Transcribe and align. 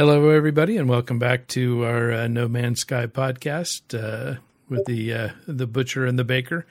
Hello, 0.00 0.30
everybody, 0.30 0.78
and 0.78 0.88
welcome 0.88 1.18
back 1.18 1.46
to 1.48 1.84
our 1.84 2.10
uh, 2.10 2.26
No 2.26 2.48
Man's 2.48 2.80
Sky 2.80 3.06
podcast 3.06 3.82
uh, 3.92 4.40
with 4.66 4.86
the 4.86 5.12
uh, 5.12 5.28
the 5.46 5.66
butcher 5.66 6.06
and 6.06 6.18
the 6.18 6.24
baker. 6.24 6.64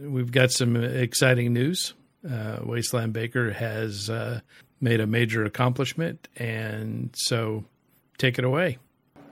We've 0.00 0.32
got 0.32 0.50
some 0.50 0.74
exciting 0.74 1.52
news. 1.52 1.94
Uh, 2.28 2.58
Wasteland 2.64 3.12
Baker 3.12 3.52
has 3.52 4.10
uh, 4.10 4.40
made 4.80 4.98
a 4.98 5.06
major 5.06 5.44
accomplishment, 5.44 6.26
and 6.34 7.10
so 7.14 7.64
take 8.18 8.36
it 8.36 8.44
away. 8.44 8.78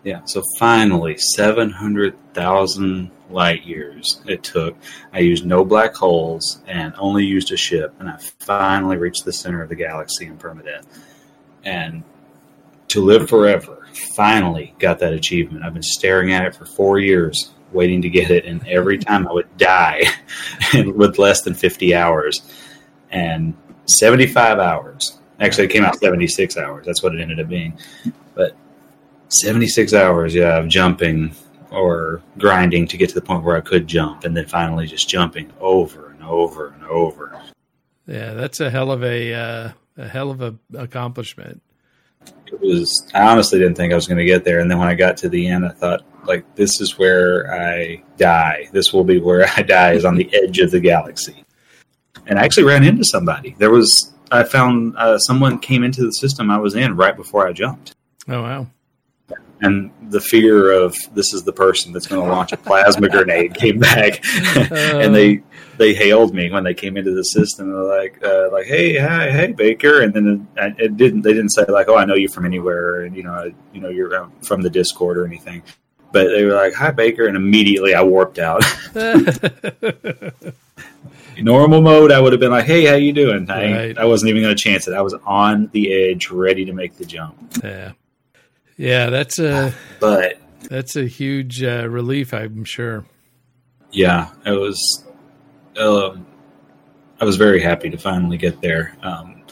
Yeah, 0.04 0.20
so 0.26 0.40
finally, 0.60 1.16
700,000 1.18 3.10
light 3.30 3.64
years 3.64 4.22
it 4.28 4.44
took. 4.44 4.76
I 5.12 5.18
used 5.18 5.44
no 5.44 5.64
black 5.64 5.96
holes 5.96 6.62
and 6.68 6.94
only 6.98 7.24
used 7.24 7.50
a 7.50 7.56
ship, 7.56 7.96
and 7.98 8.08
I 8.08 8.16
finally 8.38 8.96
reached 8.96 9.24
the 9.24 9.32
center 9.32 9.60
of 9.60 9.70
the 9.70 9.74
galaxy 9.74 10.26
in 10.26 10.38
permadeath. 10.38 10.86
And 11.64 12.04
to 12.88 13.00
live 13.00 13.28
forever, 13.28 13.86
finally 14.16 14.74
got 14.78 14.98
that 15.00 15.12
achievement. 15.12 15.64
I've 15.64 15.74
been 15.74 15.82
staring 15.82 16.32
at 16.32 16.44
it 16.44 16.54
for 16.54 16.66
four 16.66 16.98
years, 16.98 17.52
waiting 17.72 18.02
to 18.02 18.08
get 18.08 18.30
it, 18.30 18.44
and 18.44 18.66
every 18.68 18.98
time 18.98 19.26
I 19.26 19.32
would 19.32 19.56
die 19.56 20.02
with 20.74 21.18
less 21.18 21.42
than 21.42 21.54
50 21.54 21.94
hours. 21.94 22.42
And 23.10 23.54
75 23.86 24.58
hours. 24.58 25.18
Actually, 25.40 25.64
it 25.64 25.70
came 25.70 25.84
out 25.84 25.98
76 25.98 26.56
hours. 26.56 26.86
That's 26.86 27.02
what 27.02 27.14
it 27.14 27.20
ended 27.20 27.40
up 27.40 27.48
being. 27.48 27.78
But 28.34 28.56
76 29.28 29.92
hours, 29.94 30.34
yeah, 30.34 30.58
of 30.58 30.68
jumping 30.68 31.34
or 31.70 32.22
grinding 32.38 32.86
to 32.88 32.96
get 32.96 33.08
to 33.08 33.14
the 33.14 33.20
point 33.20 33.42
where 33.42 33.56
I 33.56 33.60
could 33.60 33.86
jump, 33.86 34.24
and 34.24 34.36
then 34.36 34.46
finally 34.46 34.86
just 34.86 35.08
jumping 35.08 35.52
over 35.60 36.10
and 36.10 36.22
over 36.22 36.68
and 36.68 36.84
over. 36.84 37.40
Yeah, 38.06 38.34
that's 38.34 38.60
a 38.60 38.70
hell 38.70 38.92
of 38.92 39.02
a 39.02 39.34
uh, 39.34 39.72
a 39.96 40.08
hell 40.08 40.30
of 40.30 40.40
a 40.40 40.54
accomplishment. 40.76 41.62
It 42.46 42.60
was. 42.60 43.10
I 43.14 43.22
honestly 43.22 43.58
didn't 43.58 43.76
think 43.76 43.92
I 43.92 43.96
was 43.96 44.06
going 44.06 44.18
to 44.18 44.24
get 44.24 44.44
there, 44.44 44.60
and 44.60 44.70
then 44.70 44.78
when 44.78 44.88
I 44.88 44.94
got 44.94 45.16
to 45.18 45.28
the 45.28 45.48
end, 45.48 45.66
I 45.66 45.70
thought, 45.70 46.02
like, 46.26 46.54
this 46.54 46.80
is 46.80 46.98
where 46.98 47.52
I 47.52 48.02
die. 48.16 48.68
This 48.72 48.92
will 48.92 49.04
be 49.04 49.18
where 49.18 49.46
I 49.56 49.62
die. 49.62 49.92
Is 49.92 50.04
on 50.04 50.16
the 50.16 50.28
edge 50.34 50.58
of 50.58 50.70
the 50.70 50.80
galaxy. 50.80 51.44
And 52.26 52.38
I 52.38 52.44
actually 52.44 52.64
ran 52.64 52.84
into 52.84 53.04
somebody. 53.04 53.54
There 53.58 53.70
was. 53.70 54.12
I 54.30 54.42
found 54.42 54.96
uh, 54.96 55.18
someone 55.18 55.58
came 55.58 55.84
into 55.84 56.02
the 56.02 56.10
system 56.10 56.50
I 56.50 56.58
was 56.58 56.74
in 56.74 56.96
right 56.96 57.16
before 57.16 57.46
I 57.46 57.52
jumped. 57.52 57.94
Oh 58.28 58.42
wow! 58.42 58.66
and 59.64 59.90
the 60.10 60.20
fear 60.20 60.70
of 60.70 60.94
this 61.14 61.32
is 61.32 61.44
the 61.44 61.52
person 61.52 61.92
that's 61.92 62.06
going 62.06 62.22
to 62.22 62.28
launch 62.28 62.52
a 62.52 62.56
plasma 62.56 63.08
grenade 63.08 63.54
came 63.54 63.78
back, 63.78 64.20
and 64.70 65.14
they 65.14 65.42
they 65.78 65.94
hailed 65.94 66.34
me 66.34 66.50
when 66.50 66.64
they 66.64 66.74
came 66.74 66.96
into 66.96 67.14
the 67.14 67.22
system. 67.22 67.72
They're 67.72 67.82
like, 67.82 68.24
uh, 68.24 68.48
like, 68.52 68.66
hey, 68.66 68.98
hi, 68.98 69.30
hey, 69.30 69.52
Baker, 69.52 70.02
and 70.02 70.12
then 70.12 70.48
it, 70.56 70.74
it, 70.78 70.96
didn't. 70.96 71.22
They 71.22 71.32
didn't 71.32 71.50
say 71.50 71.64
like, 71.68 71.88
oh, 71.88 71.96
I 71.96 72.04
know 72.04 72.14
you 72.14 72.28
from 72.28 72.44
anywhere, 72.44 73.02
and 73.02 73.16
you 73.16 73.22
know, 73.22 73.52
you 73.72 73.80
know, 73.80 73.88
you're 73.88 74.16
um, 74.16 74.32
from 74.42 74.62
the 74.62 74.70
Discord 74.70 75.18
or 75.18 75.26
anything. 75.26 75.62
But 76.12 76.28
they 76.28 76.44
were 76.44 76.54
like, 76.54 76.74
hi, 76.74 76.92
Baker, 76.92 77.26
and 77.26 77.36
immediately 77.36 77.94
I 77.94 78.02
warped 78.02 78.38
out. 78.38 78.62
normal 81.42 81.80
mode, 81.80 82.12
I 82.12 82.20
would 82.20 82.32
have 82.32 82.40
been 82.40 82.50
like, 82.50 82.66
"Hey, 82.66 82.84
how 82.84 82.94
you 82.94 83.12
doing?" 83.12 83.50
I, 83.50 83.72
right. 83.72 83.98
I 83.98 84.04
wasn't 84.04 84.30
even 84.30 84.42
going 84.42 84.56
to 84.56 84.62
chance 84.62 84.88
it. 84.88 84.94
I 84.94 85.02
was 85.02 85.14
on 85.26 85.68
the 85.72 85.92
edge, 85.92 86.30
ready 86.30 86.64
to 86.64 86.72
make 86.72 86.96
the 86.96 87.04
jump. 87.04 87.36
Yeah. 87.62 87.92
Yeah, 88.76 89.10
that's 89.10 89.38
a 89.38 89.72
but 90.00 90.38
that's 90.68 90.96
a 90.96 91.06
huge 91.06 91.62
uh, 91.62 91.88
relief, 91.88 92.32
I'm 92.32 92.64
sure. 92.64 93.04
Yeah, 93.92 94.30
it 94.44 94.52
was. 94.52 95.04
Uh, 95.76 96.16
I 97.20 97.24
was 97.24 97.36
very 97.36 97.60
happy 97.60 97.90
to 97.90 97.98
finally 97.98 98.36
get 98.36 98.60
there. 98.60 98.96
Um, 99.02 99.42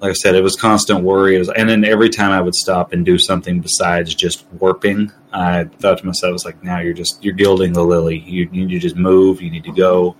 like 0.00 0.10
I 0.10 0.14
said, 0.14 0.34
it 0.34 0.42
was 0.42 0.56
constant 0.56 1.02
worry. 1.02 1.38
Was, 1.38 1.48
and 1.48 1.68
then 1.68 1.84
every 1.84 2.10
time 2.10 2.30
I 2.30 2.40
would 2.40 2.54
stop 2.54 2.92
and 2.92 3.06
do 3.06 3.18
something 3.18 3.60
besides 3.60 4.14
just 4.14 4.44
warping, 4.52 5.10
I 5.32 5.64
thought 5.64 5.98
to 5.98 6.06
myself, 6.06 6.30
"I 6.30 6.32
was 6.32 6.44
like, 6.44 6.62
now 6.62 6.80
you're 6.80 6.92
just 6.92 7.24
you're 7.24 7.34
gilding 7.34 7.72
the 7.72 7.82
lily. 7.82 8.18
You 8.18 8.46
need 8.46 8.68
to 8.70 8.78
just 8.78 8.96
move. 8.96 9.40
You 9.40 9.50
need 9.50 9.64
to 9.64 9.72
go, 9.72 10.16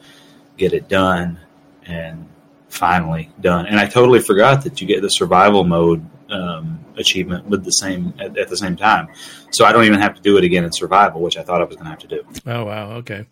get 0.57 0.73
it 0.73 0.89
done, 0.89 1.39
and 1.85 2.27
finally 2.69 3.31
done." 3.41 3.67
And 3.67 3.79
I 3.79 3.87
totally 3.87 4.21
forgot 4.21 4.65
that 4.65 4.81
you 4.81 4.87
get 4.87 5.03
the 5.03 5.11
survival 5.11 5.65
mode 5.65 6.05
um, 6.31 6.83
achievement 6.97 7.47
with 7.47 7.65
the 7.65 7.73
same 7.73 8.15
at, 8.19 8.39
at, 8.39 8.49
the 8.49 8.57
same 8.57 8.77
time. 8.77 9.09
So 9.51 9.65
I 9.65 9.73
don't 9.73 9.85
even 9.85 10.01
have 10.01 10.15
to 10.15 10.23
do 10.23 10.39
it 10.39 10.45
again 10.45 10.65
in 10.65 10.73
survival, 10.73 11.21
which 11.21 11.37
I 11.37 11.43
thought 11.43 11.61
I 11.61 11.65
was 11.65 11.77
going 11.77 11.85
to 11.85 11.91
have 11.91 12.01
to 12.01 12.09
do. 12.09 12.25
Oh 12.47 12.65
wow, 12.65 12.93
okay. 12.93 13.27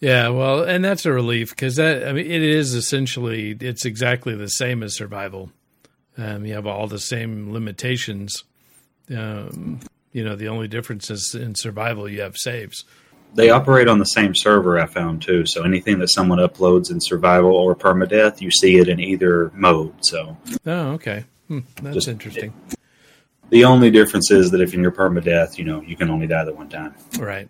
Yeah, 0.00 0.28
well, 0.28 0.62
and 0.62 0.84
that's 0.84 1.06
a 1.06 1.12
relief 1.12 1.50
because 1.50 1.76
that 1.76 2.06
I 2.06 2.12
mean 2.12 2.26
it 2.26 2.42
is 2.42 2.74
essentially 2.74 3.56
it's 3.60 3.84
exactly 3.84 4.34
the 4.34 4.48
same 4.48 4.82
as 4.82 4.94
survival. 4.96 5.50
Um, 6.16 6.44
you 6.44 6.54
have 6.54 6.66
all 6.66 6.86
the 6.86 6.98
same 6.98 7.52
limitations. 7.52 8.44
Um, 9.10 9.80
you 10.12 10.24
know, 10.24 10.36
the 10.36 10.48
only 10.48 10.68
difference 10.68 11.10
is 11.10 11.34
in 11.34 11.54
survival 11.54 12.08
you 12.08 12.20
have 12.20 12.36
saves. 12.36 12.84
They 13.34 13.50
operate 13.50 13.88
on 13.88 13.98
the 13.98 14.06
same 14.06 14.34
server 14.34 14.80
I 14.80 14.86
found 14.86 15.22
too. 15.22 15.46
So 15.46 15.62
anything 15.62 15.98
that 15.98 16.08
someone 16.08 16.38
uploads 16.38 16.90
in 16.90 17.00
survival 17.00 17.54
or 17.54 17.76
permadeath, 17.76 18.40
you 18.40 18.50
see 18.50 18.78
it 18.78 18.88
in 18.88 19.00
either 19.00 19.50
mode. 19.54 20.04
So 20.04 20.36
Oh, 20.64 20.92
okay. 20.92 21.24
Hmm, 21.48 21.60
that's 21.82 21.94
Just, 21.94 22.08
interesting. 22.08 22.52
It, 22.70 22.78
the 23.50 23.64
only 23.64 23.90
difference 23.90 24.30
is 24.30 24.50
that 24.50 24.60
if 24.60 24.74
in 24.74 24.80
your 24.80 24.92
permadeath, 24.92 25.58
you 25.58 25.64
know, 25.64 25.80
you 25.82 25.96
can 25.96 26.10
only 26.10 26.26
die 26.26 26.44
the 26.44 26.52
one 26.54 26.68
time. 26.68 26.94
Right. 27.18 27.48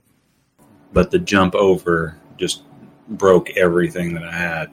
But 0.92 1.10
the 1.10 1.18
jump 1.18 1.54
over 1.54 2.16
just 2.38 2.62
broke 3.08 3.50
everything 3.56 4.14
that 4.14 4.24
I 4.24 4.32
had. 4.32 4.70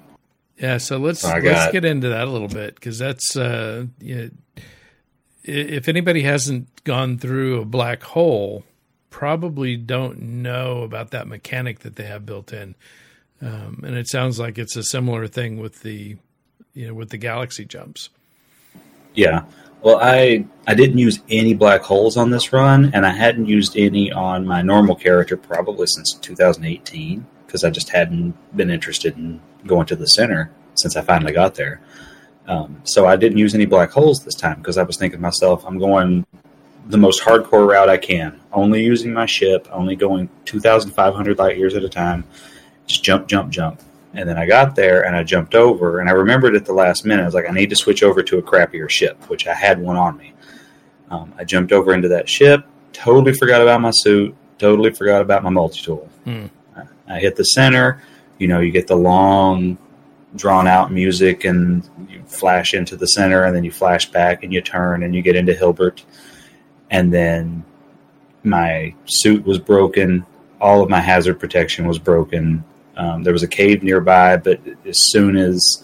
Yeah, 0.58 0.78
so 0.78 0.98
let's 0.98 1.20
so 1.20 1.38
let's 1.38 1.72
get 1.72 1.84
into 1.84 2.09
that 2.09 2.28
a 2.28 2.31
little 2.31 2.48
bit 2.48 2.76
because 2.76 2.98
that's 2.98 3.36
uh, 3.36 3.86
you 4.00 4.16
know, 4.16 4.30
if 5.44 5.90
anybody 5.90 6.24
hasn't 6.24 6.84
gone 6.86 7.18
through 7.18 7.59
a 7.59 7.66
black 7.66 8.03
hole, 8.03 8.64
probably 9.09 9.76
don't 9.76 10.22
know 10.22 10.84
about 10.84 11.12
that 11.12 11.28
mechanic 11.28 11.80
that 11.80 11.98
they 11.98 12.06
have 12.06 12.26
built 12.26 12.53
in, 12.53 12.76
um, 13.42 13.82
and 13.86 13.96
it 13.97 14.08
sounds 14.08 14.40
like 14.40 14.58
it's 14.58 14.78
a 14.78 14.84
similar 14.84 15.28
thing 15.28 15.59
with 15.59 15.82
the 15.82 16.16
you 16.74 16.88
know 16.88 16.94
with 16.94 17.09
the 17.09 17.18
galaxy 17.18 17.66
jumps. 17.66 18.09
Yeah. 19.14 19.44
Well, 19.82 20.00
I 20.02 20.46
I 20.66 20.74
didn't 20.74 21.00
use 21.00 21.20
any 21.30 21.53
black 21.53 21.82
holes 21.82 22.16
on 22.16 22.30
this 22.30 22.53
run, 22.53 22.92
and 22.94 23.06
I 23.06 23.12
hadn't 23.12 23.47
used 23.47 23.76
any 23.76 24.09
on 24.09 24.47
my 24.47 24.62
normal 24.62 24.96
character 24.96 25.36
probably 25.36 25.88
since 25.88 26.14
2018 26.14 27.28
because 27.56 27.64
I 27.64 27.70
just 27.70 27.88
hadn't 27.88 28.36
been 28.58 28.70
interested 28.70 29.16
in 29.16 29.40
going 29.66 29.86
to 29.86 29.96
the 29.96 30.10
center 30.10 30.52
since 30.74 30.98
I 30.98 31.02
finally 31.02 31.32
got 31.32 31.56
there. 31.56 31.80
Um, 32.50 32.82
so 32.84 33.08
I 33.08 33.16
didn't 33.16 33.38
use 33.38 33.56
any 33.56 33.66
black 33.66 33.92
holes 33.92 34.26
this 34.26 34.36
time 34.36 34.58
because 34.58 34.78
I 34.78 34.84
was 34.84 34.98
thinking 34.98 35.20
to 35.20 35.22
myself, 35.22 35.64
I'm 35.66 35.80
going 35.80 36.26
the 36.88 36.98
most 36.98 37.24
hardcore 37.24 37.66
route 37.66 37.88
I 37.88 37.96
can, 37.96 38.42
only 38.52 38.84
using 38.84 39.14
my 39.14 39.26
ship, 39.26 39.70
only 39.72 39.96
going 39.96 40.28
2,500 40.44 41.38
light 41.38 41.58
years 41.58 41.76
at 41.76 41.84
a 41.86 41.88
time, 41.88 42.26
just 42.88 43.06
jump, 43.06 43.28
jump, 43.28 43.54
jump. 43.54 43.80
And 44.14 44.28
then 44.28 44.38
I 44.38 44.46
got 44.46 44.76
there 44.76 45.06
and 45.06 45.16
I 45.16 45.24
jumped 45.24 45.56
over, 45.56 46.02
and 46.02 46.10
I 46.10 46.12
remembered 46.12 46.58
at 46.58 46.66
the 46.66 46.74
last 46.74 47.06
minute, 47.06 47.24
I 47.24 47.26
was 47.26 47.34
like, 47.34 47.50
I 47.50 47.54
need 47.54 47.70
to 47.70 47.78
switch 47.78 48.04
over 48.04 48.22
to 48.22 48.38
a 48.38 48.42
crappier 48.42 48.90
ship, 48.90 49.30
which 49.30 49.48
I 49.48 49.54
had 49.54 49.80
one 49.80 49.96
on 49.96 50.18
me. 50.18 50.34
Um, 51.10 51.34
I 51.38 51.46
jumped 51.46 51.72
over 51.72 51.94
into 51.94 52.10
that 52.10 52.28
ship, 52.28 52.66
totally 52.92 53.34
forgot 53.34 53.62
about 53.62 53.80
my 53.80 53.92
suit, 53.92 54.36
totally 54.58 54.92
forgot 54.92 55.22
about 55.22 55.42
my 55.42 55.50
multi 55.50 55.80
tool. 55.82 56.10
Hmm. 56.26 56.48
I, 57.08 57.20
hit 57.20 57.36
the 57.36 57.46
center, 57.46 58.02
you 58.40 58.48
know, 58.48 58.60
you 58.60 58.72
get 58.72 58.88
the 58.88 58.96
long, 58.96 59.78
drawn 60.36 60.68
out 60.68 60.92
music, 60.92 61.46
and 61.46 61.88
you 62.10 62.24
flash 62.26 62.74
into 62.74 62.96
the 62.96 63.08
center, 63.08 63.44
and 63.44 63.56
then 63.56 63.64
you 63.64 63.72
flash 63.72 64.10
back 64.12 64.44
and 64.44 64.52
you 64.52 64.62
turn 64.62 65.04
and 65.04 65.16
you 65.16 65.22
get 65.22 65.36
into 65.36 65.54
Hilbert. 65.54 66.04
And 66.92 67.14
then 67.14 67.64
my 68.44 68.94
suit 69.06 69.46
was 69.46 69.58
broken, 69.58 70.26
all 70.62 70.82
of 70.82 70.90
my 70.90 71.02
hazard 71.02 71.40
protection 71.40 71.88
was 71.88 72.00
broken. 72.00 72.64
Um, 72.98 73.24
there 73.24 73.34
was 73.34 73.44
a 73.44 73.48
cave 73.48 73.84
nearby, 73.84 74.38
but 74.38 74.60
as 74.86 75.04
soon 75.12 75.36
as 75.36 75.84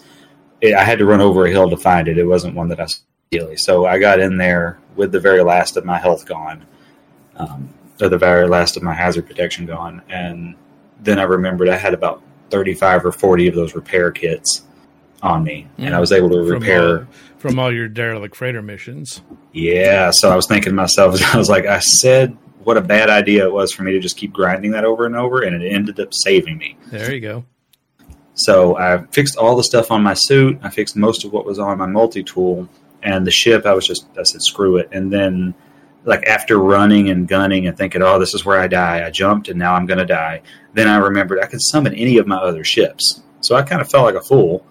it, 0.60 0.74
I 0.74 0.84
had 0.84 0.98
to 0.98 1.04
run 1.04 1.20
over 1.20 1.46
a 1.46 1.50
hill 1.50 1.68
to 1.70 1.76
find 1.76 2.08
it, 2.08 2.18
it 2.18 2.24
wasn't 2.24 2.54
one 2.54 2.68
that 2.68 2.80
I 2.80 2.86
saw. 2.86 3.00
Immediately. 3.32 3.56
So 3.56 3.86
I 3.86 3.98
got 3.98 4.20
in 4.20 4.36
there 4.36 4.78
with 4.94 5.10
the 5.10 5.18
very 5.18 5.42
last 5.42 5.78
of 5.78 5.86
my 5.86 5.98
health 5.98 6.26
gone, 6.26 6.66
um, 7.36 7.72
or 7.98 8.10
the 8.10 8.18
very 8.18 8.46
last 8.46 8.76
of 8.76 8.82
my 8.82 8.92
hazard 8.92 9.26
protection 9.26 9.64
gone, 9.64 10.02
and 10.10 10.54
then 11.02 11.18
I 11.18 11.24
remembered 11.24 11.68
I 11.68 11.76
had 11.76 11.94
about 11.94 12.22
thirty-five 12.50 13.04
or 13.04 13.12
forty 13.12 13.48
of 13.48 13.54
those 13.54 13.74
repair 13.74 14.10
kits 14.10 14.62
on 15.22 15.44
me, 15.44 15.66
mm. 15.78 15.86
and 15.86 15.94
I 15.94 16.00
was 16.00 16.12
able 16.12 16.30
to 16.30 16.40
repair 16.42 16.98
from 16.98 17.06
all, 17.06 17.14
from 17.38 17.58
all 17.58 17.72
your 17.72 17.88
derelict 17.88 18.36
freighter 18.36 18.62
missions. 18.62 19.22
Yeah, 19.52 20.10
so 20.10 20.30
I 20.30 20.36
was 20.36 20.46
thinking 20.46 20.70
to 20.70 20.76
myself, 20.76 21.20
I 21.34 21.36
was 21.36 21.48
like, 21.48 21.66
I 21.66 21.80
said 21.80 22.36
what 22.64 22.76
a 22.76 22.80
bad 22.80 23.10
idea 23.10 23.44
it 23.44 23.52
was 23.52 23.72
for 23.72 23.82
me 23.82 23.92
to 23.92 24.00
just 24.00 24.16
keep 24.16 24.32
grinding 24.32 24.70
that 24.72 24.84
over 24.84 25.06
and 25.06 25.16
over, 25.16 25.42
and 25.42 25.60
it 25.60 25.68
ended 25.68 25.98
up 26.00 26.14
saving 26.14 26.58
me. 26.58 26.76
There 26.86 27.12
you 27.12 27.20
go. 27.20 27.44
So 28.34 28.76
I 28.78 29.04
fixed 29.10 29.36
all 29.36 29.56
the 29.56 29.64
stuff 29.64 29.90
on 29.90 30.02
my 30.02 30.14
suit. 30.14 30.58
I 30.62 30.70
fixed 30.70 30.96
most 30.96 31.24
of 31.24 31.32
what 31.32 31.44
was 31.44 31.58
on 31.58 31.78
my 31.78 31.86
multi 31.86 32.22
tool, 32.22 32.68
and 33.02 33.26
the 33.26 33.30
ship. 33.30 33.66
I 33.66 33.74
was 33.74 33.86
just 33.86 34.06
I 34.18 34.22
said 34.22 34.42
screw 34.42 34.76
it, 34.76 34.88
and 34.92 35.12
then 35.12 35.54
like 36.04 36.26
after 36.26 36.58
running 36.58 37.10
and 37.10 37.28
gunning 37.28 37.66
and 37.66 37.76
thinking, 37.76 38.02
oh, 38.02 38.18
this 38.18 38.34
is 38.34 38.44
where 38.44 38.58
I 38.58 38.66
die. 38.66 39.06
I 39.06 39.10
jumped, 39.10 39.48
and 39.48 39.58
now 39.58 39.74
I'm 39.74 39.86
going 39.86 39.98
to 39.98 40.06
die. 40.06 40.42
Then 40.74 40.88
I 40.88 40.96
remembered 40.96 41.40
I 41.40 41.46
could 41.46 41.62
summon 41.62 41.94
any 41.94 42.18
of 42.18 42.26
my 42.26 42.36
other 42.36 42.64
ships. 42.64 43.22
So 43.40 43.54
I 43.54 43.62
kind 43.62 43.80
of 43.80 43.90
felt 43.90 44.04
like 44.04 44.14
a 44.14 44.20
fool, 44.20 44.64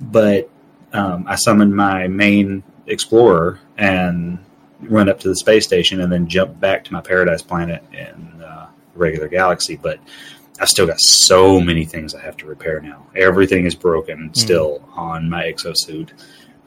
but 0.00 0.50
um, 0.92 1.24
I 1.26 1.36
summoned 1.36 1.74
my 1.74 2.08
main 2.08 2.62
explorer 2.86 3.60
and 3.76 4.38
run 4.80 5.08
up 5.08 5.20
to 5.20 5.28
the 5.28 5.36
space 5.36 5.64
station 5.64 6.00
and 6.00 6.12
then 6.12 6.28
jump 6.28 6.58
back 6.60 6.84
to 6.84 6.92
my 6.92 7.00
paradise 7.00 7.42
planet 7.42 7.82
in 7.92 8.42
uh, 8.42 8.68
regular 8.94 9.28
galaxy. 9.28 9.76
But 9.76 10.00
I've 10.60 10.68
still 10.68 10.86
got 10.86 11.00
so 11.00 11.60
many 11.60 11.84
things 11.84 12.14
I 12.14 12.20
have 12.22 12.36
to 12.38 12.46
repair 12.46 12.80
now. 12.80 13.06
Everything 13.16 13.64
is 13.64 13.74
broken 13.74 14.30
mm. 14.30 14.36
still 14.36 14.86
on 14.94 15.28
my 15.28 15.44
exosuit 15.44 16.10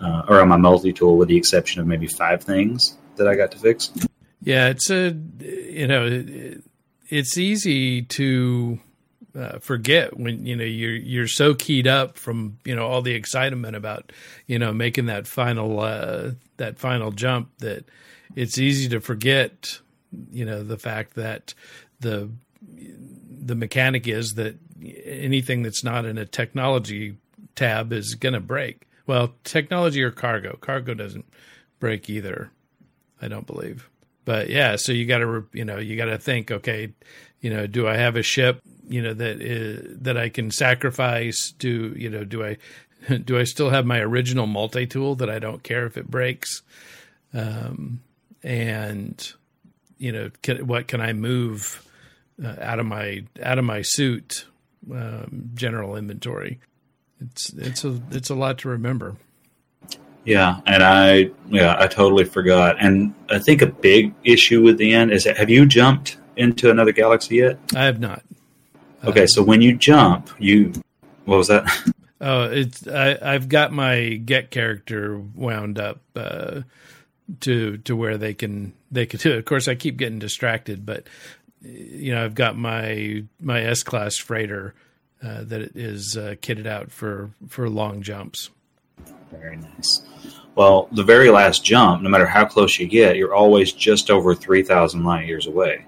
uh, 0.01 0.23
or 0.27 0.41
on 0.41 0.47
my 0.47 0.57
multi 0.57 0.91
tool, 0.91 1.17
with 1.17 1.27
the 1.27 1.37
exception 1.37 1.81
of 1.81 1.87
maybe 1.87 2.07
five 2.07 2.43
things 2.43 2.97
that 3.17 3.27
I 3.27 3.35
got 3.35 3.51
to 3.51 3.57
fix. 3.57 3.91
Yeah, 4.41 4.69
it's 4.69 4.89
a 4.89 5.15
you 5.39 5.87
know 5.87 6.23
it's 7.09 7.37
easy 7.37 8.03
to 8.03 8.79
uh, 9.37 9.59
forget 9.59 10.17
when 10.17 10.45
you 10.45 10.55
know 10.55 10.63
you're 10.63 10.95
you're 10.95 11.27
so 11.27 11.53
keyed 11.53 11.87
up 11.87 12.17
from 12.17 12.57
you 12.65 12.75
know 12.75 12.85
all 12.85 13.01
the 13.01 13.13
excitement 13.13 13.75
about 13.75 14.11
you 14.45 14.57
know 14.57 14.73
making 14.73 15.07
that 15.07 15.27
final 15.27 15.79
uh, 15.79 16.31
that 16.57 16.79
final 16.79 17.11
jump 17.11 17.49
that 17.59 17.85
it's 18.35 18.57
easy 18.57 18.89
to 18.89 18.99
forget 18.99 19.79
you 20.31 20.45
know 20.45 20.63
the 20.63 20.77
fact 20.77 21.15
that 21.15 21.53
the 21.99 22.29
the 22.61 23.55
mechanic 23.55 24.07
is 24.07 24.33
that 24.33 24.57
anything 25.05 25.63
that's 25.63 25.83
not 25.83 26.05
in 26.05 26.17
a 26.17 26.25
technology 26.25 27.17
tab 27.55 27.91
is 27.91 28.15
going 28.15 28.33
to 28.33 28.39
break. 28.39 28.87
Well, 29.05 29.33
technology 29.43 30.03
or 30.03 30.11
cargo. 30.11 30.57
Cargo 30.59 30.93
doesn't 30.93 31.25
break 31.79 32.09
either. 32.09 32.51
I 33.21 33.27
don't 33.27 33.47
believe. 33.47 33.89
But 34.25 34.49
yeah, 34.49 34.75
so 34.75 34.91
you 34.91 35.05
got 35.05 35.19
to 35.19 35.47
you 35.53 35.65
know 35.65 35.77
you 35.77 35.95
got 35.95 36.05
to 36.05 36.17
think. 36.17 36.51
Okay, 36.51 36.93
you 37.39 37.49
know, 37.49 37.67
do 37.67 37.87
I 37.87 37.95
have 37.95 38.15
a 38.15 38.23
ship 38.23 38.61
you 38.89 39.01
know 39.01 39.13
that 39.13 39.41
is, 39.41 39.97
that 39.99 40.17
I 40.17 40.29
can 40.29 40.51
sacrifice? 40.51 41.53
Do 41.57 41.93
you 41.97 42.09
know? 42.09 42.23
Do 42.23 42.43
I 42.43 42.57
do 43.23 43.37
I 43.37 43.43
still 43.43 43.69
have 43.69 43.85
my 43.85 43.99
original 43.99 44.47
multi 44.47 44.85
tool 44.85 45.15
that 45.15 45.29
I 45.29 45.39
don't 45.39 45.63
care 45.63 45.85
if 45.85 45.97
it 45.97 46.09
breaks? 46.09 46.61
Um, 47.33 48.01
and 48.43 49.33
you 49.97 50.11
know, 50.11 50.31
can, 50.41 50.67
what 50.67 50.87
can 50.87 51.01
I 51.01 51.13
move 51.13 51.85
uh, 52.43 52.55
out 52.61 52.79
of 52.79 52.85
my 52.85 53.23
out 53.41 53.59
of 53.59 53.65
my 53.65 53.81
suit 53.81 54.45
um, 54.91 55.51
general 55.53 55.95
inventory? 55.95 56.59
It's 57.19 57.51
it's 57.53 57.83
a 57.83 58.01
it's 58.11 58.29
a 58.29 58.35
lot 58.35 58.59
to 58.59 58.69
remember. 58.69 59.17
Yeah, 60.27 60.59
and 60.65 60.83
I 60.83 61.31
yeah 61.47 61.77
I 61.79 61.87
totally 61.87 62.25
forgot. 62.25 62.75
And 62.81 63.13
I 63.29 63.39
think 63.39 63.61
a 63.61 63.65
big 63.67 64.13
issue 64.25 64.61
with 64.61 64.77
the 64.77 64.93
end 64.93 65.11
is 65.11 65.23
that 65.23 65.37
have 65.37 65.49
you 65.49 65.65
jumped 65.65 66.17
into 66.35 66.69
another 66.69 66.91
galaxy 66.91 67.37
yet? 67.37 67.57
I 67.73 67.85
have 67.85 68.01
not. 68.01 68.23
Okay, 69.05 69.23
uh, 69.23 69.27
so 69.27 69.41
when 69.41 69.61
you 69.61 69.77
jump, 69.77 70.29
you 70.37 70.73
what 71.23 71.37
was 71.37 71.47
that? 71.47 71.65
Oh, 72.19 72.45
it's 72.45 72.87
I, 72.87 73.15
I've 73.21 73.47
got 73.47 73.71
my 73.71 74.15
get 74.15 74.49
character 74.49 75.19
wound 75.19 75.77
up 75.77 76.01
uh, 76.15 76.61
to 77.41 77.77
to 77.77 77.95
where 77.95 78.17
they 78.17 78.33
can 78.33 78.73
they 78.91 79.05
can. 79.05 79.33
Of 79.33 79.45
course, 79.45 79.67
I 79.67 79.75
keep 79.75 79.97
getting 79.97 80.17
distracted, 80.17 80.83
but 80.83 81.05
you 81.61 82.15
know 82.15 82.25
I've 82.25 82.33
got 82.33 82.57
my 82.57 83.23
my 83.39 83.61
S 83.61 83.83
class 83.83 84.17
freighter 84.17 84.73
uh, 85.21 85.43
that 85.43 85.77
is 85.77 86.17
uh, 86.17 86.33
kitted 86.41 86.65
out 86.65 86.91
for 86.91 87.29
for 87.47 87.69
long 87.69 88.01
jumps. 88.01 88.49
Very 89.31 89.57
nice. 89.57 90.01
Well, 90.55 90.89
the 90.91 91.03
very 91.03 91.29
last 91.29 91.63
jump, 91.63 92.01
no 92.01 92.09
matter 92.09 92.25
how 92.25 92.45
close 92.45 92.79
you 92.79 92.87
get, 92.87 93.15
you're 93.15 93.35
always 93.35 93.71
just 93.71 94.09
over 94.09 94.33
3,000 94.33 95.03
light 95.03 95.27
years 95.27 95.45
away. 95.45 95.85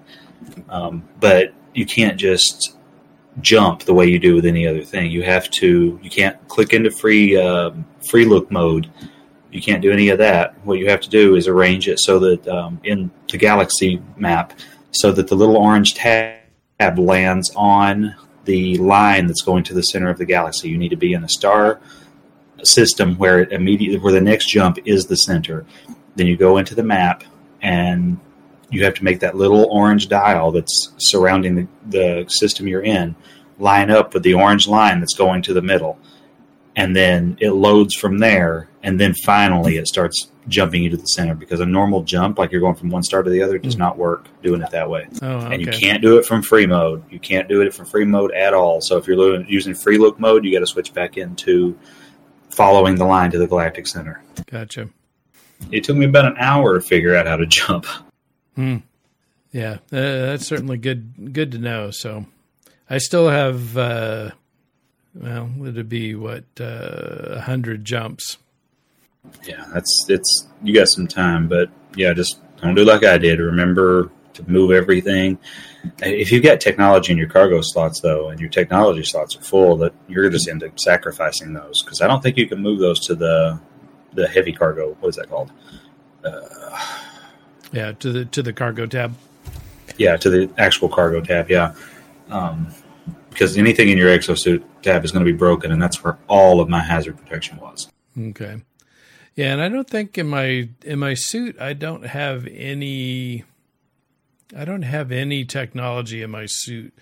Um, 0.68 1.08
but 1.18 1.52
you 1.74 1.86
can't 1.86 2.18
just 2.18 2.76
jump 3.40 3.82
the 3.82 3.94
way 3.94 4.06
you 4.06 4.18
do 4.18 4.34
with 4.34 4.46
any 4.46 4.66
other 4.66 4.82
thing. 4.82 5.10
You 5.10 5.22
have 5.22 5.50
to. 5.50 5.98
You 6.02 6.10
can't 6.10 6.36
click 6.48 6.72
into 6.72 6.90
free 6.90 7.36
uh, 7.36 7.72
free 8.08 8.24
look 8.24 8.50
mode. 8.50 8.90
You 9.50 9.60
can't 9.60 9.82
do 9.82 9.90
any 9.90 10.10
of 10.10 10.18
that. 10.18 10.54
What 10.64 10.78
you 10.78 10.88
have 10.88 11.00
to 11.00 11.10
do 11.10 11.34
is 11.34 11.48
arrange 11.48 11.88
it 11.88 11.98
so 11.98 12.18
that 12.20 12.46
um, 12.46 12.80
in 12.84 13.10
the 13.30 13.38
galaxy 13.38 14.00
map, 14.16 14.52
so 14.92 15.10
that 15.12 15.28
the 15.28 15.34
little 15.34 15.56
orange 15.56 15.94
tab 15.94 16.98
lands 16.98 17.50
on 17.56 18.14
the 18.44 18.76
line 18.78 19.26
that's 19.26 19.42
going 19.42 19.64
to 19.64 19.74
the 19.74 19.82
center 19.82 20.08
of 20.08 20.18
the 20.18 20.24
galaxy. 20.24 20.68
You 20.68 20.78
need 20.78 20.88
to 20.90 20.96
be 20.96 21.12
in 21.12 21.24
a 21.24 21.28
star 21.28 21.80
system 22.64 23.16
where 23.16 23.40
it 23.40 23.52
immediately 23.52 23.98
where 23.98 24.12
the 24.12 24.20
next 24.20 24.48
jump 24.48 24.78
is 24.84 25.06
the 25.06 25.16
center. 25.16 25.66
Then 26.16 26.26
you 26.26 26.36
go 26.36 26.58
into 26.58 26.74
the 26.74 26.82
map 26.82 27.24
and 27.62 28.18
you 28.70 28.84
have 28.84 28.94
to 28.94 29.04
make 29.04 29.20
that 29.20 29.36
little 29.36 29.66
orange 29.70 30.08
dial 30.08 30.52
that's 30.52 30.92
surrounding 30.98 31.54
the, 31.54 31.68
the 31.88 32.24
system 32.28 32.68
you're 32.68 32.82
in 32.82 33.16
line 33.60 33.90
up 33.90 34.14
with 34.14 34.22
the 34.22 34.34
orange 34.34 34.66
line 34.66 35.00
that's 35.00 35.14
going 35.14 35.42
to 35.42 35.54
the 35.54 35.62
middle. 35.62 35.98
And 36.74 36.96
then 36.96 37.36
it 37.40 37.50
loads 37.50 37.94
from 37.94 38.18
there, 38.18 38.68
and 38.82 38.98
then 38.98 39.12
finally 39.24 39.76
it 39.76 39.86
starts 39.86 40.30
jumping 40.48 40.82
you 40.82 40.90
to 40.90 40.96
the 40.96 41.06
center 41.06 41.34
because 41.34 41.60
a 41.60 41.66
normal 41.66 42.02
jump, 42.02 42.38
like 42.38 42.50
you're 42.52 42.60
going 42.60 42.76
from 42.76 42.90
one 42.90 43.02
star 43.02 43.22
to 43.22 43.30
the 43.30 43.42
other, 43.42 43.58
does 43.58 43.74
hmm. 43.74 43.80
not 43.80 43.98
work 43.98 44.28
doing 44.42 44.62
it 44.62 44.70
that 44.70 44.88
way. 44.88 45.06
Oh, 45.20 45.28
okay. 45.28 45.54
And 45.54 45.60
you 45.60 45.70
can't 45.70 46.00
do 46.00 46.16
it 46.16 46.24
from 46.24 46.42
free 46.42 46.66
mode. 46.66 47.02
You 47.10 47.18
can't 47.18 47.48
do 47.48 47.60
it 47.60 47.74
from 47.74 47.86
free 47.86 48.04
mode 48.04 48.32
at 48.32 48.54
all. 48.54 48.80
So 48.80 48.96
if 48.96 49.06
you're 49.06 49.42
using 49.44 49.74
free 49.74 49.98
look 49.98 50.18
mode, 50.18 50.44
you 50.44 50.52
got 50.52 50.60
to 50.60 50.66
switch 50.66 50.94
back 50.94 51.18
into 51.18 51.76
following 52.50 52.96
the 52.96 53.04
line 53.04 53.30
to 53.30 53.38
the 53.38 53.46
galactic 53.46 53.86
center. 53.86 54.22
Gotcha. 54.50 54.88
It 55.70 55.84
took 55.84 55.96
me 55.96 56.06
about 56.06 56.26
an 56.26 56.36
hour 56.38 56.74
to 56.74 56.80
figure 56.80 57.14
out 57.14 57.26
how 57.26 57.36
to 57.36 57.46
jump. 57.46 57.86
Hmm. 58.54 58.78
Yeah, 59.52 59.74
uh, 59.92 60.30
that's 60.30 60.46
certainly 60.46 60.78
good. 60.78 61.32
Good 61.32 61.52
to 61.52 61.58
know. 61.58 61.90
So, 61.90 62.26
I 62.88 62.98
still 62.98 63.28
have. 63.28 63.76
Uh, 63.76 64.30
well, 65.14 65.50
it'd 65.66 65.88
be 65.88 66.14
what 66.14 66.44
uh, 66.60 66.64
a 66.64 67.34
uh, 67.36 67.40
hundred 67.40 67.84
jumps. 67.84 68.38
Yeah, 69.44 69.64
that's 69.74 70.06
it's. 70.08 70.46
You 70.62 70.72
got 70.72 70.88
some 70.88 71.08
time, 71.08 71.48
but 71.48 71.68
yeah, 71.96 72.12
just 72.12 72.38
don't 72.60 72.76
do 72.76 72.84
like 72.84 73.04
I 73.04 73.18
did. 73.18 73.40
Remember 73.40 74.10
to 74.34 74.48
move 74.50 74.70
everything. 74.70 75.38
If 76.02 76.30
you've 76.30 76.42
got 76.42 76.60
technology 76.60 77.12
in 77.12 77.18
your 77.18 77.28
cargo 77.28 77.60
slots, 77.62 78.00
though, 78.00 78.28
and 78.28 78.38
your 78.38 78.50
technology 78.50 79.02
slots 79.02 79.36
are 79.36 79.42
full, 79.42 79.76
that 79.78 79.92
you're 80.08 80.28
just 80.30 80.48
end 80.48 80.62
up 80.62 80.78
sacrificing 80.78 81.52
those 81.52 81.82
because 81.82 82.00
I 82.00 82.06
don't 82.06 82.22
think 82.22 82.36
you 82.36 82.46
can 82.46 82.60
move 82.60 82.78
those 82.80 83.00
to 83.06 83.14
the 83.14 83.60
the 84.12 84.28
heavy 84.28 84.52
cargo. 84.52 84.96
What 85.00 85.10
is 85.10 85.16
that 85.16 85.28
called? 85.28 85.52
Uh, 86.24 87.00
yeah, 87.72 87.92
to 87.92 88.12
the 88.12 88.24
to 88.26 88.42
the 88.42 88.52
cargo 88.52 88.86
tab. 88.86 89.14
Yeah, 89.96 90.16
to 90.16 90.30
the 90.30 90.50
actual 90.58 90.88
cargo 90.88 91.20
tab. 91.20 91.50
Yeah, 91.50 91.74
um, 92.30 92.68
because 93.30 93.56
anything 93.56 93.88
in 93.88 93.98
your 93.98 94.16
exosuit 94.16 94.62
tab 94.82 95.04
is 95.04 95.12
going 95.12 95.24
to 95.24 95.30
be 95.30 95.36
broken, 95.36 95.72
and 95.72 95.80
that's 95.80 96.02
where 96.02 96.18
all 96.28 96.60
of 96.60 96.68
my 96.68 96.80
hazard 96.80 97.16
protection 97.16 97.58
was. 97.58 97.88
Okay. 98.18 98.62
Yeah, 99.36 99.52
and 99.52 99.62
I 99.62 99.68
don't 99.68 99.88
think 99.88 100.18
in 100.18 100.26
my 100.26 100.68
in 100.82 100.98
my 100.98 101.14
suit 101.14 101.60
I 101.60 101.72
don't 101.72 102.04
have 102.04 102.46
any 102.46 103.44
I 104.56 104.64
don't 104.64 104.82
have 104.82 105.12
any 105.12 105.44
technology 105.44 106.22
in 106.22 106.30
my 106.30 106.46
suit 106.46 106.92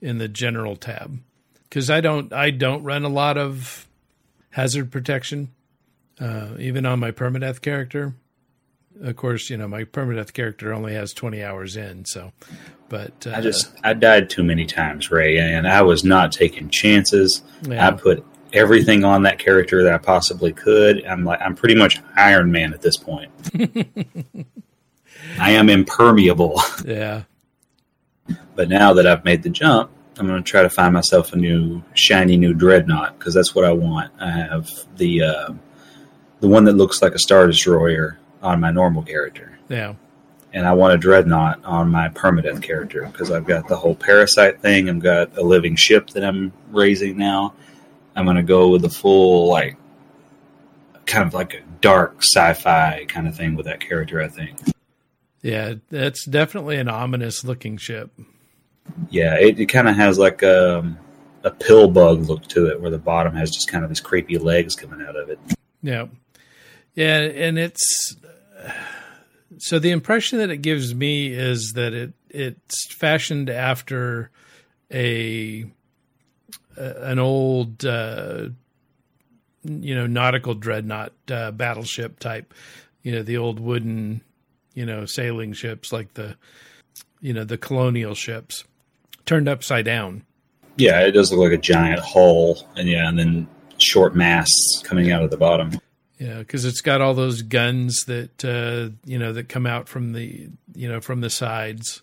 in 0.00 0.18
the 0.18 0.28
general 0.28 0.76
tab 0.76 1.18
because 1.64 1.90
I 1.90 2.00
don't 2.00 2.32
I 2.32 2.50
don't 2.50 2.84
run 2.84 3.04
a 3.04 3.08
lot 3.08 3.36
of 3.36 3.88
hazard 4.50 4.90
protection 4.90 5.50
uh, 6.20 6.48
even 6.58 6.86
on 6.86 6.98
my 6.98 7.10
permadeath 7.10 7.60
character 7.60 8.14
of 9.02 9.16
course, 9.16 9.50
you 9.50 9.56
know, 9.56 9.68
my 9.68 9.84
permadeath 9.84 10.32
character 10.32 10.72
only 10.72 10.94
has 10.94 11.12
20 11.12 11.42
hours 11.42 11.76
in. 11.76 12.04
So, 12.04 12.32
but 12.88 13.26
uh, 13.26 13.32
I 13.34 13.40
just, 13.40 13.70
I 13.84 13.94
died 13.94 14.30
too 14.30 14.42
many 14.42 14.66
times, 14.66 15.10
Ray, 15.10 15.38
and 15.38 15.68
I 15.68 15.82
was 15.82 16.04
not 16.04 16.32
taking 16.32 16.68
chances. 16.68 17.42
Yeah. 17.62 17.86
I 17.86 17.90
put 17.92 18.24
everything 18.52 19.04
on 19.04 19.22
that 19.22 19.38
character 19.38 19.84
that 19.84 19.92
I 19.92 19.98
possibly 19.98 20.52
could. 20.52 21.04
I'm 21.04 21.24
like, 21.24 21.40
I'm 21.40 21.54
pretty 21.54 21.74
much 21.74 22.00
Iron 22.16 22.50
Man 22.50 22.72
at 22.72 22.82
this 22.82 22.96
point. 22.96 23.30
I 25.38 25.52
am 25.52 25.68
impermeable. 25.68 26.60
Yeah. 26.84 27.22
But 28.54 28.68
now 28.68 28.92
that 28.94 29.06
I've 29.06 29.24
made 29.24 29.42
the 29.42 29.50
jump, 29.50 29.90
I'm 30.18 30.26
going 30.26 30.42
to 30.42 30.50
try 30.50 30.62
to 30.62 30.70
find 30.70 30.92
myself 30.92 31.32
a 31.32 31.36
new 31.36 31.82
shiny 31.94 32.36
new 32.36 32.52
dreadnought 32.52 33.18
because 33.18 33.34
that's 33.34 33.54
what 33.54 33.64
I 33.64 33.72
want. 33.72 34.12
I 34.18 34.30
have 34.30 34.68
the 34.96 35.22
uh, 35.22 35.52
the 36.40 36.48
one 36.48 36.64
that 36.64 36.74
looks 36.74 37.00
like 37.02 37.14
a 37.14 37.18
star 37.18 37.46
destroyer 37.46 38.18
on 38.42 38.60
my 38.60 38.70
normal 38.70 39.02
character. 39.02 39.58
Yeah. 39.68 39.94
And 40.52 40.66
I 40.66 40.72
want 40.72 40.94
a 40.94 40.98
dreadnought 40.98 41.64
on 41.64 41.90
my 41.90 42.08
permadeath 42.08 42.62
character 42.62 43.08
because 43.12 43.30
I've 43.30 43.46
got 43.46 43.68
the 43.68 43.76
whole 43.76 43.94
parasite 43.94 44.60
thing. 44.60 44.88
I've 44.88 44.98
got 44.98 45.36
a 45.36 45.42
living 45.42 45.76
ship 45.76 46.10
that 46.10 46.24
I'm 46.24 46.52
raising 46.70 47.16
now. 47.16 47.54
I'm 48.16 48.24
going 48.24 48.36
to 48.36 48.42
go 48.42 48.68
with 48.68 48.82
the 48.82 48.88
full, 48.88 49.48
like, 49.48 49.76
kind 51.06 51.26
of 51.26 51.34
like 51.34 51.54
a 51.54 51.60
dark 51.80 52.22
sci-fi 52.22 53.04
kind 53.08 53.28
of 53.28 53.36
thing 53.36 53.54
with 53.54 53.66
that 53.66 53.80
character. 53.80 54.22
I 54.22 54.28
think. 54.28 54.58
Yeah, 55.42 55.74
that's 55.90 56.24
definitely 56.26 56.76
an 56.76 56.88
ominous 56.88 57.44
looking 57.44 57.76
ship. 57.76 58.10
Yeah, 59.10 59.36
it, 59.36 59.60
it 59.60 59.66
kind 59.66 59.88
of 59.88 59.96
has 59.96 60.18
like 60.18 60.42
a, 60.42 60.78
um, 60.78 60.98
a 61.44 61.50
pill 61.50 61.88
bug 61.88 62.28
look 62.28 62.46
to 62.48 62.66
it, 62.66 62.80
where 62.80 62.90
the 62.90 62.98
bottom 62.98 63.34
has 63.34 63.50
just 63.50 63.68
kind 63.68 63.84
of 63.84 63.90
these 63.90 64.00
creepy 64.00 64.38
legs 64.38 64.74
coming 64.74 65.06
out 65.06 65.16
of 65.16 65.28
it. 65.28 65.38
Yeah, 65.82 66.06
yeah, 66.94 67.18
and 67.20 67.58
it's 67.58 68.16
so 69.58 69.78
the 69.78 69.90
impression 69.90 70.38
that 70.38 70.50
it 70.50 70.58
gives 70.58 70.94
me 70.94 71.28
is 71.28 71.72
that 71.74 71.92
it 71.92 72.12
it's 72.30 72.92
fashioned 72.92 73.48
after 73.48 74.30
a, 74.92 75.64
an 76.76 77.18
old 77.18 77.84
uh, 77.84 78.48
you 79.64 79.94
know 79.94 80.06
nautical 80.06 80.54
dreadnought 80.54 81.12
uh, 81.30 81.50
battleship 81.52 82.18
type, 82.18 82.52
you 83.02 83.12
know 83.12 83.22
the 83.22 83.36
old 83.36 83.60
wooden 83.60 84.20
you 84.78 84.86
know, 84.86 85.04
sailing 85.06 85.52
ships 85.52 85.92
like 85.92 86.14
the, 86.14 86.36
you 87.20 87.32
know, 87.32 87.42
the 87.42 87.58
colonial 87.58 88.14
ships 88.14 88.62
turned 89.26 89.48
upside 89.48 89.84
down. 89.84 90.22
Yeah, 90.76 91.00
it 91.00 91.10
does 91.10 91.32
look 91.32 91.40
like 91.40 91.58
a 91.58 91.60
giant 91.60 91.98
hull, 91.98 92.64
and 92.76 92.88
yeah, 92.88 93.08
and 93.08 93.18
then 93.18 93.48
short 93.78 94.14
masts 94.14 94.80
coming 94.84 95.10
out 95.10 95.24
of 95.24 95.32
the 95.32 95.36
bottom. 95.36 95.72
Yeah, 96.20 96.38
because 96.38 96.64
it's 96.64 96.80
got 96.80 97.00
all 97.00 97.12
those 97.12 97.42
guns 97.42 98.04
that 98.06 98.44
uh, 98.44 98.94
you 99.04 99.18
know 99.18 99.32
that 99.32 99.48
come 99.48 99.66
out 99.66 99.88
from 99.88 100.12
the 100.12 100.48
you 100.76 100.88
know 100.88 101.00
from 101.00 101.22
the 101.22 101.30
sides. 101.30 102.02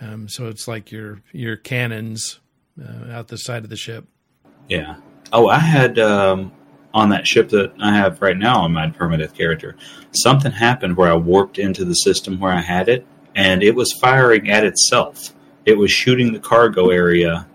Um, 0.00 0.28
so 0.28 0.48
it's 0.48 0.66
like 0.66 0.90
your 0.90 1.22
your 1.30 1.56
cannons 1.56 2.40
uh, 2.82 3.12
out 3.12 3.28
the 3.28 3.38
side 3.38 3.62
of 3.62 3.70
the 3.70 3.76
ship. 3.76 4.04
Yeah. 4.68 4.96
Oh, 5.32 5.46
I 5.46 5.60
had 5.60 6.00
um, 6.00 6.50
on 6.94 7.10
that 7.10 7.26
ship 7.26 7.48
that 7.50 7.72
I 7.80 7.94
have 7.94 8.20
right 8.22 8.36
now 8.36 8.62
on 8.62 8.72
my 8.72 8.88
permanent 8.88 9.34
character. 9.34 9.76
Something 10.12 10.52
happened 10.52 10.96
where 10.96 11.10
I 11.10 11.16
warped 11.16 11.58
into 11.58 11.84
the 11.84 11.94
system 11.94 12.40
where 12.40 12.52
I 12.52 12.60
had 12.60 12.88
it, 12.88 13.06
and 13.34 13.62
it 13.62 13.74
was 13.74 13.92
firing 14.00 14.50
at 14.50 14.64
itself. 14.64 15.34
It 15.66 15.76
was 15.76 15.90
shooting 15.90 16.32
the 16.32 16.38
cargo 16.38 16.90
area 16.90 17.46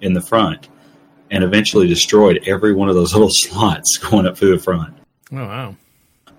in 0.00 0.14
the 0.14 0.20
front, 0.20 0.68
and 1.30 1.44
eventually 1.44 1.86
destroyed 1.86 2.42
every 2.46 2.74
one 2.74 2.88
of 2.88 2.94
those 2.94 3.12
little 3.14 3.30
slots 3.30 3.98
going 3.98 4.26
up 4.26 4.38
through 4.38 4.56
the 4.56 4.62
front. 4.62 4.94
Oh 5.32 5.36
wow! 5.36 5.76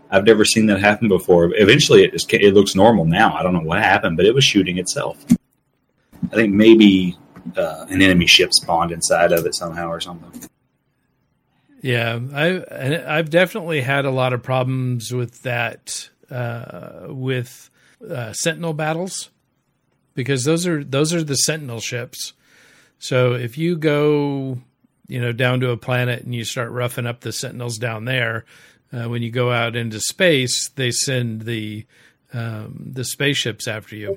I've 0.10 0.26
never 0.26 0.44
seen 0.44 0.66
that 0.68 0.80
happen 0.80 1.08
before. 1.08 1.54
Eventually, 1.56 2.04
it, 2.04 2.12
just, 2.12 2.34
it 2.34 2.54
looks 2.54 2.76
normal 2.76 3.06
now. 3.06 3.34
I 3.36 3.44
don't 3.44 3.54
know 3.54 3.62
what 3.62 3.80
happened, 3.80 4.18
but 4.18 4.26
it 4.26 4.34
was 4.34 4.44
shooting 4.44 4.80
itself. 4.80 5.24
I 6.32 6.36
think 6.36 6.54
maybe 6.54 7.16
uh, 7.56 7.86
an 7.90 8.02
enemy 8.02 8.26
ship 8.26 8.54
spawned 8.54 8.92
inside 8.92 9.32
of 9.32 9.46
it 9.46 9.56
somehow 9.56 9.88
or 9.88 10.00
something. 10.00 10.50
Yeah, 11.82 12.20
I 12.34 13.18
I've 13.18 13.30
definitely 13.30 13.82
had 13.82 14.06
a 14.06 14.12
lot 14.12 14.34
of 14.34 14.44
problems 14.44 15.14
with 15.14 15.44
that 15.44 16.10
uh, 16.30 17.08
with 17.08 17.70
uh, 18.08 18.34
Sentinel 18.34 18.74
battles 18.74 19.30
because 20.14 20.44
those 20.44 20.68
are 20.68 20.84
those 20.84 21.14
are 21.14 21.24
the 21.24 21.36
Sentinel 21.36 21.80
ships. 21.80 22.34
So 22.98 23.34
if 23.34 23.58
you 23.58 23.78
go, 23.78 24.60
you 25.08 25.22
know, 25.22 25.32
down 25.32 25.62
to 25.62 25.70
a 25.70 25.78
planet 25.78 26.24
and 26.24 26.36
you 26.36 26.44
start 26.44 26.72
roughing 26.72 27.08
up 27.08 27.22
the 27.22 27.32
Sentinels 27.32 27.78
down 27.78 28.04
there, 28.04 28.44
uh, 28.92 29.08
when 29.08 29.22
you 29.22 29.32
go 29.32 29.52
out 29.52 29.78
into 29.78 30.02
space, 30.02 30.70
they 30.76 30.92
send 30.92 31.44
the 31.44 31.86
um, 32.34 32.92
the 32.92 33.06
spaceships 33.06 33.68
after 33.68 33.96
you, 33.96 34.16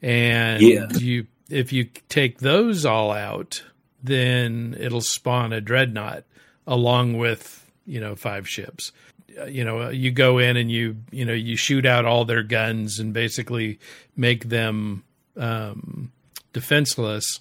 and 0.00 0.62
yeah. 0.62 0.88
you 0.92 1.26
if 1.50 1.74
you 1.74 1.88
take 2.08 2.38
those 2.38 2.86
all 2.86 3.12
out, 3.12 3.62
then 4.02 4.74
it'll 4.80 5.02
spawn 5.02 5.52
a 5.52 5.60
dreadnought 5.60 6.24
along 6.70 7.18
with 7.18 7.66
you 7.84 8.00
know 8.00 8.16
five 8.16 8.48
ships. 8.48 8.92
Uh, 9.38 9.44
you 9.44 9.64
know, 9.64 9.90
you 9.90 10.10
go 10.10 10.38
in 10.38 10.56
and 10.56 10.70
you 10.70 10.96
you 11.10 11.26
know 11.26 11.34
you 11.34 11.56
shoot 11.56 11.84
out 11.84 12.06
all 12.06 12.24
their 12.24 12.42
guns 12.42 12.98
and 12.98 13.12
basically 13.12 13.78
make 14.16 14.48
them 14.48 15.04
um, 15.36 16.12
defenseless. 16.54 17.40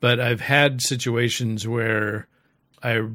But 0.00 0.18
I've 0.18 0.40
had 0.40 0.82
situations 0.82 1.68
where 1.68 2.26
I 2.82 3.06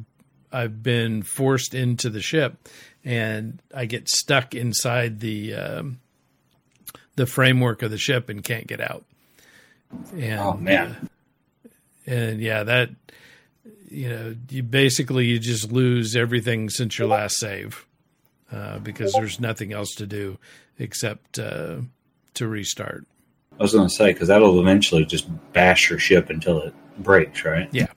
I've 0.53 0.81
been 0.81 1.23
forced 1.23 1.73
into 1.73 2.09
the 2.09 2.21
ship 2.21 2.69
and 3.03 3.61
I 3.75 3.85
get 3.85 4.07
stuck 4.07 4.55
inside 4.55 5.19
the 5.19 5.55
um, 5.55 5.99
the 7.15 7.25
framework 7.25 7.81
of 7.81 7.91
the 7.91 7.97
ship 7.97 8.29
and 8.29 8.43
can't 8.43 8.67
get 8.67 8.79
out. 8.79 9.03
And, 10.13 10.39
oh 10.39 10.53
man! 10.53 11.09
Uh, 11.65 11.69
and 12.05 12.41
yeah, 12.41 12.63
that 12.63 12.89
you 13.89 14.09
know, 14.09 14.35
you 14.49 14.63
basically 14.63 15.25
you 15.25 15.39
just 15.39 15.71
lose 15.71 16.15
everything 16.15 16.69
since 16.69 16.97
your 16.97 17.07
last 17.07 17.37
save 17.37 17.85
uh, 18.51 18.79
because 18.79 19.13
there's 19.13 19.39
nothing 19.39 19.73
else 19.73 19.95
to 19.95 20.05
do 20.05 20.37
except 20.79 21.39
uh, 21.39 21.77
to 22.33 22.47
restart. 22.47 23.05
I 23.59 23.63
was 23.63 23.73
going 23.73 23.87
to 23.87 23.93
say 23.93 24.13
because 24.13 24.27
that'll 24.27 24.59
eventually 24.59 25.05
just 25.05 25.27
bash 25.53 25.89
your 25.89 25.99
ship 25.99 26.29
until 26.29 26.61
it 26.61 26.73
breaks, 26.99 27.43
right? 27.43 27.69
Yeah. 27.71 27.87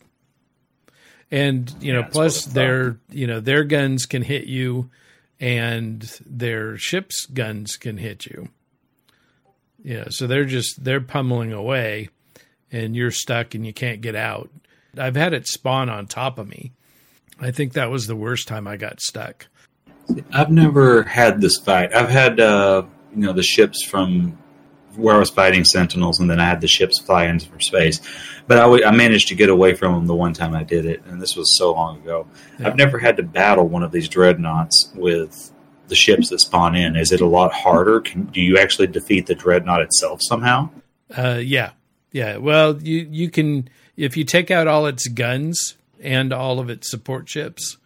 And 1.31 1.73
you 1.81 1.93
know, 1.93 2.01
yeah, 2.01 2.09
plus 2.11 2.45
their 2.45 2.99
you 3.09 3.27
know 3.27 3.41
their 3.41 3.65
guns 3.65 4.07
can 4.07 4.23
hit 4.23 4.47
you, 4.47 4.91
and 5.39 6.03
their 6.27 6.77
ship's 6.77 7.27
guns 7.27 7.77
can 7.77 7.99
hit 7.99 8.27
you. 8.27 8.49
Yeah, 9.83 10.07
so 10.11 10.27
they're 10.27 10.45
just 10.45 10.83
they're 10.83 11.01
pummeling 11.01 11.53
away, 11.53 12.09
and 12.73 12.97
you're 12.97 13.13
stuck 13.13 13.55
and 13.55 13.65
you 13.65 13.73
can't 13.73 14.01
get 14.01 14.17
out. 14.17 14.51
I've 14.99 15.17
had 15.17 15.33
it 15.33 15.47
spawn 15.47 15.89
on 15.89 16.07
top 16.07 16.39
of 16.39 16.49
me. 16.49 16.73
I 17.41 17.51
think 17.51 17.73
that 17.73 17.91
was 17.91 18.07
the 18.07 18.17
worst 18.17 18.49
time 18.49 18.67
I 18.67 18.77
got 18.77 19.01
stuck. 19.01 19.47
I've 20.33 20.51
never 20.51 21.03
had 21.05 21.41
this 21.41 21.59
fight. 21.59 21.95
I've 21.95 22.09
had 22.09 22.41
uh, 22.41 22.83
you 23.15 23.23
know 23.23 23.33
the 23.33 23.43
ships 23.43 23.85
from 23.85 24.37
where 24.97 25.15
I 25.15 25.19
was 25.19 25.31
fighting 25.31 25.65
Sentinels, 25.65 26.21
and 26.21 26.29
then 26.29 26.41
I 26.41 26.47
had 26.47 26.61
the 26.61 26.69
ships 26.69 26.99
fly 26.99 27.27
into 27.27 27.47
from 27.47 27.61
space. 27.61 28.01
But 28.47 28.59
I, 28.59 28.63
w- 28.63 28.85
I 28.85 28.91
managed 28.91 29.29
to 29.29 29.35
get 29.35 29.49
away 29.49 29.75
from 29.75 29.95
them 29.95 30.07
the 30.07 30.15
one 30.15 30.33
time 30.33 30.55
I 30.55 30.65
did 30.65 30.85
it, 30.85 31.03
and 31.07 31.23
this 31.23 31.37
was 31.37 31.57
so 31.57 31.73
long 31.73 31.99
ago. 31.99 32.27
Yeah. 32.59 32.69
I've 32.69 32.77
never 32.77 32.99
had 32.99 33.17
to 33.19 33.23
battle 33.23 33.69
one 33.69 33.83
of 33.83 33.93
these 33.93 34.09
dreadnoughts 34.09 34.91
with 34.95 35.53
the 35.87 35.95
ships 35.95 36.31
that 36.31 36.41
spawn 36.41 36.75
in. 36.75 36.97
Is 36.97 37.13
it 37.13 37.21
a 37.21 37.27
lot 37.27 37.53
harder? 37.53 38.01
Can, 38.01 38.25
do 38.27 38.41
you 38.41 38.59
actually 38.59 38.89
defeat 38.89 39.27
the 39.27 39.35
dreadnought 39.35 39.83
itself 39.83 40.21
somehow? 40.23 40.71
Uh, 41.17 41.41
yeah, 41.43 41.71
yeah. 42.13 42.37
Well, 42.37 42.81
you 42.83 43.07
you 43.11 43.31
can 43.31 43.69
if 44.01 44.17
you 44.17 44.25
take 44.25 44.51
out 44.51 44.67
all 44.67 44.87
its 44.87 45.07
guns 45.09 45.77
and 46.03 46.33
all 46.33 46.59
of 46.59 46.71
its 46.71 46.91
support 46.91 47.29
ships, 47.29 47.77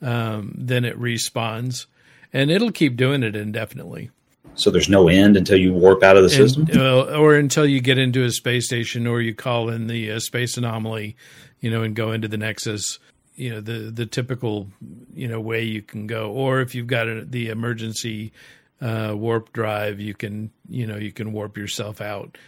um, 0.00 0.54
then 0.56 0.84
it 0.84 0.98
respawns, 0.98 1.86
and 2.32 2.50
it'll 2.50 2.70
keep 2.70 2.96
doing 2.96 3.22
it 3.22 3.34
indefinitely. 3.34 4.10
So 4.54 4.70
there's 4.70 4.88
no 4.88 5.08
end 5.08 5.36
until 5.36 5.58
you 5.58 5.72
warp 5.72 6.02
out 6.02 6.16
of 6.16 6.22
the 6.22 6.30
system, 6.30 6.68
and, 6.70 6.80
uh, 6.80 7.18
or 7.18 7.34
until 7.34 7.66
you 7.66 7.80
get 7.80 7.98
into 7.98 8.24
a 8.24 8.30
space 8.30 8.66
station, 8.66 9.06
or 9.06 9.20
you 9.20 9.34
call 9.34 9.68
in 9.68 9.88
the 9.88 10.12
uh, 10.12 10.20
space 10.20 10.56
anomaly, 10.56 11.16
you 11.60 11.70
know, 11.70 11.82
and 11.82 11.94
go 11.94 12.12
into 12.12 12.28
the 12.28 12.38
Nexus. 12.38 12.98
You 13.34 13.50
know 13.50 13.60
the 13.60 13.90
the 13.90 14.06
typical 14.06 14.68
you 15.14 15.28
know 15.28 15.40
way 15.40 15.62
you 15.62 15.82
can 15.82 16.06
go, 16.06 16.30
or 16.30 16.60
if 16.60 16.74
you've 16.74 16.86
got 16.86 17.06
a, 17.06 17.24
the 17.24 17.48
emergency 17.48 18.32
uh, 18.80 19.12
warp 19.14 19.52
drive, 19.52 20.00
you 20.00 20.14
can 20.14 20.52
you 20.70 20.86
know 20.86 20.96
you 20.96 21.12
can 21.12 21.32
warp 21.32 21.58
yourself 21.58 22.00
out 22.00 22.38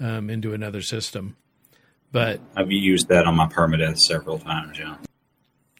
um, 0.00 0.30
into 0.30 0.54
another 0.54 0.80
system. 0.80 1.36
But 2.10 2.40
I've 2.56 2.72
used 2.72 3.08
that 3.08 3.26
on 3.26 3.34
my 3.34 3.46
permadeath 3.46 3.98
several 3.98 4.38
times. 4.38 4.78
Yeah. 4.78 4.96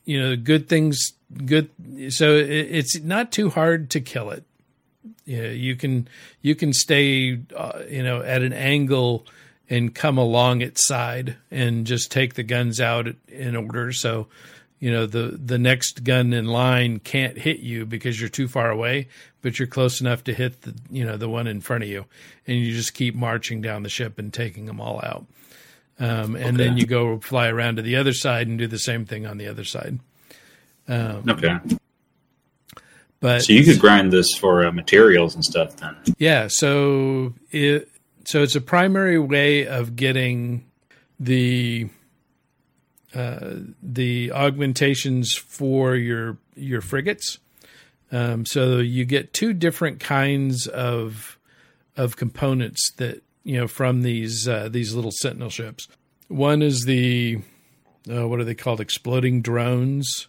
You 0.04 0.20
know, 0.20 0.36
good 0.36 0.68
things, 0.68 1.12
good. 1.44 1.70
So 2.10 2.36
it, 2.36 2.48
it's 2.48 3.00
not 3.00 3.32
too 3.32 3.50
hard 3.50 3.90
to 3.90 4.00
kill 4.00 4.30
it. 4.30 4.44
Yeah, 5.24 5.48
you 5.48 5.76
can 5.76 6.08
you 6.40 6.54
can 6.54 6.72
stay, 6.72 7.40
uh, 7.54 7.82
you 7.88 8.02
know, 8.02 8.22
at 8.22 8.42
an 8.42 8.52
angle 8.52 9.26
and 9.70 9.94
come 9.94 10.16
along 10.16 10.62
its 10.62 10.86
side 10.86 11.36
and 11.50 11.86
just 11.86 12.10
take 12.10 12.34
the 12.34 12.42
guns 12.42 12.80
out 12.80 13.08
in 13.28 13.54
order. 13.54 13.92
So, 13.92 14.28
you 14.78 14.90
know, 14.90 15.06
the 15.06 15.38
the 15.42 15.58
next 15.58 16.04
gun 16.04 16.32
in 16.32 16.46
line 16.46 17.00
can't 17.00 17.36
hit 17.36 17.60
you 17.60 17.84
because 17.84 18.18
you're 18.20 18.30
too 18.30 18.48
far 18.48 18.70
away, 18.70 19.08
but 19.42 19.58
you're 19.58 19.68
close 19.68 20.00
enough 20.00 20.24
to 20.24 20.34
hit 20.34 20.62
the 20.62 20.74
you 20.90 21.04
know 21.04 21.16
the 21.16 21.28
one 21.28 21.46
in 21.46 21.60
front 21.60 21.84
of 21.84 21.90
you, 21.90 22.06
and 22.46 22.58
you 22.58 22.74
just 22.74 22.94
keep 22.94 23.14
marching 23.14 23.60
down 23.60 23.82
the 23.82 23.88
ship 23.88 24.18
and 24.18 24.32
taking 24.32 24.66
them 24.66 24.80
all 24.80 25.00
out. 25.02 25.26
Um, 26.00 26.36
and 26.36 26.54
okay. 26.54 26.56
then 26.56 26.76
you 26.76 26.86
go 26.86 27.18
fly 27.18 27.48
around 27.48 27.76
to 27.76 27.82
the 27.82 27.96
other 27.96 28.12
side 28.12 28.46
and 28.46 28.58
do 28.58 28.66
the 28.66 28.78
same 28.78 29.04
thing 29.04 29.26
on 29.26 29.38
the 29.38 29.48
other 29.48 29.64
side. 29.64 29.98
Um, 30.86 31.24
okay. 31.28 31.58
But 33.20 33.42
so 33.42 33.52
you 33.52 33.64
could 33.64 33.80
grind 33.80 34.12
this 34.12 34.36
for 34.38 34.64
uh, 34.64 34.70
materials 34.70 35.34
and 35.34 35.44
stuff 35.44 35.76
then. 35.76 35.96
Yeah. 36.18 36.46
So 36.48 37.34
it 37.50 37.88
so 38.24 38.42
it's 38.42 38.54
a 38.54 38.60
primary 38.60 39.18
way 39.18 39.66
of 39.66 39.96
getting 39.96 40.66
the 41.18 41.88
uh, 43.14 43.54
the 43.82 44.30
augmentations 44.32 45.34
for 45.34 45.96
your 45.96 46.38
your 46.54 46.80
frigates. 46.80 47.38
Um, 48.12 48.46
so 48.46 48.78
you 48.78 49.04
get 49.04 49.32
two 49.32 49.52
different 49.52 49.98
kinds 49.98 50.66
of 50.68 51.38
of 51.96 52.16
components 52.16 52.92
that 52.98 53.22
you 53.44 53.58
know, 53.58 53.68
from 53.68 54.02
these 54.02 54.46
uh, 54.46 54.68
these 54.70 54.94
little 54.94 55.12
Sentinel 55.12 55.50
ships. 55.50 55.88
One 56.28 56.62
is 56.62 56.84
the 56.84 57.40
uh, 58.10 58.28
what 58.28 58.40
are 58.40 58.44
they 58.44 58.54
called? 58.54 58.80
Exploding 58.80 59.42
drones. 59.42 60.28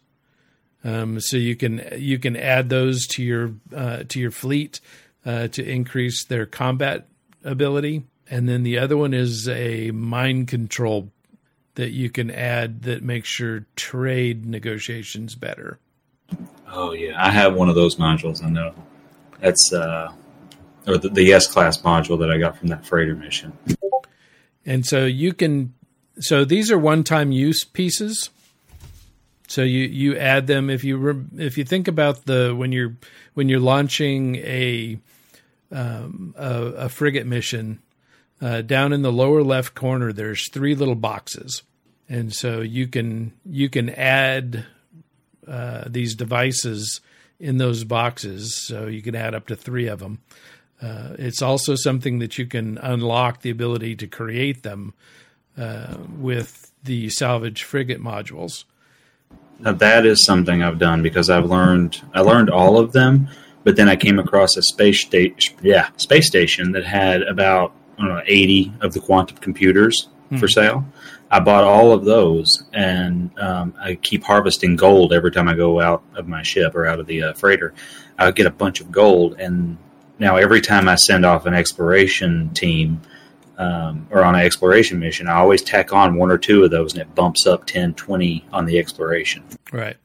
Um, 0.83 1.19
so 1.19 1.37
you 1.37 1.55
can 1.55 1.81
you 1.97 2.19
can 2.19 2.37
add 2.37 2.69
those 2.69 3.05
to 3.07 3.23
your 3.23 3.53
uh, 3.75 4.03
to 4.07 4.19
your 4.19 4.31
fleet 4.31 4.79
uh, 5.25 5.47
to 5.49 5.63
increase 5.63 6.25
their 6.25 6.45
combat 6.45 7.07
ability. 7.43 8.03
And 8.29 8.47
then 8.47 8.63
the 8.63 8.77
other 8.77 8.95
one 8.95 9.13
is 9.13 9.49
a 9.49 9.91
mind 9.91 10.47
control 10.47 11.11
that 11.75 11.91
you 11.91 12.09
can 12.09 12.29
add 12.29 12.83
that 12.83 13.03
makes 13.03 13.39
your 13.39 13.65
trade 13.75 14.45
negotiations 14.45 15.35
better. 15.35 15.79
Oh 16.71 16.93
yeah, 16.93 17.13
I 17.17 17.31
have 17.31 17.55
one 17.55 17.69
of 17.69 17.75
those 17.75 17.95
modules. 17.95 18.43
I 18.43 18.49
know 18.49 18.73
that's 19.39 19.73
uh, 19.73 20.11
or 20.89 20.97
the, 20.97 21.09
the 21.09 21.33
S 21.33 21.47
class 21.47 21.81
module 21.81 22.19
that 22.19 22.31
I 22.31 22.37
got 22.37 22.57
from 22.57 22.69
that 22.69 22.85
freighter 22.85 23.15
mission. 23.15 23.57
And 24.65 24.85
so 24.85 25.05
you 25.05 25.33
can, 25.33 25.73
so 26.19 26.45
these 26.45 26.71
are 26.71 26.77
one 26.77 27.03
time 27.03 27.31
use 27.31 27.63
pieces. 27.63 28.29
So 29.47 29.63
you, 29.63 29.85
you 29.85 30.17
add 30.17 30.47
them 30.47 30.69
if 30.69 30.83
you 30.83 30.97
re, 30.97 31.23
if 31.37 31.57
you 31.57 31.63
think 31.63 31.87
about 31.87 32.25
the 32.25 32.53
when 32.55 32.71
you're 32.71 32.95
when 33.33 33.49
you're 33.49 33.59
launching 33.59 34.35
a 34.35 34.99
um, 35.71 36.35
a, 36.37 36.63
a, 36.63 36.89
frigate 36.89 37.25
mission, 37.25 37.79
uh, 38.41 38.61
down 38.61 38.93
in 38.93 39.01
the 39.01 39.11
lower 39.11 39.43
left 39.43 39.75
corner, 39.75 40.13
there's 40.13 40.49
three 40.51 40.75
little 40.75 40.95
boxes, 40.95 41.63
and 42.07 42.31
so 42.33 42.61
you 42.61 42.87
can 42.87 43.33
you 43.43 43.69
can 43.69 43.89
add 43.89 44.65
uh, 45.47 45.85
these 45.87 46.13
devices 46.13 47.01
in 47.39 47.57
those 47.57 47.83
boxes. 47.83 48.55
So 48.55 48.85
you 48.85 49.01
can 49.01 49.15
add 49.15 49.33
up 49.33 49.47
to 49.47 49.55
three 49.55 49.87
of 49.87 49.99
them. 49.99 50.19
Uh, 50.81 51.15
it's 51.17 51.41
also 51.41 51.75
something 51.75 52.19
that 52.19 52.37
you 52.37 52.45
can 52.45 52.77
unlock 52.77 53.41
the 53.41 53.49
ability 53.49 53.95
to 53.97 54.07
create 54.07 54.63
them 54.63 54.93
uh, 55.57 55.97
with 56.17 56.71
the 56.83 57.09
salvage 57.09 57.63
frigate 57.63 58.01
modules. 58.01 58.63
Now 59.59 59.73
that 59.73 60.05
is 60.05 60.23
something 60.23 60.63
I've 60.63 60.79
done 60.79 61.03
because 61.03 61.29
I've 61.29 61.45
learned 61.45 62.01
I 62.13 62.21
learned 62.21 62.49
all 62.49 62.77
of 62.77 62.93
them, 62.93 63.27
but 63.65 63.75
then 63.75 63.89
I 63.89 63.97
came 63.97 64.19
across 64.19 64.55
a 64.55 64.61
space 64.61 65.01
station, 65.01 65.57
yeah, 65.61 65.89
space 65.97 66.27
station 66.27 66.71
that 66.71 66.85
had 66.85 67.23
about 67.23 67.73
know, 67.97 68.21
eighty 68.25 68.73
of 68.79 68.93
the 68.93 69.01
quantum 69.01 69.37
computers 69.37 70.07
hmm. 70.29 70.37
for 70.37 70.47
sale. 70.47 70.85
I 71.31 71.39
bought 71.39 71.63
all 71.63 71.91
of 71.91 72.05
those, 72.05 72.63
and 72.73 73.37
um, 73.37 73.73
I 73.79 73.95
keep 73.95 74.23
harvesting 74.23 74.75
gold 74.75 75.13
every 75.13 75.31
time 75.31 75.47
I 75.47 75.53
go 75.53 75.79
out 75.79 76.03
of 76.15 76.27
my 76.27 76.41
ship 76.41 76.73
or 76.73 76.87
out 76.87 76.99
of 76.99 77.05
the 77.05 77.21
uh, 77.23 77.33
freighter. 77.33 77.73
I 78.17 78.31
get 78.31 78.47
a 78.47 78.51
bunch 78.51 78.81
of 78.81 78.91
gold, 78.91 79.35
and 79.39 79.77
now 80.19 80.35
every 80.35 80.61
time 80.61 80.87
I 80.87 80.95
send 80.95 81.25
off 81.25 81.45
an 81.45 81.53
exploration 81.53 82.49
team 82.53 83.01
um, 83.57 84.07
or 84.09 84.23
on 84.23 84.35
an 84.35 84.41
exploration 84.41 84.99
mission, 84.99 85.27
I 85.27 85.35
always 85.35 85.61
tack 85.61 85.91
on 85.91 86.15
one 86.15 86.31
or 86.31 86.37
two 86.37 86.63
of 86.63 86.71
those, 86.71 86.93
and 86.93 87.01
it 87.01 87.13
bumps 87.15 87.45
up 87.45 87.65
10, 87.65 87.93
20 87.95 88.45
on 88.53 88.65
the 88.65 88.79
exploration. 88.79 89.43
Right. 89.71 89.97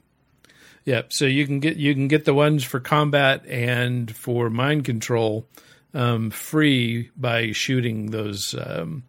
Yep. 0.85 1.12
So 1.12 1.25
you 1.25 1.47
can 1.47 1.61
get 1.61 1.76
you 1.76 1.94
can 1.94 2.09
get 2.09 2.25
the 2.25 2.35
ones 2.35 2.62
for 2.62 2.78
combat 2.78 3.47
and 3.47 4.14
for 4.14 4.50
mind 4.50 4.85
control 4.85 5.47
um, 5.94 6.30
free 6.30 7.11
by 7.16 7.52
shooting 7.52 8.11
those 8.11 8.54
um, 8.59 9.04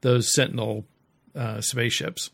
those 0.00 0.32
Sentinel 0.32 0.86
uh, 1.34 1.60
spaceships. 1.60 2.30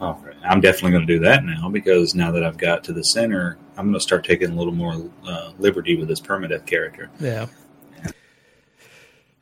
Oh, 0.00 0.18
I'm 0.42 0.60
definitely 0.60 0.92
going 0.92 1.06
to 1.06 1.14
do 1.14 1.20
that 1.20 1.44
now 1.44 1.68
because 1.68 2.14
now 2.14 2.30
that 2.32 2.42
I've 2.44 2.58
got 2.58 2.84
to 2.84 2.92
the 2.92 3.02
center, 3.02 3.58
I'm 3.76 3.86
going 3.86 3.94
to 3.94 4.00
start 4.00 4.24
taking 4.24 4.50
a 4.50 4.54
little 4.54 4.72
more 4.72 5.10
uh, 5.26 5.52
liberty 5.58 5.96
with 5.96 6.08
this 6.08 6.20
permadeath 6.20 6.66
character. 6.66 7.10
Yeah. 7.20 7.46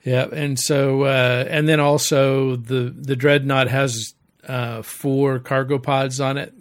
Yeah, 0.04 0.26
and 0.32 0.58
so 0.58 1.02
uh, 1.02 1.46
and 1.48 1.68
then 1.68 1.78
also 1.78 2.56
the 2.56 2.92
the 2.96 3.14
dreadnought 3.14 3.68
has 3.68 4.14
uh, 4.48 4.82
four 4.82 5.38
cargo 5.38 5.78
pods 5.78 6.20
on 6.20 6.38
it 6.38 6.52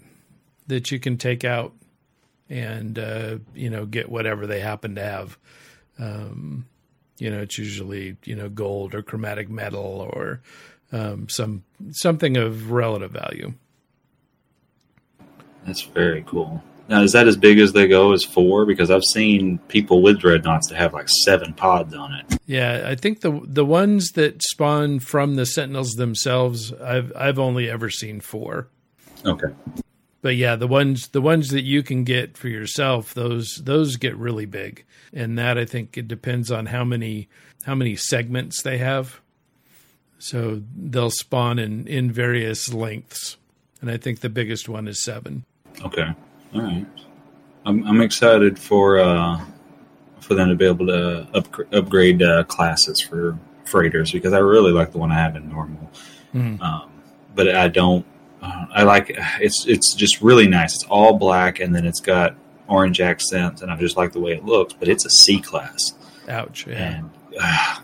that 0.67 0.91
you 0.91 0.99
can 0.99 1.17
take 1.17 1.43
out 1.43 1.73
and 2.49 2.99
uh, 2.99 3.37
you 3.55 3.69
know 3.71 3.85
get 3.85 4.09
whatever 4.09 4.45
they 4.45 4.59
happen 4.59 4.95
to 4.95 5.01
have. 5.01 5.39
Um, 5.97 6.67
you 7.17 7.31
know, 7.31 7.41
it's 7.41 7.57
usually 7.57 8.17
you 8.25 8.35
know 8.35 8.47
gold 8.47 8.93
or 8.93 9.01
chromatic 9.01 9.49
metal 9.49 10.09
or 10.13 10.41
um, 10.91 11.27
some 11.27 11.63
something 11.91 12.37
of 12.37 12.71
relative 12.71 13.11
value. 13.11 13.53
That's 15.65 15.81
very 15.81 16.23
cool. 16.27 16.63
Now, 16.91 17.03
is 17.03 17.13
that 17.13 17.25
as 17.25 17.37
big 17.37 17.57
as 17.57 17.71
they 17.71 17.87
go 17.87 18.11
as 18.11 18.25
four? 18.25 18.65
Because 18.65 18.91
I've 18.91 19.05
seen 19.05 19.59
people 19.69 20.01
with 20.01 20.19
dreadnoughts 20.19 20.67
that 20.67 20.75
have 20.75 20.91
like 20.91 21.07
seven 21.23 21.53
pods 21.53 21.93
on 21.93 22.13
it. 22.13 22.37
Yeah, 22.45 22.83
I 22.85 22.95
think 22.95 23.21
the 23.21 23.39
the 23.45 23.63
ones 23.63 24.09
that 24.15 24.43
spawn 24.43 24.99
from 24.99 25.35
the 25.35 25.45
Sentinels 25.45 25.93
themselves, 25.93 26.73
I've 26.73 27.13
I've 27.15 27.39
only 27.39 27.69
ever 27.69 27.89
seen 27.89 28.19
four. 28.19 28.67
Okay. 29.25 29.47
But 30.21 30.35
yeah, 30.35 30.57
the 30.57 30.67
ones 30.67 31.07
the 31.07 31.21
ones 31.21 31.47
that 31.51 31.63
you 31.63 31.81
can 31.81 32.03
get 32.03 32.35
for 32.37 32.49
yourself, 32.49 33.13
those 33.13 33.61
those 33.63 33.95
get 33.95 34.17
really 34.17 34.45
big, 34.45 34.83
and 35.13 35.39
that 35.39 35.57
I 35.57 35.63
think 35.63 35.97
it 35.97 36.09
depends 36.09 36.51
on 36.51 36.65
how 36.65 36.83
many 36.83 37.29
how 37.63 37.73
many 37.73 37.95
segments 37.95 38.63
they 38.63 38.79
have. 38.79 39.21
So 40.19 40.61
they'll 40.75 41.09
spawn 41.09 41.57
in, 41.57 41.87
in 41.87 42.11
various 42.11 42.73
lengths. 42.73 43.37
And 43.79 43.89
I 43.89 43.95
think 43.95 44.19
the 44.19 44.29
biggest 44.29 44.67
one 44.67 44.89
is 44.89 45.01
seven. 45.01 45.45
Okay. 45.85 46.13
All 46.53 46.61
right. 46.61 46.85
I'm, 47.65 47.85
I'm 47.85 48.01
excited 48.01 48.57
for 48.57 48.99
uh, 48.99 49.43
for 50.19 50.33
them 50.33 50.49
to 50.49 50.55
be 50.55 50.65
able 50.65 50.87
to 50.87 51.27
up, 51.33 51.47
upgrade 51.73 52.21
uh, 52.21 52.43
classes 52.45 53.01
for 53.01 53.37
freighters 53.65 54.11
because 54.11 54.33
I 54.33 54.39
really 54.39 54.71
like 54.71 54.91
the 54.91 54.97
one 54.97 55.11
I 55.11 55.15
have 55.15 55.35
in 55.35 55.49
normal. 55.49 55.89
Mm-hmm. 56.33 56.61
Um, 56.61 56.91
but 57.35 57.55
I 57.55 57.67
don't. 57.67 58.05
Uh, 58.41 58.65
I 58.71 58.83
like 58.83 59.15
it's 59.39 59.65
it's 59.67 59.93
just 59.93 60.21
really 60.21 60.47
nice. 60.47 60.75
It's 60.75 60.85
all 60.85 61.17
black 61.17 61.59
and 61.59 61.75
then 61.75 61.85
it's 61.85 61.99
got 61.99 62.35
orange 62.67 62.99
accents, 62.99 63.61
and 63.61 63.71
I 63.71 63.75
just 63.75 63.97
like 63.97 64.13
the 64.13 64.19
way 64.19 64.33
it 64.33 64.43
looks. 64.43 64.73
But 64.73 64.87
it's 64.87 65.05
a 65.05 65.09
C 65.09 65.39
class. 65.39 65.93
Ouch! 66.27 66.65
Yeah. 66.67 66.97
And 66.97 67.11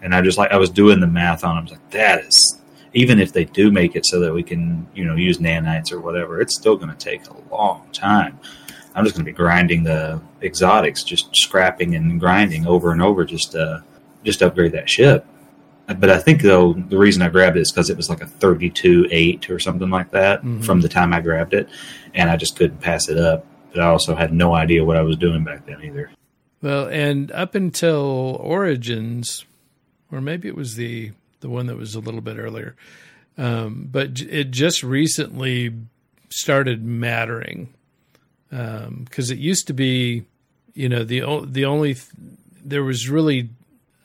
and 0.01 0.15
I 0.15 0.21
just 0.21 0.37
like 0.37 0.51
I 0.51 0.57
was 0.57 0.69
doing 0.69 0.99
the 0.99 1.07
math 1.07 1.43
on. 1.43 1.55
Them. 1.55 1.59
I 1.59 1.61
was 1.61 1.71
like, 1.71 1.89
that 1.91 2.25
is 2.25 2.59
even 2.97 3.19
if 3.19 3.31
they 3.31 3.45
do 3.45 3.69
make 3.69 3.95
it 3.95 4.07
so 4.07 4.19
that 4.19 4.33
we 4.33 4.41
can 4.41 4.87
you 4.95 5.05
know 5.05 5.15
use 5.15 5.37
nanites 5.37 5.91
or 5.91 5.99
whatever, 5.99 6.41
it's 6.41 6.55
still 6.55 6.75
going 6.75 6.89
to 6.89 6.95
take 6.95 7.21
a 7.27 7.53
long 7.53 7.87
time. 7.93 8.39
I'm 8.95 9.05
just 9.05 9.15
going 9.15 9.23
to 9.23 9.31
be 9.31 9.35
grinding 9.35 9.83
the 9.83 10.19
exotics, 10.41 11.03
just 11.03 11.35
scrapping 11.35 11.95
and 11.95 12.19
grinding 12.19 12.65
over 12.65 12.91
and 12.91 13.01
over, 13.01 13.23
just 13.23 13.51
to 13.51 13.83
just 14.23 14.39
to 14.39 14.47
upgrade 14.47 14.71
that 14.71 14.89
ship. 14.89 15.27
But 15.85 16.09
I 16.09 16.17
think 16.17 16.41
though 16.41 16.73
the 16.73 16.97
reason 16.97 17.21
I 17.21 17.29
grabbed 17.29 17.55
it 17.55 17.61
is 17.61 17.71
because 17.71 17.91
it 17.91 17.95
was 17.95 18.09
like 18.09 18.21
a 18.21 18.25
32 18.25 19.07
eight 19.11 19.47
or 19.51 19.59
something 19.59 19.91
like 19.91 20.09
that 20.11 20.39
mm-hmm. 20.39 20.61
from 20.61 20.81
the 20.81 20.89
time 20.89 21.13
I 21.13 21.21
grabbed 21.21 21.53
it, 21.53 21.69
and 22.15 22.31
I 22.31 22.35
just 22.35 22.55
couldn't 22.55 22.81
pass 22.81 23.09
it 23.09 23.19
up. 23.19 23.45
But 23.71 23.81
I 23.81 23.89
also 23.89 24.15
had 24.15 24.33
no 24.33 24.55
idea 24.55 24.83
what 24.83 24.97
I 24.97 25.03
was 25.03 25.17
doing 25.17 25.43
back 25.43 25.67
then 25.67 25.83
either. 25.83 26.09
Well, 26.63 26.87
and 26.87 27.31
up 27.31 27.53
until 27.53 28.37
Origins, 28.41 29.45
or 30.11 30.19
maybe 30.19 30.47
it 30.47 30.55
was 30.55 30.75
the 30.75 31.11
the 31.39 31.49
one 31.49 31.67
that 31.67 31.77
was 31.77 31.95
a 31.95 31.99
little 31.99 32.21
bit 32.21 32.37
earlier, 32.37 32.75
um, 33.37 33.87
but 33.91 34.21
it 34.21 34.51
just 34.51 34.83
recently 34.83 35.73
started 36.29 36.83
mattering 36.83 37.73
because 38.49 39.31
um, 39.31 39.37
it 39.37 39.37
used 39.37 39.67
to 39.67 39.73
be, 39.73 40.23
you 40.73 40.89
know, 40.89 41.03
the 41.03 41.21
the 41.45 41.65
only 41.65 41.93
th- 41.93 42.09
there 42.63 42.83
was 42.83 43.09
really 43.09 43.49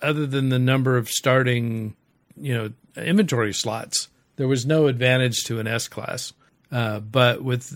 other 0.00 0.26
than 0.26 0.48
the 0.48 0.58
number 0.58 0.96
of 0.96 1.08
starting, 1.08 1.94
you 2.36 2.54
know, 2.54 2.72
inventory 2.96 3.54
slots, 3.54 4.08
there 4.36 4.48
was 4.48 4.66
no 4.66 4.86
advantage 4.86 5.44
to 5.44 5.60
an 5.60 5.66
S 5.66 5.88
class. 5.88 6.32
Uh, 6.70 7.00
but 7.00 7.42
with 7.42 7.70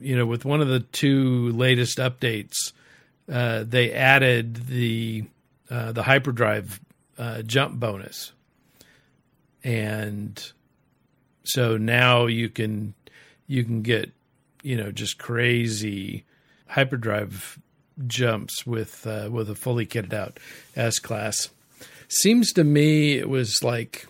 you 0.00 0.16
know 0.16 0.24
with 0.24 0.44
one 0.44 0.62
of 0.62 0.68
the 0.68 0.80
two 0.80 1.50
latest 1.52 1.98
updates, 1.98 2.72
uh, 3.30 3.62
they 3.66 3.92
added 3.92 4.66
the 4.68 5.24
uh, 5.70 5.92
the 5.92 6.02
hyperdrive 6.02 6.80
uh, 7.18 7.42
jump 7.42 7.78
bonus, 7.78 8.32
and 9.64 10.52
so 11.44 11.76
now 11.76 12.26
you 12.26 12.48
can 12.48 12.94
you 13.46 13.64
can 13.64 13.82
get 13.82 14.12
you 14.62 14.76
know 14.76 14.92
just 14.92 15.18
crazy 15.18 16.24
hyperdrive 16.68 17.58
jumps 18.06 18.66
with 18.66 19.06
uh, 19.06 19.28
with 19.30 19.50
a 19.50 19.54
fully 19.54 19.86
kitted 19.86 20.12
out 20.12 20.38
S 20.76 20.98
class. 20.98 21.48
Seems 22.08 22.52
to 22.52 22.64
me 22.64 23.18
it 23.18 23.28
was 23.28 23.62
like 23.62 24.06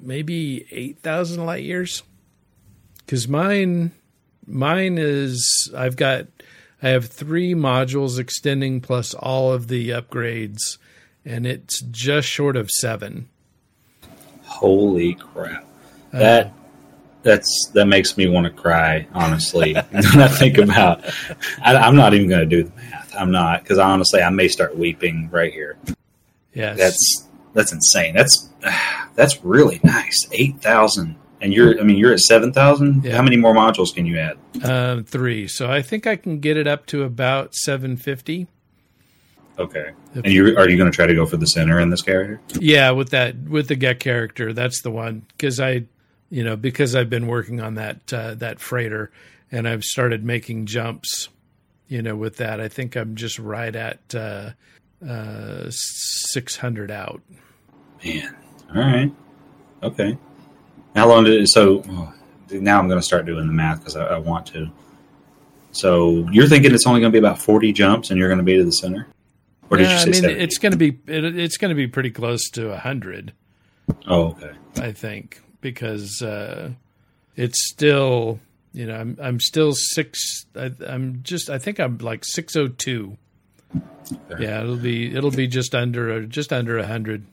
maybe 0.00 0.66
eight 0.70 0.98
thousand 1.00 1.44
light 1.44 1.64
years 1.64 2.02
because 2.98 3.26
mine 3.28 3.92
mine 4.46 4.98
is 4.98 5.70
I've 5.76 5.96
got 5.96 6.26
I 6.82 6.90
have 6.90 7.06
three 7.06 7.54
modules 7.54 8.18
extending 8.18 8.80
plus 8.80 9.14
all 9.14 9.52
of 9.52 9.68
the 9.68 9.90
upgrades, 9.90 10.78
and 11.24 11.46
it's 11.46 11.80
just 11.82 12.28
short 12.28 12.56
of 12.56 12.70
seven. 12.70 13.28
Holy 14.58 15.14
crap! 15.14 15.64
Uh, 16.12 16.18
that 16.18 16.52
that's 17.22 17.70
that 17.74 17.86
makes 17.86 18.16
me 18.16 18.28
want 18.28 18.44
to 18.44 18.50
cry. 18.50 19.06
Honestly, 19.14 19.74
when 19.90 20.20
I 20.20 20.26
think 20.26 20.58
about, 20.58 21.04
I, 21.62 21.86
am 21.86 21.94
not 21.94 22.12
even 22.14 22.28
going 22.28 22.40
to 22.40 22.46
do 22.46 22.64
the 22.64 22.74
math. 22.76 23.14
I'm 23.16 23.30
not 23.30 23.62
because 23.62 23.78
honestly, 23.78 24.20
I 24.20 24.30
may 24.30 24.48
start 24.48 24.76
weeping 24.76 25.28
right 25.30 25.52
here. 25.52 25.78
Yeah, 26.54 26.74
that's 26.74 27.28
that's 27.54 27.72
insane. 27.72 28.14
That's 28.14 28.48
that's 29.14 29.44
really 29.44 29.78
nice. 29.84 30.26
Eight 30.32 30.60
thousand 30.60 31.14
and 31.40 31.54
you're, 31.54 31.78
I 31.78 31.84
mean, 31.84 31.98
you're 31.98 32.12
at 32.12 32.18
7,000? 32.18 33.04
Yeah. 33.04 33.14
How 33.14 33.22
many 33.22 33.36
more 33.36 33.54
modules 33.54 33.94
can 33.94 34.06
you 34.06 34.18
add? 34.18 34.36
Uh, 34.60 35.02
three. 35.02 35.46
So 35.46 35.70
I 35.70 35.82
think 35.82 36.04
I 36.04 36.16
can 36.16 36.40
get 36.40 36.56
it 36.56 36.66
up 36.66 36.84
to 36.86 37.04
about 37.04 37.54
750. 37.54 38.48
Okay. 39.58 39.90
If 40.14 40.24
and 40.24 40.32
you 40.32 40.56
are 40.56 40.68
you 40.68 40.76
going 40.76 40.90
to 40.90 40.94
try 40.94 41.06
to 41.06 41.14
go 41.14 41.26
for 41.26 41.36
the 41.36 41.46
center 41.46 41.80
in 41.80 41.90
this 41.90 42.02
character? 42.02 42.40
Yeah, 42.60 42.92
with 42.92 43.10
that 43.10 43.36
with 43.36 43.68
the 43.68 43.74
get 43.74 43.98
character, 44.00 44.52
that's 44.52 44.82
the 44.82 44.90
one 44.90 45.26
because 45.36 45.58
I, 45.58 45.84
you 46.30 46.44
know, 46.44 46.56
because 46.56 46.94
I've 46.94 47.10
been 47.10 47.26
working 47.26 47.60
on 47.60 47.74
that 47.74 48.12
uh, 48.12 48.34
that 48.34 48.60
freighter 48.60 49.10
and 49.50 49.66
I've 49.66 49.84
started 49.84 50.24
making 50.24 50.66
jumps, 50.66 51.28
you 51.88 52.02
know, 52.02 52.14
with 52.14 52.36
that. 52.36 52.60
I 52.60 52.68
think 52.68 52.96
I'm 52.96 53.16
just 53.16 53.38
right 53.38 53.74
at 53.74 54.14
uh, 54.14 54.50
uh, 55.06 55.70
600 55.70 56.90
out. 56.90 57.22
Man. 58.04 58.36
All 58.74 58.82
right. 58.82 59.12
Okay. 59.82 60.18
How 60.94 61.08
long 61.08 61.24
did 61.24 61.40
it? 61.40 61.48
So 61.48 61.82
now 62.50 62.78
I'm 62.78 62.88
going 62.88 63.00
to 63.00 63.06
start 63.06 63.26
doing 63.26 63.46
the 63.46 63.52
math 63.52 63.80
because 63.80 63.96
I, 63.96 64.06
I, 64.06 64.18
want 64.18 64.46
to. 64.48 64.68
So 65.72 66.28
you're 66.30 66.46
thinking 66.46 66.74
it's 66.74 66.86
only 66.86 67.00
going 67.00 67.12
to 67.12 67.20
be 67.20 67.24
about 67.24 67.40
40 67.40 67.72
jumps, 67.72 68.10
and 68.10 68.18
you're 68.18 68.28
going 68.28 68.38
to 68.38 68.44
be 68.44 68.56
to 68.56 68.64
the 68.64 68.72
center? 68.72 69.06
Or 69.70 69.76
did 69.76 69.84
yeah, 69.84 69.92
you 69.92 69.98
say 69.98 70.02
I 70.02 70.06
mean, 70.06 70.22
70? 70.22 70.40
it's 70.40 70.58
going 70.58 70.72
to 70.72 70.78
be 70.78 70.98
it, 71.06 71.24
it's 71.36 71.56
going 71.56 71.70
to 71.70 71.74
be 71.74 71.86
pretty 71.86 72.10
close 72.10 72.48
to 72.50 72.76
hundred. 72.76 73.32
Oh, 74.06 74.28
okay. 74.28 74.52
I 74.76 74.92
think 74.92 75.42
because 75.60 76.22
uh, 76.22 76.70
it's 77.36 77.68
still 77.68 78.40
you 78.72 78.86
know 78.86 78.94
I'm 78.94 79.18
I'm 79.20 79.40
still 79.40 79.72
six. 79.74 80.46
I, 80.56 80.70
am 80.86 81.20
just 81.22 81.50
I 81.50 81.58
think 81.58 81.80
I'm 81.80 81.98
like 81.98 82.24
six 82.24 82.56
oh 82.56 82.68
two. 82.68 83.18
Yeah, 84.38 84.62
it'll 84.62 84.76
be 84.76 85.14
it'll 85.14 85.30
be 85.30 85.46
just 85.46 85.74
under 85.74 86.24
just 86.24 86.52
under 86.52 86.78
a 86.78 86.86
hundred 86.86 87.26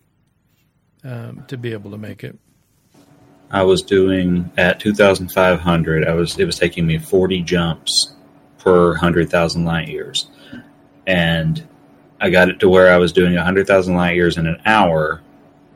um, 1.04 1.46
to 1.48 1.58
be 1.58 1.72
able 1.72 1.92
to 1.92 1.98
make 1.98 2.24
it. 2.24 2.38
I 3.52 3.64
was 3.64 3.82
doing 3.84 4.52
at 4.58 4.80
2,500. 4.80 6.08
I 6.08 6.14
was 6.14 6.38
it 6.38 6.46
was 6.46 6.58
taking 6.58 6.86
me 6.86 6.98
40 6.98 7.42
jumps 7.44 8.14
per 8.58 8.90
100,000 8.90 9.64
light 9.64 9.88
years, 9.88 10.28
and 11.06 11.66
I 12.26 12.32
got 12.32 12.50
it 12.50 12.60
to 12.62 12.70
where 12.70 12.92
I 12.92 12.98
was 12.98 13.14
doing 13.14 13.36
100,000 13.36 13.96
light 13.96 14.16
years 14.16 14.38
in 14.38 14.48
an 14.48 14.60
hour, 14.66 15.22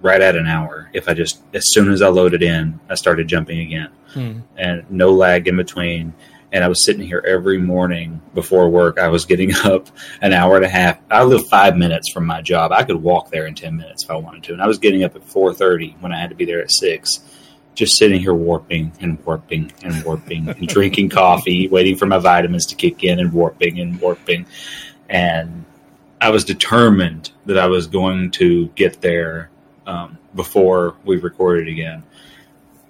right 0.02 0.20
at 0.20 0.36
an 0.36 0.48
hour. 0.48 0.90
If 0.94 1.08
I 1.08 1.14
just 1.14 1.42
as 1.54 1.70
soon 1.72 1.92
as 1.92 2.02
I 2.02 2.08
loaded 2.08 2.42
in, 2.42 2.80
I 2.90 2.96
started 2.96 3.28
jumping 3.28 3.60
again, 3.60 3.90
hmm. 4.14 4.40
and 4.58 4.90
no 4.90 5.12
lag 5.12 5.48
in 5.48 5.58
between. 5.58 6.14
And 6.52 6.64
I 6.64 6.68
was 6.68 6.84
sitting 6.84 7.06
here 7.06 7.24
every 7.28 7.60
morning 7.60 8.20
before 8.34 8.68
work. 8.68 8.98
I 8.98 9.10
was 9.10 9.26
getting 9.26 9.54
up 9.64 9.90
an 10.22 10.34
hour 10.34 10.56
and 10.56 10.66
a 10.66 10.70
half. 10.70 10.98
I 11.12 11.24
live 11.24 11.48
five 11.50 11.78
minutes 11.78 12.12
from 12.12 12.26
my 12.26 12.42
job. 12.42 12.72
I 12.72 12.84
could 12.84 13.02
walk 13.02 13.30
there 13.30 13.46
in 13.46 13.54
ten 13.54 13.78
minutes 13.78 14.04
if 14.04 14.10
I 14.10 14.16
wanted 14.16 14.42
to. 14.46 14.54
And 14.54 14.62
I 14.62 14.66
was 14.66 14.80
getting 14.80 15.04
up 15.04 15.16
at 15.16 15.24
four 15.24 15.54
thirty 15.54 15.96
when 16.00 16.12
I 16.12 16.20
had 16.20 16.32
to 16.32 16.36
be 16.36 16.46
there 16.46 16.62
at 16.62 16.72
six 16.72 17.20
just 17.76 17.98
sitting 17.98 18.20
here 18.20 18.34
warping 18.34 18.92
and 19.00 19.24
warping 19.26 19.72
and 19.84 20.04
warping 20.04 20.50
and 20.50 20.68
drinking 20.68 21.08
coffee, 21.08 21.70
waiting 21.70 21.96
for 21.96 22.08
my 22.08 22.18
vitamins 22.18 22.66
to 22.66 22.76
kick 22.76 23.06
in 23.06 23.20
and 23.20 23.32
warping 23.32 23.80
and 23.80 24.02
warping. 24.02 24.46
And 25.08 25.64
I 26.22 26.30
was 26.30 26.44
determined 26.44 27.32
that 27.46 27.58
I 27.58 27.68
was 27.68 27.88
going 27.88 28.32
to 28.32 28.68
get 28.70 29.02
there 29.02 29.50
um, 29.86 30.18
before 30.36 30.96
we 31.06 31.18
recorded 31.18 31.68
again. 31.68 32.04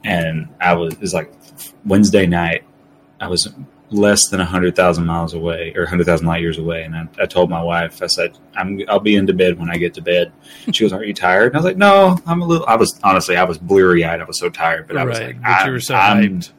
And 0.04 0.50
I 0.60 0.74
was, 0.74 0.94
it 0.94 1.02
was 1.02 1.14
like 1.14 1.32
Wednesday 1.86 2.26
night. 2.26 2.64
I 3.20 3.28
was 3.28 3.48
less 3.92 4.30
than 4.30 4.40
100,000 4.40 5.06
miles 5.06 5.34
away 5.34 5.74
or 5.76 5.82
100,000 5.82 6.26
light 6.26 6.42
years 6.42 6.58
away. 6.58 6.84
And 6.84 6.96
I, 6.96 7.08
I, 7.22 7.26
told 7.26 7.50
my 7.50 7.62
wife, 7.62 8.02
I 8.02 8.08
said, 8.08 8.38
I'm, 8.56 8.80
I'll 8.88 9.00
be 9.00 9.16
into 9.16 9.34
bed 9.34 9.60
when 9.60 9.70
I 9.70 9.78
get 9.78 9.94
to 9.96 10.02
bed. 10.02 10.32
She 10.72 10.84
goes, 10.84 10.94
Aren't 10.94 11.08
you 11.08 11.14
tired? 11.14 11.48
And 11.48 11.56
I 11.56 11.60
was 11.60 11.66
like, 11.66 11.78
No, 11.78 12.18
I'm 12.26 12.42
a 12.42 12.46
little, 12.46 12.66
I 12.68 12.76
was 12.76 13.00
honestly, 13.04 13.36
I 13.36 13.44
was 13.44 13.58
bleary 13.58 14.06
eyed. 14.06 14.22
I 14.22 14.26
was 14.26 14.40
so 14.40 14.50
tired, 14.50 14.88
but 14.88 14.98
I 14.98 15.04
was 15.04 15.20
like, 15.20 15.42
but 15.42 15.66
you 15.66 15.72
were 15.72 15.80
so 15.80 15.96
I'm, 15.96 16.40
hyped. 16.40 16.52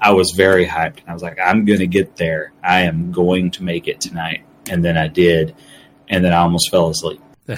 I 0.00 0.12
was 0.12 0.32
very 0.32 0.66
hyped. 0.66 1.00
I 1.06 1.12
was 1.12 1.22
like, 1.22 1.38
I'm 1.42 1.64
going 1.64 1.78
to 1.78 1.86
get 1.86 2.16
there. 2.16 2.52
I 2.62 2.82
am 2.82 3.12
going 3.12 3.50
to 3.52 3.62
make 3.62 3.88
it 3.88 4.00
tonight. 4.00 4.44
And 4.68 4.84
then 4.84 4.96
I 4.96 5.08
did. 5.08 5.54
And 6.08 6.24
then 6.24 6.32
I 6.32 6.38
almost 6.38 6.70
fell 6.70 6.88
asleep. 6.88 7.20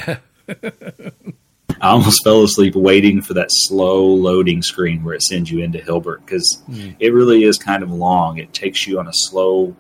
I 1.81 1.91
almost 1.91 2.25
fell 2.25 2.43
asleep 2.43 2.75
waiting 2.75 3.23
for 3.23 3.35
that 3.35 3.49
slow 3.51 4.05
loading 4.05 4.63
screen 4.63 5.05
where 5.05 5.15
it 5.15 5.23
sends 5.23 5.51
you 5.51 5.63
into 5.63 5.79
Hilbert 5.79 6.25
because 6.25 6.63
mm. 6.69 6.97
it 6.99 7.13
really 7.13 7.45
is 7.45 7.57
kind 7.57 7.83
of 7.83 7.91
long. 7.91 8.39
It 8.39 8.53
takes 8.53 8.87
you 8.87 8.99
on 8.99 9.07
a 9.07 9.13
slow 9.13 9.77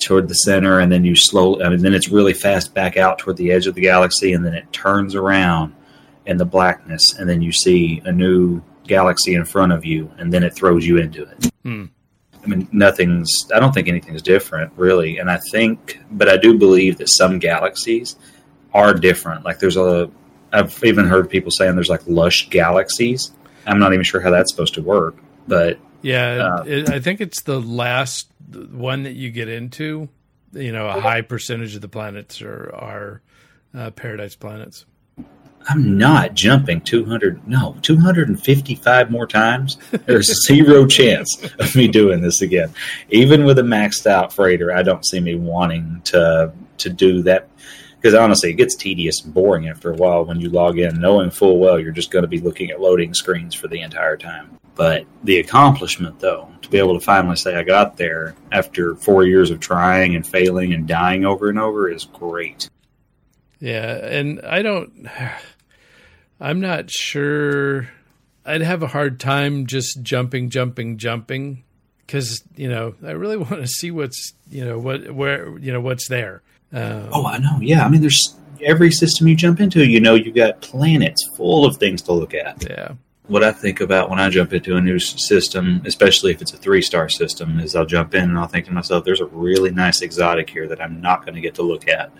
toward 0.00 0.28
the 0.28 0.34
center, 0.34 0.80
and 0.80 0.90
then 0.90 1.04
you 1.04 1.16
slow, 1.16 1.62
I 1.62 1.68
mean, 1.68 1.82
then 1.82 1.94
it's 1.94 2.08
really 2.08 2.34
fast 2.34 2.74
back 2.74 2.96
out 2.96 3.18
toward 3.18 3.36
the 3.36 3.50
edge 3.52 3.66
of 3.66 3.74
the 3.74 3.80
galaxy, 3.80 4.32
and 4.32 4.44
then 4.44 4.54
it 4.54 4.72
turns 4.72 5.14
around 5.14 5.74
in 6.26 6.36
the 6.36 6.44
blackness, 6.44 7.14
and 7.14 7.28
then 7.28 7.42
you 7.42 7.52
see 7.52 8.02
a 8.04 8.12
new 8.12 8.62
galaxy 8.86 9.34
in 9.34 9.44
front 9.44 9.72
of 9.72 9.84
you, 9.84 10.10
and 10.18 10.32
then 10.32 10.42
it 10.42 10.54
throws 10.54 10.86
you 10.86 10.98
into 10.98 11.22
it. 11.22 11.50
Mm. 11.64 11.90
I 12.44 12.46
mean, 12.46 12.68
nothing's. 12.72 13.30
I 13.54 13.60
don't 13.60 13.72
think 13.72 13.88
anything's 13.88 14.22
different, 14.22 14.72
really. 14.76 15.18
And 15.18 15.30
I 15.30 15.38
think, 15.50 16.00
but 16.10 16.28
I 16.28 16.36
do 16.36 16.58
believe 16.58 16.98
that 16.98 17.08
some 17.08 17.38
galaxies 17.38 18.16
are 18.72 18.92
different. 18.92 19.44
Like 19.44 19.58
there's 19.60 19.76
a 19.76 20.10
I've 20.52 20.84
even 20.84 21.06
heard 21.06 21.28
people 21.28 21.50
saying 21.50 21.74
there's 21.74 21.88
like 21.88 22.06
lush 22.06 22.48
galaxies. 22.50 23.32
I'm 23.66 23.78
not 23.78 23.92
even 23.92 24.04
sure 24.04 24.20
how 24.20 24.30
that's 24.30 24.50
supposed 24.50 24.74
to 24.74 24.82
work, 24.82 25.16
but 25.48 25.78
yeah, 26.02 26.58
uh, 26.58 26.64
it, 26.64 26.90
I 26.90 27.00
think 27.00 27.20
it's 27.20 27.42
the 27.42 27.60
last 27.60 28.28
one 28.52 29.04
that 29.04 29.14
you 29.14 29.30
get 29.30 29.48
into. 29.48 30.08
You 30.52 30.70
know, 30.70 30.86
a 30.86 31.00
high 31.00 31.22
percentage 31.22 31.74
of 31.74 31.80
the 31.80 31.88
planets 31.88 32.42
are 32.42 32.72
are 32.74 33.22
uh, 33.74 33.90
paradise 33.90 34.36
planets. 34.36 34.84
I'm 35.68 35.96
not 35.96 36.34
jumping 36.34 36.82
200, 36.82 37.46
no, 37.48 37.76
255 37.82 39.10
more 39.10 39.26
times. 39.26 39.78
There's 40.06 40.44
zero 40.46 40.86
chance 40.86 41.42
of 41.58 41.74
me 41.74 41.88
doing 41.88 42.20
this 42.20 42.42
again. 42.42 42.70
Even 43.10 43.44
with 43.44 43.58
a 43.58 43.62
maxed 43.62 44.06
out 44.06 44.32
freighter, 44.32 44.72
I 44.72 44.82
don't 44.82 45.06
see 45.06 45.20
me 45.20 45.34
wanting 45.36 46.02
to 46.04 46.52
to 46.76 46.90
do 46.90 47.22
that 47.22 47.48
because 48.04 48.14
honestly, 48.14 48.50
it 48.50 48.54
gets 48.54 48.74
tedious 48.74 49.22
and 49.22 49.32
boring 49.32 49.68
after 49.68 49.90
a 49.90 49.96
while 49.96 50.26
when 50.26 50.38
you 50.38 50.50
log 50.50 50.78
in, 50.78 51.00
knowing 51.00 51.30
full 51.30 51.58
well 51.58 51.78
you're 51.78 51.92
just 51.92 52.10
going 52.10 52.24
to 52.24 52.28
be 52.28 52.40
looking 52.40 52.70
at 52.70 52.80
loading 52.80 53.14
screens 53.14 53.54
for 53.54 53.68
the 53.68 53.80
entire 53.80 54.18
time. 54.18 54.58
But 54.74 55.06
the 55.22 55.38
accomplishment, 55.38 56.20
though, 56.20 56.50
to 56.60 56.68
be 56.68 56.78
able 56.78 56.98
to 56.98 57.04
finally 57.04 57.36
say 57.36 57.54
I 57.54 57.62
got 57.62 57.96
there 57.96 58.34
after 58.52 58.96
four 58.96 59.24
years 59.24 59.50
of 59.50 59.60
trying 59.60 60.16
and 60.16 60.26
failing 60.26 60.74
and 60.74 60.86
dying 60.86 61.24
over 61.24 61.48
and 61.48 61.58
over 61.58 61.88
is 61.88 62.04
great. 62.04 62.68
Yeah, 63.60 64.04
and 64.04 64.40
I 64.42 64.60
don't, 64.62 65.08
I'm 66.40 66.60
not 66.60 66.90
sure. 66.90 67.88
I'd 68.44 68.60
have 68.60 68.82
a 68.82 68.88
hard 68.88 69.20
time 69.20 69.66
just 69.66 70.02
jumping, 70.02 70.50
jumping, 70.50 70.98
jumping 70.98 71.64
because 72.06 72.42
you 72.56 72.68
know 72.68 72.94
I 73.04 73.12
really 73.12 73.36
want 73.44 73.62
to 73.62 73.66
see 73.66 73.90
what's 73.90 74.34
you 74.50 74.64
know 74.64 74.78
what 74.78 75.10
where 75.10 75.56
you 75.58 75.72
know 75.72 75.80
what's 75.80 76.08
there. 76.08 76.42
Um, 76.72 77.08
oh, 77.12 77.26
I 77.26 77.38
know. 77.38 77.58
Yeah, 77.60 77.84
I 77.84 77.88
mean, 77.88 78.00
there's 78.00 78.36
every 78.62 78.90
system 78.90 79.28
you 79.28 79.36
jump 79.36 79.60
into. 79.60 79.86
You 79.86 80.00
know, 80.00 80.14
you've 80.14 80.34
got 80.34 80.60
planets 80.60 81.28
full 81.36 81.64
of 81.64 81.76
things 81.76 82.02
to 82.02 82.12
look 82.12 82.34
at. 82.34 82.68
Yeah. 82.68 82.92
What 83.26 83.42
I 83.42 83.52
think 83.52 83.80
about 83.80 84.10
when 84.10 84.18
I 84.20 84.28
jump 84.28 84.52
into 84.52 84.76
a 84.76 84.80
new 84.82 84.98
system, 84.98 85.80
especially 85.86 86.32
if 86.32 86.42
it's 86.42 86.52
a 86.52 86.58
three 86.58 86.82
star 86.82 87.08
system, 87.08 87.58
is 87.58 87.74
I'll 87.74 87.86
jump 87.86 88.14
in 88.14 88.24
and 88.24 88.38
I'll 88.38 88.48
think 88.48 88.66
to 88.66 88.72
myself, 88.72 89.04
"There's 89.04 89.20
a 89.20 89.26
really 89.26 89.70
nice 89.70 90.02
exotic 90.02 90.50
here 90.50 90.68
that 90.68 90.80
I'm 90.80 91.00
not 91.00 91.24
going 91.24 91.34
to 91.34 91.40
get 91.40 91.54
to 91.54 91.62
look 91.62 91.88
at." 91.88 92.10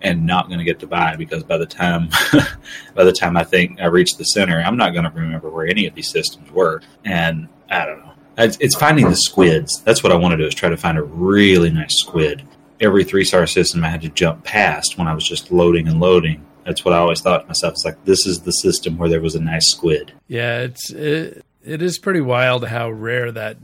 And 0.00 0.24
not 0.24 0.46
going 0.46 0.58
to 0.58 0.64
get 0.64 0.78
to 0.80 0.86
buy 0.86 1.16
because 1.16 1.42
by 1.42 1.56
the 1.56 1.66
time 1.66 2.08
by 2.94 3.04
the 3.04 3.12
time 3.12 3.36
I 3.36 3.44
think 3.44 3.80
I 3.80 3.86
reach 3.86 4.16
the 4.16 4.24
center, 4.24 4.60
I'm 4.60 4.76
not 4.76 4.92
going 4.92 5.04
to 5.04 5.10
remember 5.10 5.50
where 5.50 5.66
any 5.66 5.86
of 5.86 5.94
these 5.94 6.10
systems 6.10 6.50
were. 6.50 6.82
And 7.04 7.48
I 7.70 7.84
don't 7.84 8.00
know. 8.00 8.12
It's, 8.36 8.56
it's, 8.60 8.76
finding 8.76 9.08
the 9.08 9.16
squids. 9.16 9.82
That's 9.82 10.04
what 10.04 10.12
I 10.12 10.14
want 10.14 10.32
to 10.32 10.36
do 10.36 10.46
is 10.46 10.54
try 10.54 10.68
to 10.68 10.76
find 10.76 10.96
a 10.96 11.02
really 11.02 11.70
nice 11.70 11.98
squid 11.98 12.46
every 12.80 13.04
three 13.04 13.24
star 13.24 13.46
system 13.46 13.84
I 13.84 13.88
had 13.88 14.02
to 14.02 14.08
jump 14.08 14.44
past 14.44 14.98
when 14.98 15.08
I 15.08 15.14
was 15.14 15.26
just 15.26 15.50
loading 15.50 15.88
and 15.88 16.00
loading. 16.00 16.44
That's 16.64 16.84
what 16.84 16.94
I 16.94 16.98
always 16.98 17.20
thought 17.20 17.42
to 17.42 17.46
myself. 17.46 17.72
It's 17.72 17.84
like 17.84 18.04
this 18.04 18.26
is 18.26 18.40
the 18.40 18.52
system 18.52 18.98
where 18.98 19.08
there 19.08 19.20
was 19.20 19.34
a 19.34 19.40
nice 19.40 19.68
squid. 19.68 20.12
Yeah, 20.26 20.60
it's 20.60 20.90
it, 20.90 21.44
it 21.64 21.82
is 21.82 21.98
pretty 21.98 22.20
wild 22.20 22.66
how 22.66 22.90
rare 22.90 23.32
that 23.32 23.56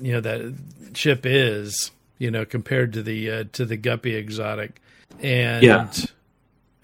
you 0.00 0.12
know 0.12 0.20
that 0.20 0.54
ship 0.94 1.24
is. 1.24 1.92
You 2.18 2.32
know, 2.32 2.44
compared 2.44 2.94
to 2.94 3.02
the 3.02 3.30
uh, 3.30 3.44
to 3.52 3.64
the 3.64 3.76
guppy 3.76 4.16
exotic, 4.16 4.80
and 5.22 5.62
yeah. 5.62 5.90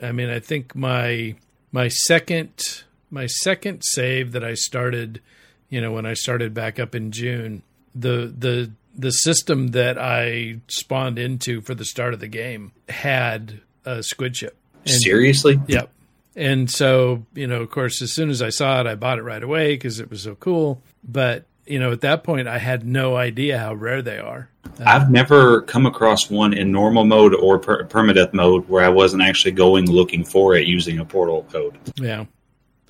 I 0.02 0.12
mean, 0.12 0.30
I 0.30 0.40
think 0.40 0.74
my 0.74 1.36
my 1.72 1.88
second 1.88 2.84
my 3.10 3.26
second 3.26 3.82
save 3.82 4.32
that 4.32 4.44
I 4.44 4.54
started, 4.54 5.20
you 5.68 5.80
know, 5.80 5.92
when 5.92 6.06
I 6.06 6.14
started 6.14 6.52
back 6.54 6.78
up 6.78 6.94
in 6.94 7.10
June, 7.10 7.62
the 7.94 8.32
the 8.36 8.70
the 8.96 9.10
system 9.10 9.68
that 9.68 9.98
I 9.98 10.60
spawned 10.68 11.18
into 11.18 11.60
for 11.60 11.74
the 11.74 11.84
start 11.84 12.14
of 12.14 12.20
the 12.20 12.28
game 12.28 12.72
had 12.88 13.60
a 13.84 14.02
squid 14.02 14.36
ship. 14.36 14.56
And, 14.84 14.90
Seriously? 14.90 15.60
Yep. 15.66 15.90
And 16.36 16.70
so, 16.70 17.24
you 17.34 17.46
know, 17.46 17.62
of 17.62 17.70
course, 17.70 18.02
as 18.02 18.12
soon 18.12 18.30
as 18.30 18.42
I 18.42 18.50
saw 18.50 18.80
it, 18.80 18.86
I 18.86 18.94
bought 18.94 19.18
it 19.18 19.22
right 19.22 19.42
away 19.42 19.74
because 19.74 20.00
it 20.00 20.10
was 20.10 20.22
so 20.22 20.34
cool. 20.34 20.82
But, 21.02 21.44
you 21.66 21.78
know, 21.78 21.92
at 21.92 22.02
that 22.02 22.24
point, 22.24 22.48
I 22.48 22.58
had 22.58 22.86
no 22.86 23.16
idea 23.16 23.58
how 23.58 23.74
rare 23.74 24.02
they 24.02 24.18
are. 24.18 24.48
Uh, 24.64 24.84
I've 24.86 25.10
never 25.10 25.62
come 25.62 25.86
across 25.86 26.30
one 26.30 26.52
in 26.52 26.72
normal 26.72 27.04
mode 27.04 27.34
or 27.34 27.58
per- 27.58 27.84
permadeath 27.84 28.32
mode 28.32 28.68
where 28.68 28.84
I 28.84 28.88
wasn't 28.88 29.22
actually 29.22 29.52
going 29.52 29.90
looking 29.90 30.24
for 30.24 30.54
it 30.56 30.66
using 30.66 30.98
a 30.98 31.04
portal 31.04 31.46
code. 31.50 31.78
Yeah 31.96 32.24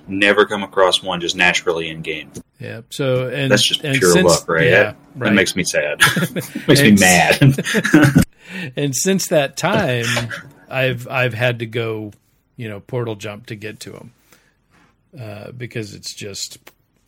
never 0.07 0.45
come 0.45 0.63
across 0.63 1.01
one 1.01 1.21
just 1.21 1.35
naturally 1.35 1.89
in 1.89 2.01
game. 2.01 2.31
Yeah. 2.59 2.81
So 2.89 3.27
and 3.27 3.51
that's 3.51 3.67
just 3.67 3.83
and 3.83 3.97
pure 3.97 4.11
since, 4.11 4.25
luck, 4.25 4.49
right? 4.49 4.65
Yeah, 4.65 4.83
that, 4.83 4.97
right. 5.15 5.29
that 5.29 5.35
makes 5.35 5.55
me 5.55 5.63
sad. 5.63 6.01
makes 6.67 6.81
me 6.81 6.91
mad. 6.91 7.41
and 8.75 8.95
since 8.95 9.27
that 9.27 9.57
time, 9.57 10.05
I've 10.69 11.07
I've 11.07 11.33
had 11.33 11.59
to 11.59 11.65
go, 11.65 12.11
you 12.55 12.69
know, 12.69 12.79
portal 12.79 13.15
jump 13.15 13.47
to 13.47 13.55
get 13.55 13.79
to 13.81 13.91
them 13.91 14.13
uh, 15.19 15.51
because 15.51 15.93
it's 15.93 16.13
just, 16.13 16.57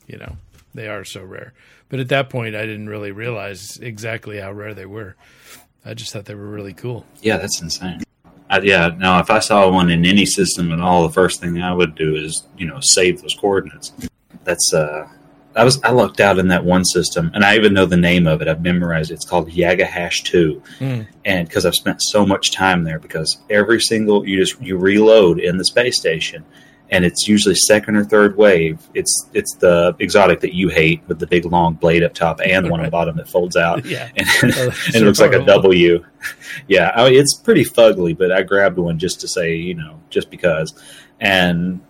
you 0.08 0.17
know, 0.17 0.36
they 0.78 0.88
are 0.88 1.04
so 1.04 1.24
rare. 1.24 1.54
But 1.90 2.00
at 2.00 2.10
that 2.10 2.30
point, 2.30 2.56
I 2.56 2.62
didn't 2.62 2.88
really 2.88 3.12
realize 3.12 3.78
exactly 3.82 4.40
how 4.40 4.54
rare 4.54 4.74
they 4.74 4.86
were. 4.86 5.16
I 5.84 5.94
just 5.94 6.13
thought 6.13 6.26
they 6.26 6.36
were 6.36 6.48
really 6.48 6.74
cool. 6.74 7.06
Yeah, 7.22 7.38
that's 7.38 7.62
insane. 7.62 8.04
I, 8.50 8.60
yeah, 8.60 8.92
now 8.98 9.20
if 9.20 9.30
I 9.30 9.40
saw 9.40 9.70
one 9.70 9.90
in 9.90 10.06
any 10.06 10.26
system 10.26 10.72
at 10.72 10.80
all, 10.80 11.04
the 11.06 11.13
first 11.13 11.42
thing 11.42 11.62
I 11.62 11.74
would 11.74 11.96
do 11.96 12.16
is 12.16 12.48
you 12.58 12.68
know 12.68 12.80
save 12.82 13.22
those 13.22 13.36
coordinates. 13.36 13.92
That's 14.44 14.74
uh, 14.74 15.08
I 15.56 15.63
was 15.63 15.82
I 15.84 15.92
lucked 15.92 16.20
out 16.20 16.38
in 16.38 16.48
that 16.50 16.63
one 16.63 16.86
system, 16.86 17.32
and 17.34 17.44
I 17.44 17.56
even 17.56 17.74
know 17.74 17.86
the 17.86 17.98
name 17.98 18.28
of 18.28 18.42
it. 18.42 18.48
I've 18.48 18.62
memorized 18.62 19.12
it. 19.12 19.16
It's 19.16 19.26
called 19.26 19.52
Yaga 19.52 19.86
Hash 19.86 20.22
Two, 20.24 20.62
mm. 20.80 21.08
and 21.26 21.48
because 21.48 21.66
I've 21.66 21.76
spent 21.76 22.02
so 22.02 22.26
much 22.26 22.52
time 22.52 22.84
there, 22.84 23.00
because 23.00 23.38
every 23.50 23.82
single 23.82 24.26
you 24.26 24.38
just 24.38 24.62
you 24.62 24.78
reload 24.78 25.40
in 25.40 25.58
the 25.58 25.66
space 25.66 25.98
station, 25.98 26.46
and 26.89 27.04
it's 27.04 27.28
usually 27.28 27.56
second 27.56 27.95
or 27.95 28.04
third 28.04 28.38
wave. 28.38 28.80
It's 28.93 29.30
it's 29.34 29.56
the 29.56 29.95
exotic 30.00 30.39
that 30.41 30.54
you 30.54 30.69
hate 30.69 31.02
with 31.08 31.19
the 31.19 31.28
big 31.28 31.45
long 31.45 31.73
blade 31.73 32.04
up 32.04 32.13
top 32.13 32.39
and 32.43 32.65
the 32.65 32.69
one 32.69 32.80
on 32.80 32.86
the 32.86 32.91
bottom 32.91 33.17
that 33.17 33.30
folds 33.30 33.56
out, 33.56 33.86
yeah, 33.86 34.10
and, 34.15 34.28
oh, 34.43 34.69
and 34.88 34.95
it 34.95 35.04
looks 35.04 35.19
like 35.19 35.34
a 35.34 35.43
W. 35.45 36.04
yeah, 36.67 36.91
I 36.95 37.10
mean, 37.10 37.19
it's 37.19 37.36
pretty 37.36 37.63
fugly, 37.63 38.17
but 38.17 38.32
I 38.32 38.43
grabbed 38.43 38.78
one 38.78 39.00
just 39.00 39.21
to 39.21 39.28
say, 39.28 39.56
you 39.56 39.73
know, 39.73 40.00
just 40.10 40.30
because, 40.30 40.73
and 41.19 41.82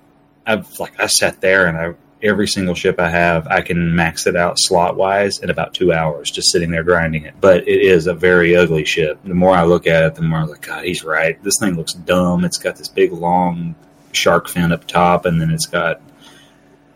I've 0.45 0.79
like 0.79 0.99
I 0.99 1.07
sat 1.07 1.41
there 1.41 1.67
and 1.67 1.77
I 1.77 1.93
every 2.23 2.47
single 2.47 2.75
ship 2.75 2.99
I 2.99 3.10
have, 3.10 3.47
I 3.47 3.62
can 3.62 3.95
max 3.95 4.25
it 4.27 4.36
out 4.36 4.57
slot 4.57 4.95
wise 4.95 5.39
in 5.39 5.49
about 5.49 5.73
two 5.73 5.93
hours, 5.93 6.31
just 6.31 6.51
sitting 6.51 6.71
there 6.71 6.83
grinding 6.83 7.25
it. 7.25 7.36
But 7.39 7.67
it 7.67 7.81
is 7.81 8.07
a 8.07 8.13
very 8.13 8.55
ugly 8.55 8.86
ship. 8.86 9.19
The 9.23 9.33
more 9.33 9.55
I 9.55 9.63
look 9.63 9.88
at 9.88 10.03
it, 10.03 10.15
the 10.15 10.23
more 10.23 10.39
I'm 10.39 10.49
like, 10.49 10.65
God, 10.65 10.83
he's 10.83 11.03
right. 11.03 11.41
This 11.43 11.57
thing 11.60 11.75
looks 11.75 11.93
dumb. 11.93 12.43
It's 12.43 12.57
got 12.57 12.75
this 12.75 12.89
big 12.89 13.12
long 13.12 13.75
shark 14.17 14.49
fin 14.49 14.71
up 14.71 14.88
top, 14.88 15.25
and 15.25 15.39
then 15.41 15.51
it's 15.51 15.65
got 15.65 16.01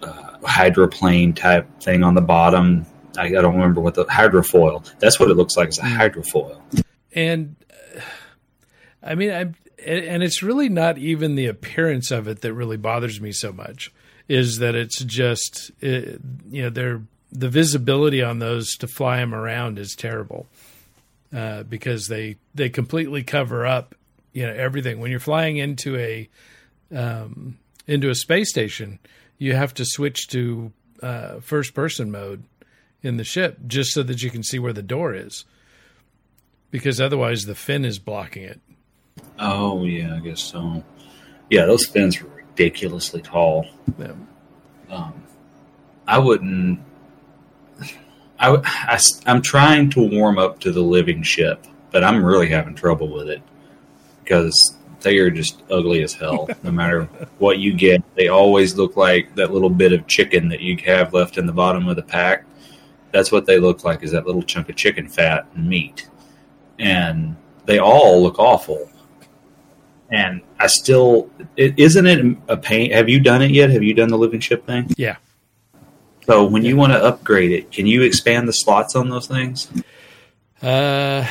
uh, 0.01 0.37
hydroplane 0.43 1.33
type 1.33 1.67
thing 1.81 2.03
on 2.03 2.15
the 2.15 2.21
bottom. 2.21 2.85
I, 3.17 3.25
I, 3.25 3.29
don't 3.29 3.55
remember 3.55 3.81
what 3.81 3.95
the 3.95 4.05
hydrofoil. 4.05 4.89
That's 4.99 5.19
what 5.19 5.29
it 5.29 5.35
looks 5.35 5.57
like. 5.57 5.69
It's 5.69 5.79
a 5.79 5.83
hydrofoil. 5.83 6.59
And 7.13 7.55
uh, 7.69 8.01
I 9.03 9.15
mean, 9.15 9.31
I'm, 9.31 9.55
and 9.85 10.23
it's 10.23 10.43
really 10.43 10.69
not 10.69 10.97
even 10.97 11.35
the 11.35 11.47
appearance 11.47 12.11
of 12.11 12.27
it 12.27 12.41
that 12.41 12.53
really 12.53 12.77
bothers 12.77 13.19
me 13.19 13.31
so 13.31 13.51
much 13.51 13.91
is 14.27 14.59
that 14.59 14.75
it's 14.75 15.03
just 15.03 15.71
it, 15.81 16.21
you 16.49 16.63
know 16.63 16.69
they're 16.69 17.01
the 17.31 17.49
visibility 17.49 18.21
on 18.21 18.39
those 18.39 18.75
to 18.77 18.87
fly 18.87 19.17
them 19.17 19.33
around 19.33 19.79
is 19.79 19.95
terrible 19.95 20.47
uh, 21.35 21.63
because 21.63 22.07
they 22.07 22.37
they 22.53 22.69
completely 22.69 23.23
cover 23.23 23.65
up 23.65 23.95
you 24.33 24.45
know 24.45 24.53
everything 24.53 24.99
when 24.99 25.11
you're 25.11 25.19
flying 25.19 25.57
into 25.57 25.97
a 25.97 26.29
um, 26.93 27.57
into 27.87 28.09
a 28.09 28.15
space 28.15 28.49
station 28.49 28.99
you 29.37 29.55
have 29.55 29.73
to 29.73 29.85
switch 29.85 30.27
to 30.27 30.71
uh, 31.01 31.39
first 31.39 31.73
person 31.73 32.11
mode 32.11 32.43
in 33.01 33.17
the 33.17 33.23
ship 33.23 33.57
just 33.65 33.91
so 33.91 34.03
that 34.03 34.21
you 34.21 34.29
can 34.29 34.43
see 34.43 34.59
where 34.59 34.73
the 34.73 34.83
door 34.83 35.13
is 35.13 35.45
because 36.69 37.01
otherwise 37.01 37.45
the 37.45 37.55
fin 37.55 37.83
is 37.83 37.99
blocking 37.99 38.43
it 38.43 38.59
oh 39.39 39.83
yeah 39.83 40.15
i 40.15 40.19
guess 40.19 40.41
so 40.41 40.83
yeah 41.49 41.65
those 41.65 41.85
fins 41.85 42.21
are 42.21 42.31
ridiculously 42.61 43.21
tall. 43.21 43.65
Yeah. 43.97 44.13
Um, 44.89 45.23
I 46.07 46.19
wouldn't. 46.19 46.79
I, 48.39 48.57
I, 48.63 48.99
I'm 49.25 49.41
trying 49.41 49.89
to 49.91 50.01
warm 50.01 50.37
up 50.37 50.59
to 50.61 50.71
the 50.71 50.81
living 50.81 51.23
ship, 51.23 51.65
but 51.91 52.03
I'm 52.03 52.23
really 52.23 52.49
having 52.49 52.75
trouble 52.75 53.07
with 53.07 53.29
it 53.29 53.41
because 54.23 54.75
they 55.01 55.17
are 55.17 55.29
just 55.29 55.61
ugly 55.69 56.03
as 56.03 56.13
hell. 56.13 56.49
no 56.63 56.71
matter 56.71 57.05
what 57.39 57.59
you 57.59 57.73
get, 57.73 58.03
they 58.15 58.27
always 58.27 58.75
look 58.75 58.95
like 58.95 59.35
that 59.35 59.51
little 59.51 59.69
bit 59.69 59.93
of 59.93 60.07
chicken 60.07 60.49
that 60.49 60.61
you 60.61 60.77
have 60.85 61.13
left 61.13 61.37
in 61.37 61.45
the 61.45 61.53
bottom 61.53 61.87
of 61.87 61.95
the 61.95 62.03
pack. 62.03 62.45
That's 63.11 63.31
what 63.31 63.45
they 63.45 63.59
look 63.59 63.83
like 63.83 64.03
is 64.03 64.11
that 64.11 64.25
little 64.25 64.43
chunk 64.43 64.69
of 64.69 64.75
chicken 64.75 65.07
fat 65.07 65.45
and 65.55 65.67
meat. 65.67 66.07
And 66.79 67.35
they 67.65 67.79
all 67.79 68.23
look 68.23 68.39
awful 68.39 68.91
and 70.11 70.41
I 70.59 70.67
still 70.67 71.29
is 71.55 71.95
not 71.95 72.05
it 72.05 72.37
a 72.49 72.57
pain? 72.57 72.91
Have 72.91 73.09
you 73.09 73.19
done 73.19 73.41
it 73.41 73.51
yet? 73.51 73.69
Have 73.69 73.81
you 73.81 73.93
done 73.93 74.09
the 74.09 74.17
living 74.17 74.41
ship 74.41 74.67
thing? 74.67 74.93
Yeah. 74.97 75.15
So 76.25 76.45
when 76.45 76.63
you 76.63 76.75
want 76.75 76.93
to 76.93 77.03
upgrade 77.03 77.51
it, 77.51 77.71
can 77.71 77.87
you 77.87 78.03
expand 78.03 78.47
the 78.47 78.53
slots 78.53 78.95
on 78.95 79.09
those 79.09 79.27
things? 79.27 79.71
Uh, 80.61 81.25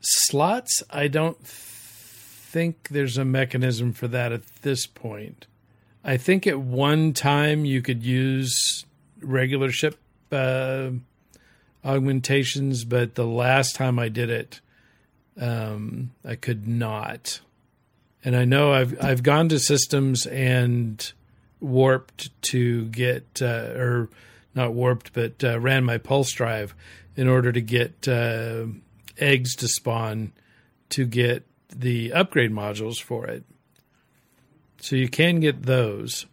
slots. 0.00 0.82
I 0.90 1.08
don't 1.08 1.36
think 2.52 2.88
there's 2.90 3.18
a 3.18 3.24
mechanism 3.24 3.92
for 3.92 4.08
that 4.08 4.32
at 4.32 4.46
this 4.62 4.86
point. 4.86 5.46
I 6.04 6.16
think 6.16 6.46
at 6.46 6.60
one 6.60 7.12
time 7.12 7.64
you 7.64 7.80
could 7.82 8.02
use 8.02 8.84
regular 9.20 9.70
ship 9.70 9.98
uh, 10.30 10.90
augmentations, 11.84 12.84
but 12.84 13.14
the 13.14 13.26
last 13.26 13.74
time 13.74 13.98
I 13.98 14.08
did 14.08 14.30
it, 14.30 14.60
um, 15.40 16.10
I 16.24 16.34
could 16.34 16.66
not 16.68 17.40
and 18.24 18.36
I 18.36 18.44
know 18.44 18.72
I've 18.72 19.02
I've 19.02 19.22
gone 19.22 19.48
to 19.50 19.58
systems 19.58 20.26
and 20.26 21.12
warped 21.60 22.30
to 22.50 22.86
get 22.86 23.40
uh, 23.42 23.72
or 23.76 24.08
not 24.54 24.72
warped, 24.72 25.12
but 25.12 25.42
uh, 25.42 25.58
ran 25.60 25.84
my 25.84 25.98
pulse 25.98 26.32
drive 26.32 26.74
in 27.16 27.28
order 27.28 27.52
to 27.52 27.60
get 27.60 28.06
uh, 28.08 28.66
eggs 29.18 29.54
to 29.56 29.68
spawn 29.68 30.32
to 30.90 31.04
get 31.04 31.44
the 31.74 32.12
upgrade 32.12 32.52
modules 32.52 33.00
for 33.00 33.26
it. 33.26 33.44
So 34.80 34.96
you 34.96 35.08
can 35.08 35.40
get 35.40 35.62
those. 35.62 36.26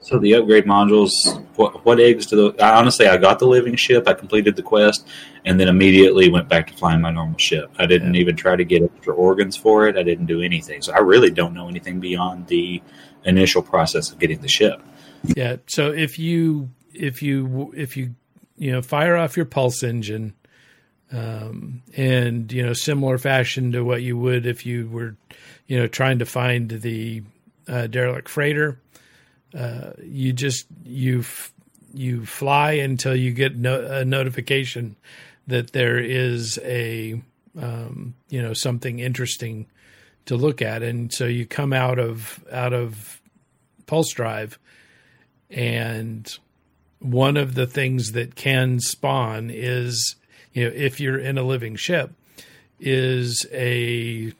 So 0.00 0.18
the 0.18 0.34
upgrade 0.34 0.66
modules, 0.66 1.12
what, 1.56 1.84
what 1.84 1.98
eggs 1.98 2.26
do 2.26 2.52
the? 2.52 2.64
Honestly, 2.64 3.06
I 3.08 3.16
got 3.16 3.38
the 3.38 3.46
living 3.46 3.74
ship. 3.74 4.06
I 4.06 4.12
completed 4.12 4.54
the 4.54 4.62
quest, 4.62 5.08
and 5.46 5.58
then 5.58 5.66
immediately 5.66 6.28
went 6.28 6.46
back 6.46 6.66
to 6.66 6.74
flying 6.74 7.00
my 7.00 7.10
normal 7.10 7.38
ship. 7.38 7.72
I 7.78 7.86
didn't 7.86 8.12
yeah. 8.12 8.20
even 8.20 8.36
try 8.36 8.54
to 8.54 8.64
get 8.64 8.82
extra 8.82 9.14
organs 9.14 9.56
for 9.56 9.88
it. 9.88 9.96
I 9.96 10.02
didn't 10.02 10.26
do 10.26 10.42
anything. 10.42 10.82
So 10.82 10.92
I 10.92 10.98
really 10.98 11.30
don't 11.30 11.54
know 11.54 11.68
anything 11.68 12.00
beyond 12.00 12.48
the 12.48 12.82
initial 13.24 13.62
process 13.62 14.10
of 14.10 14.18
getting 14.18 14.42
the 14.42 14.48
ship. 14.48 14.82
Yeah. 15.24 15.56
So 15.68 15.90
if 15.90 16.18
you 16.18 16.68
if 16.92 17.22
you 17.22 17.72
if 17.74 17.96
you 17.96 18.14
you 18.56 18.72
know 18.72 18.82
fire 18.82 19.16
off 19.16 19.38
your 19.38 19.46
pulse 19.46 19.82
engine, 19.82 20.34
um, 21.14 21.82
and 21.96 22.52
you 22.52 22.64
know 22.64 22.72
similar 22.72 23.18
fashion 23.18 23.72
to 23.72 23.84
what 23.84 24.02
you 24.02 24.18
would 24.18 24.46
if 24.46 24.66
you 24.66 24.88
were 24.88 25.16
you 25.66 25.78
know 25.78 25.86
trying 25.86 26.18
to 26.18 26.26
find 26.26 26.70
the 26.70 27.22
uh, 27.68 27.86
derelict 27.86 28.28
freighter. 28.28 28.78
Uh, 29.56 29.92
you 30.02 30.32
just 30.32 30.66
you 30.84 31.20
f- 31.20 31.52
you 31.92 32.26
fly 32.26 32.72
until 32.72 33.14
you 33.14 33.30
get 33.30 33.56
no- 33.56 33.84
a 33.84 34.04
notification 34.04 34.96
that 35.46 35.72
there 35.72 35.98
is 35.98 36.58
a 36.64 37.22
um, 37.60 38.14
you 38.28 38.42
know 38.42 38.52
something 38.52 38.98
interesting 38.98 39.66
to 40.26 40.36
look 40.36 40.60
at, 40.60 40.82
and 40.82 41.12
so 41.12 41.26
you 41.26 41.46
come 41.46 41.72
out 41.72 41.98
of 42.00 42.44
out 42.50 42.72
of 42.72 43.20
Pulse 43.86 44.12
Drive, 44.12 44.58
and 45.48 46.36
one 46.98 47.36
of 47.36 47.54
the 47.54 47.66
things 47.66 48.12
that 48.12 48.34
can 48.34 48.80
spawn 48.80 49.50
is 49.52 50.16
you 50.54 50.64
know 50.64 50.74
if 50.74 50.98
you're 50.98 51.18
in 51.18 51.36
a 51.36 51.42
living 51.42 51.76
ship 51.76 52.12
is 52.80 53.46
a 53.52 54.32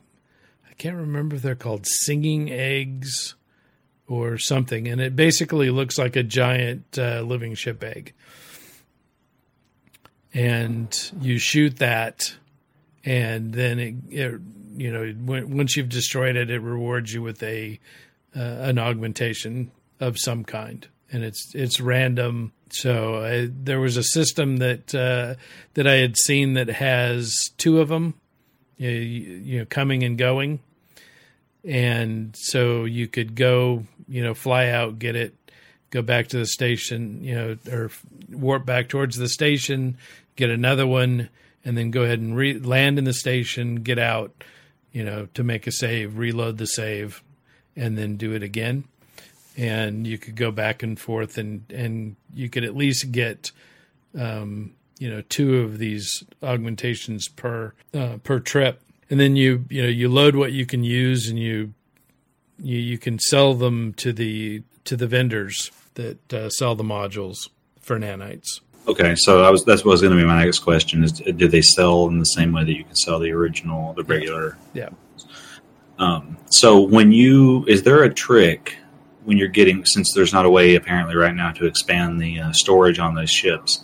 I 0.68 0.74
can't 0.78 0.96
remember 0.96 1.36
if 1.36 1.42
they're 1.42 1.54
called 1.54 1.86
singing 1.86 2.50
eggs 2.50 3.34
or 4.06 4.38
something, 4.38 4.88
and 4.88 5.00
it 5.00 5.16
basically 5.16 5.70
looks 5.70 5.98
like 5.98 6.16
a 6.16 6.22
giant 6.22 6.98
uh, 6.98 7.20
living 7.20 7.54
ship 7.54 7.82
egg. 7.82 8.12
And 10.32 11.12
you 11.20 11.38
shoot 11.38 11.76
that, 11.78 12.34
and 13.04 13.52
then 13.52 13.78
it, 13.78 13.94
it 14.10 14.40
you 14.76 14.92
know, 14.92 15.44
once 15.46 15.76
you've 15.76 15.88
destroyed 15.88 16.36
it, 16.36 16.50
it 16.50 16.58
rewards 16.58 17.14
you 17.14 17.22
with 17.22 17.42
a 17.42 17.78
uh, 18.34 18.40
an 18.40 18.78
augmentation 18.78 19.70
of 20.00 20.18
some 20.18 20.44
kind, 20.44 20.88
and 21.12 21.22
it's 21.22 21.52
it's 21.54 21.80
random. 21.80 22.52
So 22.74 23.24
I, 23.24 23.48
there 23.50 23.80
was 23.80 23.96
a 23.96 24.02
system 24.02 24.58
that 24.58 24.94
uh, 24.94 25.34
that 25.74 25.86
I 25.86 25.94
had 25.94 26.16
seen 26.16 26.54
that 26.54 26.68
has 26.68 27.34
two 27.56 27.80
of 27.80 27.88
them, 27.88 28.14
you, 28.76 28.90
you 28.90 29.58
know, 29.60 29.64
coming 29.64 30.02
and 30.02 30.18
going, 30.18 30.60
and 31.64 32.34
so 32.36 32.84
you 32.84 33.08
could 33.08 33.34
go 33.34 33.84
you 34.08 34.22
know, 34.22 34.34
fly 34.34 34.68
out, 34.68 34.98
get 34.98 35.16
it, 35.16 35.34
go 35.90 36.02
back 36.02 36.28
to 36.28 36.38
the 36.38 36.46
station, 36.46 37.22
you 37.22 37.34
know, 37.34 37.56
or 37.70 37.90
warp 38.30 38.66
back 38.66 38.88
towards 38.88 39.16
the 39.16 39.28
station, 39.28 39.96
get 40.36 40.50
another 40.50 40.86
one, 40.86 41.28
and 41.64 41.76
then 41.76 41.90
go 41.90 42.02
ahead 42.02 42.20
and 42.20 42.36
re- 42.36 42.58
land 42.58 42.98
in 42.98 43.04
the 43.04 43.14
station, 43.14 43.76
get 43.76 43.98
out, 43.98 44.44
you 44.92 45.04
know, 45.04 45.26
to 45.34 45.42
make 45.42 45.66
a 45.66 45.72
save, 45.72 46.18
reload 46.18 46.58
the 46.58 46.66
save, 46.66 47.22
and 47.76 47.96
then 47.96 48.16
do 48.16 48.32
it 48.32 48.42
again. 48.42 48.84
And 49.56 50.06
you 50.06 50.18
could 50.18 50.34
go 50.34 50.50
back 50.50 50.82
and 50.82 50.98
forth, 50.98 51.38
and 51.38 51.64
and 51.70 52.16
you 52.34 52.48
could 52.48 52.64
at 52.64 52.76
least 52.76 53.12
get, 53.12 53.52
um, 54.18 54.72
you 54.98 55.08
know, 55.08 55.22
two 55.28 55.60
of 55.60 55.78
these 55.78 56.24
augmentations 56.42 57.28
per 57.28 57.72
uh, 57.94 58.16
per 58.24 58.40
trip. 58.40 58.80
And 59.10 59.20
then 59.20 59.36
you 59.36 59.64
you 59.68 59.82
know 59.82 59.88
you 59.88 60.08
load 60.08 60.34
what 60.34 60.52
you 60.52 60.66
can 60.66 60.82
use, 60.82 61.28
and 61.28 61.38
you 61.38 61.72
you, 62.58 62.78
you 62.78 62.98
can 62.98 63.18
sell 63.18 63.54
them 63.54 63.92
to 63.94 64.12
the 64.12 64.62
to 64.84 64.96
the 64.96 65.06
vendors 65.06 65.70
that 65.94 66.32
uh, 66.32 66.50
sell 66.50 66.74
the 66.74 66.84
modules 66.84 67.48
for 67.80 67.98
nanites. 67.98 68.60
Okay, 68.86 69.14
so 69.16 69.42
I 69.42 69.50
was 69.50 69.64
that's 69.64 69.84
what 69.84 69.92
was 69.92 70.02
going 70.02 70.14
to 70.14 70.20
be 70.20 70.26
my 70.26 70.44
next 70.44 70.58
question: 70.60 71.04
is 71.04 71.12
do 71.12 71.48
they 71.48 71.62
sell 71.62 72.06
in 72.08 72.18
the 72.18 72.24
same 72.24 72.52
way 72.52 72.64
that 72.64 72.74
you 72.74 72.84
can 72.84 72.96
sell 72.96 73.18
the 73.18 73.32
original, 73.32 73.94
the 73.94 74.04
regular? 74.04 74.58
Yeah. 74.74 74.90
Um, 75.98 76.36
so 76.50 76.80
when 76.80 77.12
you 77.12 77.64
is 77.66 77.84
there 77.84 78.02
a 78.02 78.12
trick 78.12 78.76
when 79.24 79.38
you're 79.38 79.48
getting 79.48 79.84
since 79.84 80.12
there's 80.14 80.32
not 80.32 80.46
a 80.46 80.50
way 80.50 80.74
apparently 80.74 81.16
right 81.16 81.34
now 81.34 81.50
to 81.52 81.66
expand 81.66 82.20
the 82.20 82.40
uh, 82.40 82.52
storage 82.52 82.98
on 82.98 83.14
those 83.14 83.30
ships. 83.30 83.82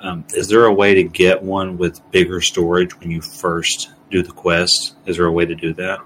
Um, 0.00 0.24
is 0.34 0.48
there 0.48 0.64
a 0.64 0.72
way 0.72 0.94
to 0.94 1.04
get 1.04 1.42
one 1.42 1.78
with 1.78 2.00
bigger 2.10 2.40
storage 2.40 2.98
when 2.98 3.10
you 3.10 3.20
first 3.20 3.90
do 4.10 4.22
the 4.22 4.32
quest? 4.32 4.96
Is 5.06 5.16
there 5.16 5.26
a 5.26 5.32
way 5.32 5.46
to 5.46 5.54
do 5.54 5.72
that? 5.74 6.00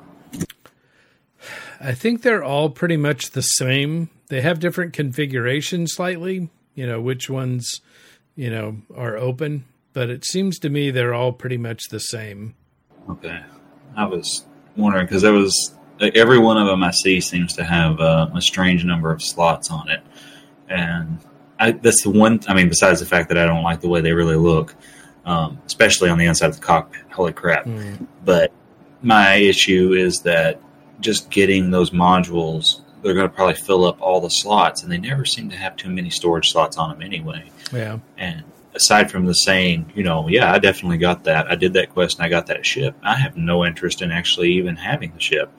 I 1.81 1.93
think 1.93 2.23
they're 2.23 2.45
all 2.45 2.71
pretty 2.71 2.97
much 2.97 3.31
the 3.31 3.43
same. 3.43 4.11
They 4.29 4.43
have 4.43 4.61
different 4.61 4.93
configurations 4.93 5.95
slightly, 5.95 6.51
you 6.75 6.87
know, 6.87 7.01
which 7.01 7.31
ones, 7.31 7.81
you 8.35 8.51
know, 8.51 8.79
are 8.95 9.17
open, 9.17 9.65
but 9.93 10.11
it 10.11 10.25
seems 10.25 10.59
to 10.61 10.69
me 10.69 10.91
they're 10.91 11.15
all 11.15 11.33
pretty 11.33 11.59
much 11.59 11.89
the 11.91 12.01
same. 12.01 12.55
Okay. 13.09 13.41
I 13.97 14.07
was 14.07 14.45
wondering 14.77 15.07
because 15.07 15.23
there 15.23 15.33
was 15.33 15.75
every 16.01 16.39
one 16.39 16.59
of 16.59 16.67
them 16.67 16.83
I 16.83 16.91
see 16.91 17.21
seems 17.21 17.55
to 17.55 17.65
have 17.65 18.01
uh, 18.01 18.29
a 18.35 18.41
strange 18.41 18.85
number 18.85 19.11
of 19.11 19.23
slots 19.23 19.71
on 19.71 19.89
it, 19.89 20.01
and 20.69 21.19
I, 21.59 21.73
that's 21.73 22.03
the 22.03 22.11
one. 22.11 22.41
I 22.49 22.55
mean, 22.55 22.69
besides 22.69 23.01
the 23.01 23.07
fact 23.07 23.29
that 23.29 23.39
I 23.39 23.47
don't 23.47 23.63
like 23.63 23.81
the 23.81 23.89
way 23.89 24.01
they 24.01 24.13
really 24.13 24.37
look, 24.37 24.75
um, 25.25 25.61
especially 25.67 26.11
on 26.11 26.19
the 26.19 26.27
inside 26.27 26.49
of 26.49 26.57
the 26.57 26.63
cockpit. 26.63 27.03
Holy 27.11 27.33
crap! 27.33 27.65
Mm. 27.65 28.07
But 28.25 28.53
my 29.03 29.37
issue 29.37 29.93
is 29.93 30.21
that 30.23 30.61
just 31.01 31.31
getting 31.31 31.71
those 31.71 31.91
modules, 31.91 32.81
they're 33.03 33.15
going 33.15 33.29
to 33.29 33.35
probably 33.35 33.55
fill 33.55 33.85
up 33.85 34.01
all 34.01 34.21
the 34.21 34.29
slots, 34.29 34.83
and 34.83 34.91
they 34.91 34.99
never 34.99 35.25
seem 35.25 35.51
to 35.51 35.57
have 35.57 35.77
too 35.77 35.91
many 35.91 36.11
storage 36.11 36.51
slots 36.51 36.77
on 36.77 36.91
them 36.91 37.03
anyway. 37.03 37.51
Yeah. 37.73 37.99
And 38.17 38.45
aside 38.77 39.11
from 39.11 39.25
the 39.25 39.35
saying, 39.35 39.93
you 39.95 40.05
know, 40.05 40.29
yeah, 40.29 40.53
I 40.53 40.59
definitely 40.59 40.99
got 40.99 41.25
that. 41.25 41.51
I 41.51 41.57
did 41.57 41.73
that 41.73 41.91
quest 41.91 42.19
and 42.19 42.27
I 42.27 42.29
got 42.29 42.47
that 42.47 42.65
ship. 42.65 42.95
I 43.03 43.17
have 43.17 43.37
no 43.37 43.65
interest 43.65 44.03
in 44.03 44.13
actually 44.13 44.53
even 44.53 44.77
having 44.77 45.13
the 45.13 45.21
ship. 45.21 45.51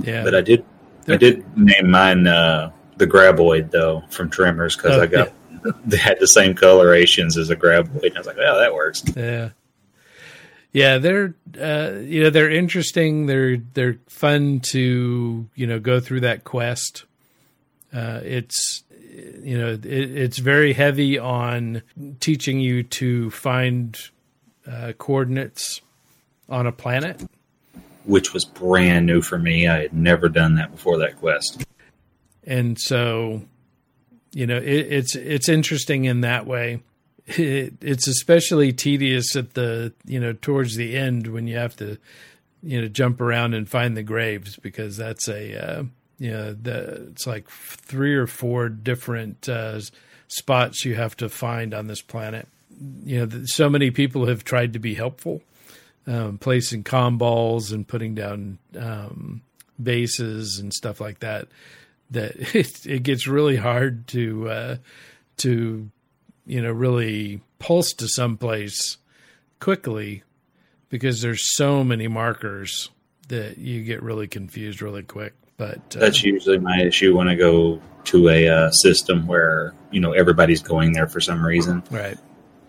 Yeah. 0.00 0.24
But 0.24 0.34
I 0.34 0.40
did. 0.40 0.64
They're, 1.04 1.14
I 1.14 1.18
did 1.18 1.56
name 1.56 1.90
mine 1.90 2.26
uh, 2.26 2.72
the 2.96 3.06
Graboid 3.06 3.70
though 3.70 4.02
from 4.10 4.30
Tremors 4.30 4.76
because 4.76 4.96
oh, 4.96 5.02
I 5.02 5.06
got 5.06 5.32
yeah. 5.64 5.72
they 5.84 5.96
had 5.96 6.18
the 6.20 6.28
same 6.28 6.54
colorations 6.54 7.36
as 7.36 7.50
a 7.50 7.56
Graboid. 7.56 8.04
And 8.04 8.16
I 8.16 8.20
was 8.20 8.26
like, 8.26 8.36
oh, 8.38 8.58
that 8.58 8.74
works. 8.74 9.02
Yeah. 9.16 9.50
Yeah, 10.72 10.98
they're 10.98 11.34
uh, 11.60 11.98
you 11.98 12.22
know 12.22 12.30
they're 12.30 12.50
interesting. 12.50 13.26
They're 13.26 13.56
they're 13.56 13.98
fun 14.06 14.60
to 14.70 15.48
you 15.54 15.66
know 15.66 15.80
go 15.80 15.98
through 15.98 16.20
that 16.20 16.44
quest. 16.44 17.06
Uh, 17.92 18.20
it's 18.22 18.84
you 19.42 19.58
know 19.58 19.72
it, 19.72 19.84
it's 19.84 20.38
very 20.38 20.72
heavy 20.72 21.18
on 21.18 21.82
teaching 22.20 22.60
you 22.60 22.84
to 22.84 23.30
find 23.30 23.98
uh, 24.64 24.92
coordinates 24.96 25.80
on 26.48 26.68
a 26.68 26.72
planet, 26.72 27.20
which 28.04 28.32
was 28.32 28.44
brand 28.44 29.06
new 29.06 29.22
for 29.22 29.38
me. 29.38 29.68
I 29.68 29.82
had 29.82 29.92
never 29.92 30.28
done 30.28 30.56
that 30.56 30.70
before 30.70 30.98
that 30.98 31.18
quest, 31.18 31.64
and 32.44 32.78
so 32.78 33.42
you 34.32 34.46
know 34.46 34.58
it, 34.58 34.92
it's 34.92 35.14
it's 35.14 35.48
interesting 35.48 36.04
in 36.04 36.20
that 36.22 36.46
way 36.46 36.82
it, 37.38 37.74
it's 37.80 38.08
especially 38.08 38.72
tedious 38.72 39.36
at 39.36 39.54
the 39.54 39.92
you 40.04 40.20
know 40.20 40.32
towards 40.32 40.76
the 40.76 40.96
end 40.96 41.28
when 41.28 41.46
you 41.46 41.56
have 41.56 41.76
to 41.76 41.98
you 42.62 42.80
know 42.80 42.88
jump 42.88 43.20
around 43.20 43.54
and 43.54 43.68
find 43.68 43.96
the 43.96 44.02
graves 44.02 44.56
because 44.56 44.96
that's 44.96 45.28
a 45.28 45.78
uh, 45.78 45.82
you 46.18 46.30
know 46.30 46.52
the 46.52 47.08
it's 47.10 47.26
like 47.26 47.48
three 47.48 48.14
or 48.14 48.26
four 48.26 48.68
different 48.68 49.48
uh, 49.48 49.80
spots 50.28 50.84
you 50.84 50.94
have 50.94 51.16
to 51.16 51.28
find 51.28 51.74
on 51.74 51.86
this 51.86 52.02
planet. 52.02 52.48
You 53.04 53.26
know, 53.26 53.42
so 53.44 53.68
many 53.68 53.90
people 53.90 54.26
have 54.26 54.42
tried 54.42 54.72
to 54.72 54.78
be 54.78 54.94
helpful, 54.94 55.42
um, 56.06 56.38
placing 56.38 56.84
com 56.84 57.18
balls 57.18 57.72
and 57.72 57.86
putting 57.86 58.14
down 58.14 58.58
um, 58.78 59.42
bases 59.82 60.58
and 60.58 60.72
stuff 60.72 61.00
like 61.00 61.20
that. 61.20 61.48
That 62.10 62.32
it, 62.54 62.86
it 62.86 63.02
gets 63.02 63.26
really 63.26 63.56
hard 63.56 64.06
to 64.08 64.48
uh, 64.48 64.76
to 65.38 65.90
you 66.50 66.60
know, 66.60 66.72
really 66.72 67.40
pulse 67.60 67.92
to 67.92 68.08
someplace 68.08 68.98
quickly 69.60 70.24
because 70.88 71.22
there's 71.22 71.54
so 71.54 71.84
many 71.84 72.08
markers 72.08 72.90
that 73.28 73.58
you 73.58 73.84
get 73.84 74.02
really 74.02 74.26
confused 74.26 74.82
really 74.82 75.04
quick. 75.04 75.34
But 75.56 75.76
uh, 75.96 76.00
that's 76.00 76.24
usually 76.24 76.58
my 76.58 76.82
issue 76.82 77.16
when 77.16 77.28
I 77.28 77.36
go 77.36 77.80
to 78.04 78.28
a 78.28 78.48
uh, 78.48 78.70
system 78.72 79.28
where 79.28 79.74
you 79.92 80.00
know 80.00 80.10
everybody's 80.10 80.60
going 80.60 80.92
there 80.92 81.06
for 81.06 81.20
some 81.20 81.44
reason, 81.44 81.84
right? 81.90 82.18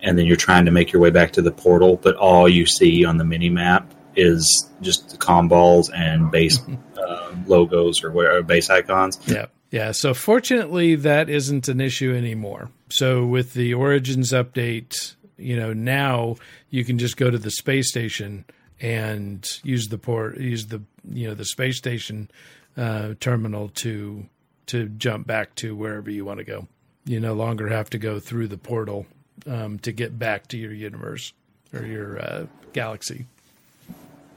And 0.02 0.18
then 0.18 0.26
you're 0.26 0.36
trying 0.36 0.64
to 0.64 0.70
make 0.70 0.92
your 0.92 1.00
way 1.00 1.10
back 1.10 1.32
to 1.32 1.42
the 1.42 1.52
portal, 1.52 1.96
but 1.96 2.16
all 2.16 2.48
you 2.48 2.66
see 2.66 3.04
on 3.04 3.18
the 3.18 3.24
mini 3.24 3.48
map 3.48 3.92
is 4.16 4.68
just 4.80 5.10
the 5.10 5.16
com 5.16 5.48
balls 5.48 5.90
and 5.90 6.30
base 6.30 6.60
uh, 6.96 7.34
logos 7.46 8.02
or, 8.02 8.12
or 8.12 8.42
base 8.42 8.68
icons. 8.70 9.18
Yeah. 9.26 9.46
Yeah, 9.70 9.92
so 9.92 10.12
fortunately, 10.12 10.96
that 10.96 11.30
isn't 11.30 11.66
an 11.66 11.80
issue 11.80 12.14
anymore. 12.14 12.70
So 12.90 13.24
with 13.24 13.54
the 13.54 13.72
Origins 13.72 14.30
update, 14.32 15.14
you 15.38 15.56
know, 15.56 15.72
now 15.72 16.36
you 16.68 16.84
can 16.84 16.98
just 16.98 17.16
go 17.16 17.30
to 17.30 17.38
the 17.38 17.50
space 17.50 17.88
station 17.88 18.44
and 18.82 19.48
use 19.62 19.88
the 19.88 19.96
port, 19.96 20.36
use 20.36 20.66
the 20.66 20.82
you 21.10 21.28
know 21.28 21.34
the 21.34 21.46
space 21.46 21.78
station 21.78 22.30
uh, 22.76 23.14
terminal 23.18 23.70
to 23.70 24.26
to 24.66 24.88
jump 24.90 25.26
back 25.26 25.54
to 25.56 25.74
wherever 25.74 26.10
you 26.10 26.26
want 26.26 26.38
to 26.38 26.44
go. 26.44 26.68
You 27.06 27.18
no 27.18 27.32
longer 27.32 27.68
have 27.68 27.88
to 27.90 27.98
go 27.98 28.20
through 28.20 28.48
the 28.48 28.58
portal 28.58 29.06
um, 29.46 29.78
to 29.80 29.92
get 29.92 30.18
back 30.18 30.48
to 30.48 30.56
your 30.56 30.72
universe 30.72 31.32
or 31.72 31.84
your 31.84 32.20
uh, 32.20 32.46
galaxy. 32.72 33.26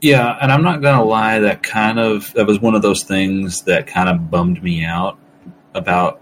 Yeah, 0.00 0.36
and 0.40 0.52
I'm 0.52 0.62
not 0.62 0.82
gonna 0.82 1.04
lie, 1.04 1.40
that 1.40 1.62
kind 1.62 1.98
of 1.98 2.32
that 2.34 2.46
was 2.46 2.60
one 2.60 2.74
of 2.74 2.82
those 2.82 3.04
things 3.04 3.62
that 3.62 3.86
kind 3.86 4.08
of 4.08 4.30
bummed 4.30 4.62
me 4.62 4.84
out 4.84 5.18
about 5.74 6.20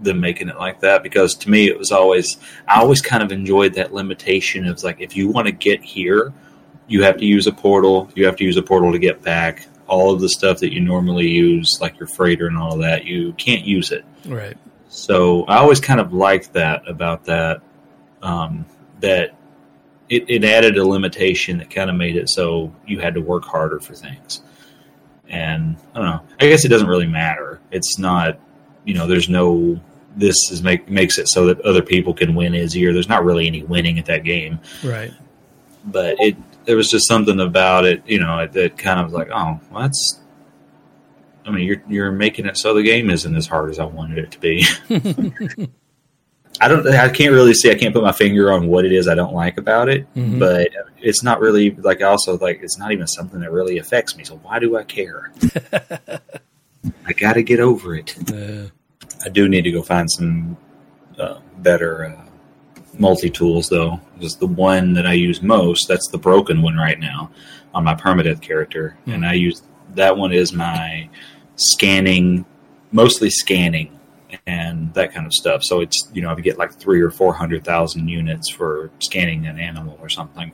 them 0.00 0.20
making 0.20 0.48
it 0.48 0.56
like 0.58 0.80
that 0.80 1.02
because 1.02 1.34
to 1.34 1.48
me 1.50 1.66
it 1.68 1.78
was 1.78 1.90
always 1.90 2.36
I 2.68 2.80
always 2.80 3.00
kind 3.00 3.22
of 3.22 3.32
enjoyed 3.32 3.74
that 3.74 3.94
limitation 3.94 4.66
of 4.66 4.82
like 4.82 5.00
if 5.00 5.16
you 5.16 5.28
want 5.28 5.46
to 5.46 5.52
get 5.52 5.82
here, 5.82 6.32
you 6.86 7.02
have 7.02 7.16
to 7.18 7.24
use 7.24 7.46
a 7.46 7.52
portal. 7.52 8.10
You 8.14 8.26
have 8.26 8.36
to 8.36 8.44
use 8.44 8.56
a 8.56 8.62
portal 8.62 8.92
to 8.92 8.98
get 8.98 9.22
back. 9.22 9.66
All 9.86 10.12
of 10.12 10.20
the 10.20 10.28
stuff 10.28 10.58
that 10.60 10.72
you 10.72 10.80
normally 10.80 11.28
use, 11.28 11.78
like 11.80 11.98
your 11.98 12.08
freighter 12.08 12.48
and 12.48 12.58
all 12.58 12.74
of 12.74 12.80
that, 12.80 13.04
you 13.04 13.32
can't 13.34 13.64
use 13.64 13.92
it. 13.92 14.04
Right. 14.24 14.56
So 14.88 15.44
I 15.44 15.58
always 15.58 15.80
kind 15.80 16.00
of 16.00 16.12
liked 16.12 16.54
that 16.54 16.88
about 16.88 17.24
that. 17.26 17.62
Um, 18.26 18.66
that 19.00 19.36
it, 20.08 20.28
it 20.28 20.44
added 20.44 20.78
a 20.78 20.86
limitation 20.86 21.58
that 21.58 21.70
kind 21.70 21.90
of 21.90 21.96
made 21.96 22.16
it 22.16 22.28
so 22.28 22.74
you 22.86 22.98
had 23.00 23.14
to 23.14 23.20
work 23.20 23.44
harder 23.44 23.78
for 23.80 23.94
things. 23.94 24.42
And 25.28 25.76
I 25.94 25.98
don't 25.98 26.06
know. 26.06 26.22
I 26.40 26.48
guess 26.48 26.64
it 26.64 26.68
doesn't 26.68 26.88
really 26.88 27.06
matter. 27.06 27.60
It's 27.70 27.98
not 27.98 28.38
you 28.86 28.94
know, 28.94 29.06
there's 29.06 29.28
no 29.28 29.78
this 30.16 30.50
is 30.50 30.62
make 30.62 30.88
makes 30.88 31.18
it 31.18 31.28
so 31.28 31.44
that 31.46 31.60
other 31.60 31.82
people 31.82 32.14
can 32.14 32.34
win 32.34 32.54
easier. 32.54 32.94
There's 32.94 33.08
not 33.08 33.24
really 33.24 33.46
any 33.46 33.62
winning 33.62 33.98
at 33.98 34.06
that 34.06 34.24
game, 34.24 34.60
right? 34.82 35.12
But 35.84 36.16
it 36.20 36.36
there 36.64 36.76
was 36.76 36.88
just 36.88 37.06
something 37.06 37.38
about 37.38 37.84
it, 37.84 38.02
you 38.06 38.18
know, 38.18 38.46
that 38.46 38.78
kind 38.78 38.98
of 38.98 39.12
like, 39.12 39.28
oh, 39.30 39.60
well, 39.70 39.82
that's. 39.82 40.20
I 41.44 41.50
mean, 41.50 41.66
you're 41.66 41.82
you're 41.88 42.12
making 42.12 42.46
it 42.46 42.56
so 42.56 42.72
the 42.72 42.82
game 42.82 43.10
isn't 43.10 43.36
as 43.36 43.46
hard 43.46 43.70
as 43.70 43.78
I 43.78 43.84
wanted 43.84 44.18
it 44.18 44.30
to 44.30 44.40
be. 44.40 44.64
I 46.60 46.68
don't. 46.68 46.86
I 46.86 47.08
can't 47.08 47.32
really 47.32 47.54
see. 47.54 47.70
I 47.70 47.74
can't 47.74 47.94
put 47.94 48.02
my 48.02 48.12
finger 48.12 48.52
on 48.52 48.68
what 48.68 48.84
it 48.84 48.92
is 48.92 49.08
I 49.08 49.14
don't 49.14 49.34
like 49.34 49.58
about 49.58 49.88
it, 49.88 50.02
mm-hmm. 50.14 50.38
but 50.38 50.68
it's 50.98 51.22
not 51.22 51.40
really 51.40 51.70
like. 51.72 52.02
Also, 52.02 52.38
like 52.38 52.60
it's 52.62 52.78
not 52.78 52.92
even 52.92 53.06
something 53.06 53.40
that 53.40 53.50
really 53.52 53.78
affects 53.78 54.16
me. 54.16 54.24
So 54.24 54.36
why 54.36 54.58
do 54.58 54.76
I 54.76 54.84
care? 54.84 55.32
I 57.06 57.12
got 57.12 57.34
to 57.34 57.42
get 57.42 57.60
over 57.60 57.94
it. 57.94 58.16
Uh, 58.30 58.68
I 59.24 59.28
do 59.28 59.48
need 59.48 59.62
to 59.62 59.72
go 59.72 59.82
find 59.82 60.10
some 60.10 60.56
uh, 61.18 61.40
better 61.58 62.06
uh, 62.06 62.24
multi 62.98 63.30
tools, 63.30 63.68
though. 63.68 64.00
Because 64.14 64.36
the 64.36 64.46
one 64.46 64.94
that 64.94 65.06
I 65.06 65.12
use 65.12 65.42
most, 65.42 65.88
that's 65.88 66.08
the 66.08 66.18
broken 66.18 66.62
one 66.62 66.76
right 66.76 66.98
now 66.98 67.30
on 67.74 67.84
my 67.84 67.94
permadeath 67.94 68.40
character, 68.40 68.96
mm-hmm. 69.00 69.12
and 69.12 69.26
I 69.26 69.34
use 69.34 69.62
that 69.94 70.16
one 70.16 70.32
is 70.32 70.52
my 70.52 71.08
scanning, 71.56 72.44
mostly 72.92 73.30
scanning 73.30 73.95
and 74.46 74.92
that 74.94 75.12
kind 75.12 75.26
of 75.26 75.32
stuff. 75.32 75.62
So 75.64 75.80
it's 75.80 76.08
you 76.12 76.22
know 76.22 76.30
I 76.30 76.40
get 76.40 76.58
like 76.58 76.72
three 76.72 77.00
or 77.00 77.10
four 77.10 77.34
hundred 77.34 77.64
thousand 77.64 78.08
units 78.08 78.50
for 78.50 78.90
scanning 79.00 79.46
an 79.46 79.58
animal 79.58 79.98
or 80.00 80.08
something, 80.08 80.52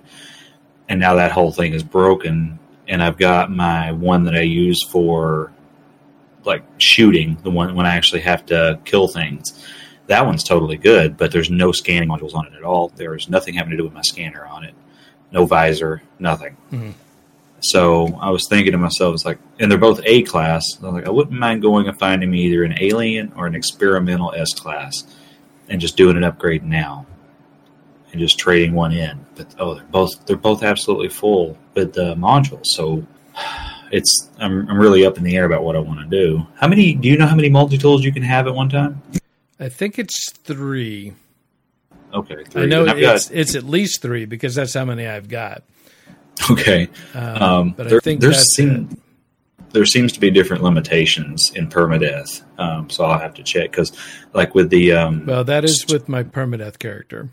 and 0.88 1.00
now 1.00 1.14
that 1.14 1.32
whole 1.32 1.52
thing 1.52 1.74
is 1.74 1.82
broken. 1.82 2.58
And 2.88 3.02
I've 3.02 3.16
got 3.16 3.50
my 3.50 3.92
one 3.92 4.24
that 4.24 4.34
I 4.34 4.40
use 4.40 4.82
for 4.82 5.52
like 6.44 6.64
shooting, 6.78 7.38
the 7.42 7.50
one 7.50 7.74
when 7.74 7.86
I 7.86 7.96
actually 7.96 8.22
have 8.22 8.44
to 8.46 8.80
kill 8.84 9.08
things. 9.08 9.64
That 10.08 10.26
one's 10.26 10.42
totally 10.42 10.76
good, 10.76 11.16
but 11.16 11.30
there's 11.30 11.48
no 11.48 11.70
scanning 11.70 12.08
modules 12.08 12.34
on 12.34 12.46
it 12.46 12.54
at 12.54 12.64
all. 12.64 12.88
There's 12.96 13.28
nothing 13.28 13.54
having 13.54 13.70
to 13.70 13.76
do 13.76 13.84
with 13.84 13.92
my 13.92 14.02
scanner 14.02 14.44
on 14.44 14.64
it. 14.64 14.74
No 15.30 15.46
visor, 15.46 16.02
nothing. 16.18 16.56
Mm-hmm. 16.72 16.90
So 17.62 18.18
I 18.20 18.30
was 18.30 18.46
thinking 18.48 18.72
to 18.72 18.78
myself, 18.78 19.14
it's 19.14 19.24
like, 19.24 19.38
and 19.60 19.70
they're 19.70 19.78
both 19.78 20.00
A 20.04 20.22
class. 20.22 20.64
I 20.82 20.86
was 20.86 20.94
like, 20.94 21.06
I 21.06 21.10
wouldn't 21.10 21.38
mind 21.38 21.62
going 21.62 21.86
and 21.88 21.98
finding 21.98 22.30
me 22.30 22.42
either 22.42 22.64
an 22.64 22.76
alien 22.80 23.32
or 23.36 23.46
an 23.46 23.54
experimental 23.54 24.32
S 24.34 24.52
class, 24.52 25.04
and 25.68 25.80
just 25.80 25.96
doing 25.96 26.16
an 26.16 26.24
upgrade 26.24 26.64
now, 26.64 27.06
and 28.10 28.20
just 28.20 28.38
trading 28.38 28.74
one 28.74 28.92
in. 28.92 29.24
But 29.36 29.54
oh, 29.58 29.74
they're 29.76 29.84
both 29.84 30.26
they're 30.26 30.36
both 30.36 30.62
absolutely 30.62 31.08
full 31.08 31.56
with 31.74 31.92
the 31.92 32.14
modules. 32.16 32.66
So 32.66 33.06
it's 33.92 34.28
I'm, 34.38 34.68
I'm 34.68 34.78
really 34.78 35.06
up 35.06 35.16
in 35.18 35.24
the 35.24 35.36
air 35.36 35.44
about 35.44 35.62
what 35.62 35.76
I 35.76 35.78
want 35.78 36.00
to 36.00 36.06
do. 36.06 36.44
How 36.56 36.66
many? 36.66 36.94
Do 36.94 37.08
you 37.08 37.16
know 37.16 37.26
how 37.26 37.36
many 37.36 37.48
multi 37.48 37.78
tools 37.78 38.04
you 38.04 38.12
can 38.12 38.24
have 38.24 38.48
at 38.48 38.54
one 38.54 38.70
time? 38.70 39.00
I 39.60 39.68
think 39.68 40.00
it's 40.00 40.32
three. 40.32 41.14
Okay, 42.12 42.42
three. 42.44 42.62
I 42.62 42.66
know 42.66 42.84
it's 42.84 43.28
got, 43.28 43.36
it's 43.36 43.54
at 43.54 43.62
least 43.64 44.02
three 44.02 44.24
because 44.24 44.56
that's 44.56 44.74
how 44.74 44.84
many 44.84 45.06
I've 45.06 45.28
got. 45.28 45.62
Okay, 46.50 46.88
um, 47.14 47.42
um, 47.42 47.74
but 47.76 47.88
there, 47.88 47.98
I 47.98 48.00
think 48.00 48.20
there 48.20 48.32
seem, 48.32 49.00
there 49.70 49.84
seems 49.84 50.12
to 50.12 50.20
be 50.20 50.30
different 50.30 50.62
limitations 50.62 51.52
in 51.54 51.68
permadeath, 51.68 52.42
um, 52.58 52.90
so 52.90 53.04
I'll 53.04 53.18
have 53.18 53.34
to 53.34 53.42
check 53.42 53.70
because, 53.70 53.92
like 54.32 54.54
with 54.54 54.70
the 54.70 54.92
um, 54.92 55.26
well, 55.26 55.44
that 55.44 55.64
is 55.64 55.86
with 55.88 56.08
my 56.08 56.22
permadeath 56.22 56.78
character. 56.78 57.30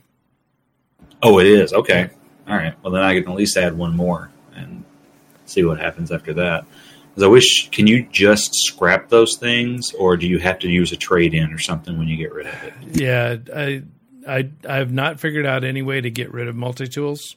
Oh, 1.22 1.40
it 1.40 1.48
is 1.48 1.74
okay. 1.74 2.10
All 2.48 2.56
right. 2.56 2.74
Well, 2.84 2.92
then 2.94 3.04
I 3.04 3.14
can 3.20 3.30
at 3.30 3.36
least 3.36 3.58
add 3.58 3.78
one 3.78 3.96
more 3.96 4.32
and 4.56 4.84
see 5.46 5.64
what 5.64 5.80
happens 5.80 6.12
after 6.12 6.34
that. 6.36 6.66
Because 7.10 7.24
I 7.24 7.28
wish, 7.28 7.70
can 7.70 7.88
you 7.88 8.08
just 8.12 8.54
scrap 8.54 9.10
those 9.10 9.38
things, 9.38 9.94
or 9.94 10.18
do 10.18 10.28
you 10.28 10.40
have 10.40 10.60
to 10.60 10.70
use 10.70 10.92
a 10.92 10.96
trade 10.96 11.34
in 11.34 11.54
or 11.54 11.60
something 11.60 11.98
when 11.98 12.08
you 12.08 12.18
get 12.18 12.32
rid 12.34 12.48
of 12.48 12.64
it? 12.64 12.74
Yeah, 12.94 13.38
I, 13.56 13.84
I, 14.28 14.50
I 14.68 14.76
have 14.78 14.92
not 14.92 15.20
figured 15.20 15.46
out 15.46 15.64
any 15.64 15.82
way 15.82 16.02
to 16.02 16.10
get 16.10 16.32
rid 16.32 16.48
of 16.48 16.56
multi 16.56 16.88
tools. 16.88 17.36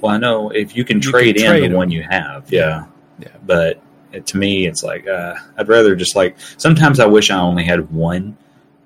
Well, 0.00 0.14
I 0.14 0.18
know 0.18 0.50
if 0.50 0.76
you 0.76 0.84
can 0.84 0.98
you 0.98 1.10
trade 1.10 1.36
can 1.36 1.44
in 1.44 1.50
trade 1.50 1.62
the 1.62 1.68
them. 1.68 1.76
one 1.76 1.90
you 1.90 2.02
have, 2.02 2.52
yeah, 2.52 2.86
yeah. 3.18 3.28
But 3.44 3.80
it, 4.12 4.26
to 4.26 4.36
me, 4.36 4.66
it's 4.66 4.82
like 4.82 5.06
uh, 5.06 5.34
I'd 5.56 5.68
rather 5.68 5.96
just 5.96 6.14
like 6.14 6.36
sometimes 6.58 7.00
I 7.00 7.06
wish 7.06 7.30
I 7.30 7.40
only 7.40 7.64
had 7.64 7.90
one, 7.90 8.36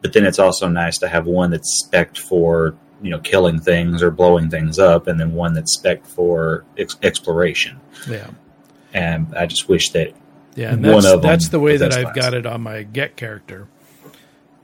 but 0.00 0.12
then 0.12 0.24
it's 0.24 0.38
also 0.38 0.68
nice 0.68 0.98
to 0.98 1.08
have 1.08 1.26
one 1.26 1.50
that's 1.50 1.82
spec 1.84 2.16
for 2.16 2.76
you 3.02 3.10
know 3.10 3.18
killing 3.18 3.60
things 3.60 4.02
or 4.02 4.10
blowing 4.10 4.48
things 4.48 4.78
up, 4.78 5.08
and 5.08 5.18
then 5.18 5.34
one 5.34 5.54
that's 5.54 5.74
spec 5.74 6.04
for 6.06 6.64
ex- 6.78 6.96
exploration. 7.02 7.80
Yeah, 8.08 8.30
and 8.94 9.34
I 9.36 9.46
just 9.46 9.68
wish 9.68 9.90
that 9.90 10.14
yeah, 10.54 10.72
and 10.72 10.84
that's, 10.84 11.20
that's 11.20 11.48
the 11.50 11.60
way 11.60 11.76
that 11.76 11.92
I've 11.92 12.12
class. 12.12 12.16
got 12.16 12.34
it 12.34 12.46
on 12.46 12.62
my 12.62 12.82
get 12.82 13.16
character. 13.16 13.68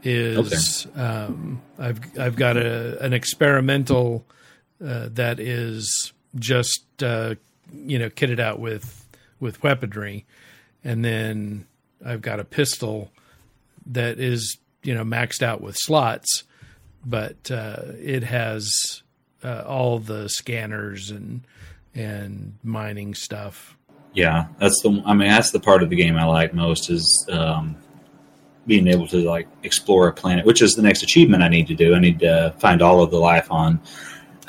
Is 0.05 0.87
okay. 0.87 1.01
um, 1.01 1.63
I've 1.79 2.01
I've 2.19 2.35
got 2.35 2.57
a 2.57 2.99
an 3.05 3.13
experimental 3.13 4.25
uh, 4.85 5.09
that 5.13 5.39
is 5.39 6.13
just 6.37 6.85
uh, 7.03 7.35
you 7.73 7.99
know 7.99 8.11
kitted 8.11 8.41
out 8.41 8.59
with 8.59 9.07
with 9.41 9.63
weaponry, 9.63 10.25
and 10.85 11.05
then 11.05 11.67
I've 12.05 12.23
got 12.23 12.41
a 12.41 12.45
pistol 12.45 13.11
that 13.87 14.19
is 14.19 14.59
you 14.83 14.95
know 14.95 15.05
maxed 15.05 15.43
out 15.43 15.61
with 15.61 15.77
slots, 15.79 16.45
but 17.05 17.51
uh, 17.51 17.83
it 17.99 18.23
has 18.25 19.03
uh, 19.45 19.65
all 19.67 19.99
the 19.99 20.29
scanners 20.29 21.11
and 21.11 21.43
and 21.95 22.59
mining 22.63 23.15
stuff. 23.15 23.77
Yeah, 24.15 24.47
that's 24.59 24.81
the. 24.83 25.03
I 25.07 25.15
mean, 25.15 25.29
that's 25.29 25.51
the 25.51 25.61
part 25.61 25.83
of 25.83 25.91
the 25.91 25.97
game 25.97 26.17
I 26.17 26.25
like 26.25 26.53
most 26.53 26.91
is 26.91 27.27
um, 27.31 27.77
being 28.67 28.87
able 28.87 29.07
to 29.09 29.19
like 29.19 29.49
explore 29.63 30.09
a 30.09 30.13
planet, 30.13 30.45
which 30.45 30.63
is 30.63 30.75
the 30.75 30.83
next 30.83 31.03
achievement 31.03 31.43
I 31.43 31.49
need 31.49 31.67
to 31.69 31.75
do. 31.75 31.95
I 31.95 31.99
need 31.99 32.19
to 32.21 32.55
find 32.59 32.83
all 32.83 33.03
of 33.03 33.11
the 33.11 33.19
life 33.19 33.51
on. 33.51 33.81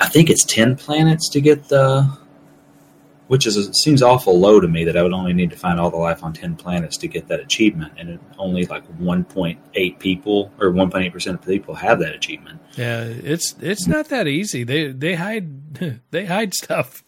I 0.04 0.08
think 0.08 0.28
it's 0.28 0.44
ten 0.44 0.76
planets 0.76 1.30
to 1.30 1.40
get 1.40 1.68
the 1.68 2.14
which 3.28 3.46
is 3.46 3.56
it 3.56 3.74
seems 3.74 4.02
awful 4.02 4.38
low 4.38 4.60
to 4.60 4.68
me 4.68 4.84
that 4.84 4.98
I 4.98 5.02
would 5.02 5.14
only 5.14 5.32
need 5.32 5.48
to 5.50 5.56
find 5.56 5.80
all 5.80 5.90
the 5.90 5.96
life 5.96 6.22
on 6.22 6.34
ten 6.34 6.56
planets 6.56 6.98
to 6.98 7.08
get 7.08 7.28
that 7.28 7.40
achievement, 7.40 7.94
and 7.96 8.18
only 8.38 8.66
like 8.66 8.84
one 8.98 9.24
point 9.24 9.58
eight 9.72 9.98
people 9.98 10.52
or 10.60 10.70
one 10.70 10.90
point 10.90 11.06
eight 11.06 11.12
percent 11.12 11.40
of 11.40 11.46
people 11.46 11.74
have 11.74 12.00
that 12.00 12.14
achievement. 12.14 12.60
Yeah, 12.76 13.04
it's 13.04 13.54
it's 13.60 13.86
not 13.86 14.10
that 14.10 14.28
easy. 14.28 14.62
They 14.62 14.88
they 14.88 15.14
hide 15.14 16.00
they 16.10 16.26
hide 16.26 16.52
stuff. 16.52 17.02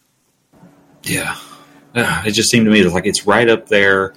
Yeah, 1.03 1.36
it 1.94 2.32
just 2.32 2.49
seemed 2.49 2.64
to 2.64 2.72
me 2.72 2.82
like 2.84 3.05
it's 3.05 3.26
right 3.26 3.51
up 3.51 3.68
there. 3.68 4.14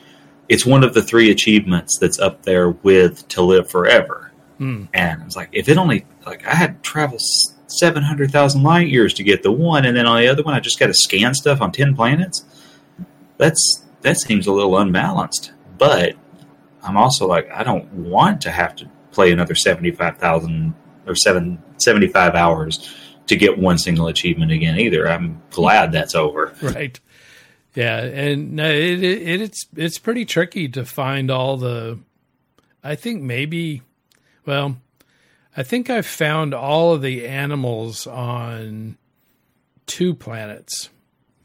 It's 0.47 0.65
one 0.65 0.85
of 0.85 0.93
the 0.93 1.03
three 1.03 1.29
achievements 1.31 1.97
that's 1.99 2.17
up 2.17 2.43
there 2.43 2.69
with 2.69 3.27
to 3.27 3.41
live 3.41 3.69
forever. 3.69 4.31
Mm. 4.57 4.87
And 4.93 5.21
I 5.21 5.25
was 5.25 5.35
like, 5.35 5.49
if 5.51 5.67
it 5.67 5.77
only 5.77 6.05
like 6.25 6.47
I 6.47 6.55
had 6.55 6.81
traveled 6.81 7.21
700,000 7.71 8.63
light 8.63 8.87
years 8.87 9.13
to 9.15 9.23
get 9.23 9.43
the 9.43 9.51
one, 9.51 9.85
and 9.85 9.95
then 9.95 10.05
on 10.05 10.19
the 10.19 10.27
other 10.27 10.43
one, 10.43 10.53
I 10.53 10.59
just 10.59 10.79
got 10.79 10.87
to 10.87 10.93
scan 10.93 11.33
stuff 11.33 11.61
on 11.61 11.71
10 11.71 11.95
planets. 11.95 12.43
That's 13.37 13.83
That 14.01 14.17
seems 14.17 14.47
a 14.47 14.51
little 14.51 14.77
unbalanced. 14.77 15.51
But 15.77 16.15
I'm 16.83 16.97
also 16.97 17.27
like, 17.27 17.49
I 17.51 17.63
don't 17.63 17.91
want 17.93 18.41
to 18.41 18.51
have 18.51 18.75
to 18.77 18.89
play 19.11 19.31
another 19.31 19.55
75,000 19.55 20.73
or 21.07 21.15
seven, 21.15 21.61
75 21.77 22.35
hours 22.35 22.95
to 23.27 23.35
get 23.35 23.57
one 23.57 23.77
single 23.77 24.07
achievement 24.07 24.51
again 24.51 24.79
either. 24.79 25.07
I'm 25.07 25.41
glad 25.51 25.91
that's 25.91 26.15
over. 26.15 26.53
Right. 26.61 26.99
Yeah, 27.75 27.99
and 27.99 28.59
it, 28.59 29.03
it, 29.03 29.41
it's 29.41 29.67
it's 29.75 29.99
pretty 29.99 30.25
tricky 30.25 30.67
to 30.69 30.83
find 30.83 31.29
all 31.29 31.55
the. 31.55 31.99
I 32.83 32.95
think 32.95 33.21
maybe, 33.21 33.83
well, 34.43 34.77
I 35.57 35.63
think 35.63 35.89
I've 35.89 36.05
found 36.05 36.53
all 36.53 36.93
of 36.93 37.01
the 37.01 37.27
animals 37.27 38.05
on 38.05 38.97
two 39.87 40.13
planets, 40.13 40.89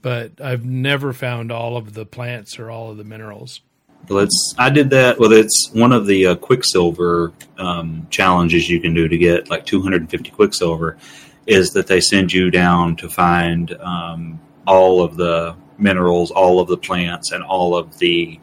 but 0.02 0.40
I've 0.40 0.64
never 0.64 1.12
found 1.12 1.50
all 1.50 1.76
of 1.76 1.94
the 1.94 2.04
plants 2.04 2.58
or 2.58 2.70
all 2.70 2.90
of 2.90 2.98
the 2.98 3.04
minerals. 3.04 3.60
Well, 4.08 4.18
it's 4.18 4.54
I 4.58 4.68
did 4.68 4.90
that. 4.90 5.18
Well, 5.18 5.32
it's 5.32 5.70
one 5.72 5.92
of 5.92 6.06
the 6.06 6.26
uh, 6.26 6.34
Quicksilver 6.36 7.32
um, 7.56 8.06
challenges 8.10 8.68
you 8.68 8.78
can 8.80 8.92
do 8.92 9.08
to 9.08 9.16
get 9.16 9.48
like 9.48 9.64
250 9.64 10.30
Quicksilver. 10.30 10.98
Is 11.46 11.72
that 11.72 11.86
they 11.86 12.00
send 12.00 12.32
you 12.32 12.50
down 12.50 12.96
to 12.96 13.08
find 13.08 13.72
um, 13.80 14.40
all 14.66 15.02
of 15.02 15.16
the 15.16 15.56
minerals, 15.78 16.30
all 16.30 16.60
of 16.60 16.68
the 16.68 16.76
plants, 16.76 17.32
and 17.32 17.42
all 17.42 17.76
of 17.76 17.98
the 17.98 18.38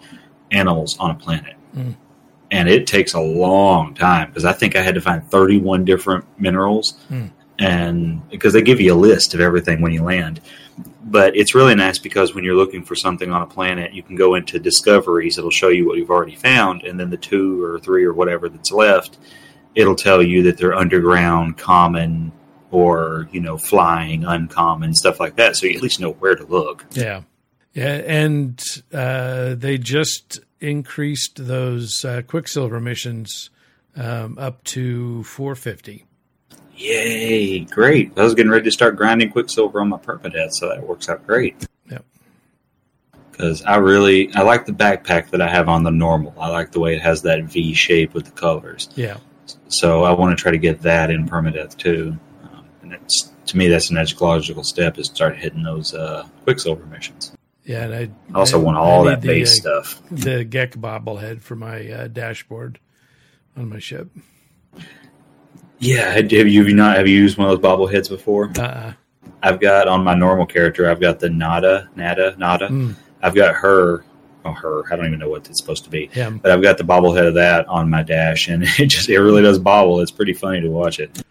animals 0.52 0.98
on 1.00 1.12
a 1.12 1.16
planet. 1.16 1.56
Mm 1.76 1.96
and 2.52 2.68
it 2.68 2.86
takes 2.86 3.14
a 3.14 3.20
long 3.20 3.94
time 3.96 4.28
because 4.28 4.46
I 4.46 4.52
think 4.52 4.76
I 4.76 4.82
had 4.82 4.96
to 4.96 5.02
find 5.02 5.26
31 5.26 5.86
different 5.86 6.26
minerals, 6.40 6.94
mm. 7.10 7.32
and 7.58 8.30
because 8.30 8.54
they 8.54 8.62
give 8.62 8.82
you 8.82 8.94
a 8.94 8.96
list 8.96 9.34
of 9.34 9.40
everything 9.40 9.82
when 9.82 9.94
you 9.94 10.04
land. 10.04 10.42
But 11.04 11.36
it's 11.36 11.56
really 11.56 11.76
nice 11.76 11.98
because 11.98 12.36
when 12.36 12.44
you're 12.44 12.56
looking 12.56 12.84
for 12.84 12.96
something 12.96 13.32
on 13.32 13.42
a 13.42 13.48
planet, 13.48 13.94
you 13.94 14.04
can 14.04 14.16
go 14.16 14.36
into 14.36 14.60
discoveries. 14.60 15.38
It'll 15.38 15.50
show 15.50 15.70
you 15.70 15.88
what 15.88 15.98
you've 15.98 16.10
already 16.10 16.36
found, 16.36 16.84
and 16.84 17.00
then 17.00 17.10
the 17.10 17.18
two 17.18 17.64
or 17.64 17.80
three 17.80 18.04
or 18.04 18.14
whatever 18.14 18.50
that's 18.50 18.72
left, 18.72 19.18
it'll 19.74 19.96
tell 19.96 20.22
you 20.22 20.44
that 20.44 20.58
they're 20.58 20.76
underground, 20.76 21.58
common, 21.58 22.32
or 22.70 23.30
you 23.32 23.40
know, 23.40 23.58
flying, 23.58 24.26
uncommon, 24.26 24.94
stuff 24.94 25.20
like 25.20 25.38
that. 25.38 25.56
So 25.56 25.68
you 25.68 25.78
at 25.78 25.82
least 25.82 26.02
know 26.02 26.12
where 26.12 26.36
to 26.36 26.46
look. 26.46 26.86
Yeah, 26.92 27.22
yeah, 27.74 28.02
and 28.06 28.62
uh, 28.94 29.56
they 29.56 29.78
just 29.78 30.42
increased 30.62 31.46
those 31.48 32.06
uh, 32.06 32.22
Quicksilver 32.28 32.80
missions 32.80 33.50
um, 33.96 34.38
up 34.38 34.64
to 34.66 35.24
450. 35.24 36.06
Yay! 36.76 37.60
Great. 37.60 38.18
I 38.18 38.24
was 38.24 38.34
getting 38.34 38.52
ready 38.52 38.66
to 38.66 38.72
start 38.72 38.96
grinding 38.96 39.32
Quicksilver 39.32 39.82
on 39.82 39.90
my 39.90 39.98
permadeath, 39.98 40.54
so 40.54 40.70
that 40.70 40.86
works 40.86 41.10
out 41.10 41.26
great. 41.28 41.68
Yep. 41.90 42.04
Because 43.32 43.62
I 43.64 43.78
really 43.78 44.34
I 44.34 44.42
like 44.42 44.66
the 44.66 44.72
backpack 44.72 45.30
that 45.30 45.42
I 45.42 45.50
have 45.50 45.70
on 45.70 45.84
the 45.84 45.92
normal. 45.92 46.34
I 46.40 46.50
like 46.50 46.72
the 46.72 46.80
way 46.80 46.96
it 46.96 47.02
has 47.02 47.22
that 47.24 47.44
V 47.44 47.74
shape 47.74 48.14
with 48.14 48.26
the 48.26 48.32
colors. 48.32 48.90
Yeah. 48.96 49.18
So 49.68 50.04
I 50.04 50.12
want 50.14 50.36
to 50.38 50.42
try 50.42 50.52
to 50.52 50.58
get 50.58 50.82
that 50.82 51.12
in 51.12 51.28
permadeath 51.28 51.78
too. 51.78 52.18
Um, 52.44 52.66
and 52.82 52.94
it's 52.94 53.32
to 53.48 53.58
me 53.58 53.68
that's 53.68 53.90
an 53.90 53.98
ecological 53.98 54.64
step 54.64 54.98
is 54.98 55.08
start 55.08 55.38
hitting 55.38 55.64
those 55.64 55.94
uh, 55.94 56.28
Quicksilver 56.44 56.86
missions. 56.86 57.34
Yeah, 57.64 57.84
and 57.84 57.94
I, 57.94 58.10
I 58.34 58.40
also 58.40 58.60
I, 58.60 58.64
want 58.64 58.78
all 58.78 59.04
that 59.06 59.22
base 59.22 59.62
the, 59.62 59.72
uh, 59.72 59.84
stuff. 59.84 60.02
The 60.10 60.46
Gek 60.46 60.78
bobblehead 60.78 61.42
for 61.42 61.56
my 61.56 61.90
uh, 61.90 62.08
dashboard 62.08 62.80
on 63.56 63.70
my 63.70 63.80
ship. 63.80 64.10
Yeah, 65.80 66.12
have 66.12 66.32
you 66.32 66.74
not 66.74 66.98
have 66.98 67.08
you 67.08 67.18
used 67.18 67.38
one 67.38 67.50
of 67.50 67.62
those 67.62 67.72
bobbleheads 67.72 68.10
before? 68.10 68.52
Uh-uh. 68.58 68.94
I've 69.44 69.60
got 69.60 69.88
on 69.88 70.04
my 70.04 70.14
normal 70.14 70.46
character. 70.46 70.90
I've 70.90 71.02
got 71.02 71.20
the 71.20 71.30
Nada, 71.30 71.90
Nada, 71.96 72.36
Nada. 72.38 72.68
Mm. 72.68 72.96
I've 73.22 73.36
got 73.36 73.56
her. 73.56 74.06
Oh, 74.44 74.54
her. 74.54 74.92
I 74.92 74.96
don't 74.96 75.06
even 75.06 75.20
know 75.20 75.30
what 75.30 75.48
it's 75.48 75.60
supposed 75.60 75.84
to 75.84 75.90
be. 75.92 76.10
Yeah. 76.16 76.32
But 76.32 76.52
I've 76.52 76.64
got 76.64 76.80
the 76.80 76.84
bobblehead 76.84 77.28
of 77.28 77.36
that 77.36 77.68
on 77.68 77.90
my 77.90 78.02
dash, 78.02 78.48
and 78.48 78.64
it 78.80 78.88
just 78.88 79.10
it 79.10 79.20
really 79.20 79.42
does 79.42 79.60
bobble. 79.60 80.00
It's 80.02 80.12
pretty 80.12 80.34
funny 80.34 80.62
to 80.62 80.70
watch 80.70 81.00
it 81.00 81.22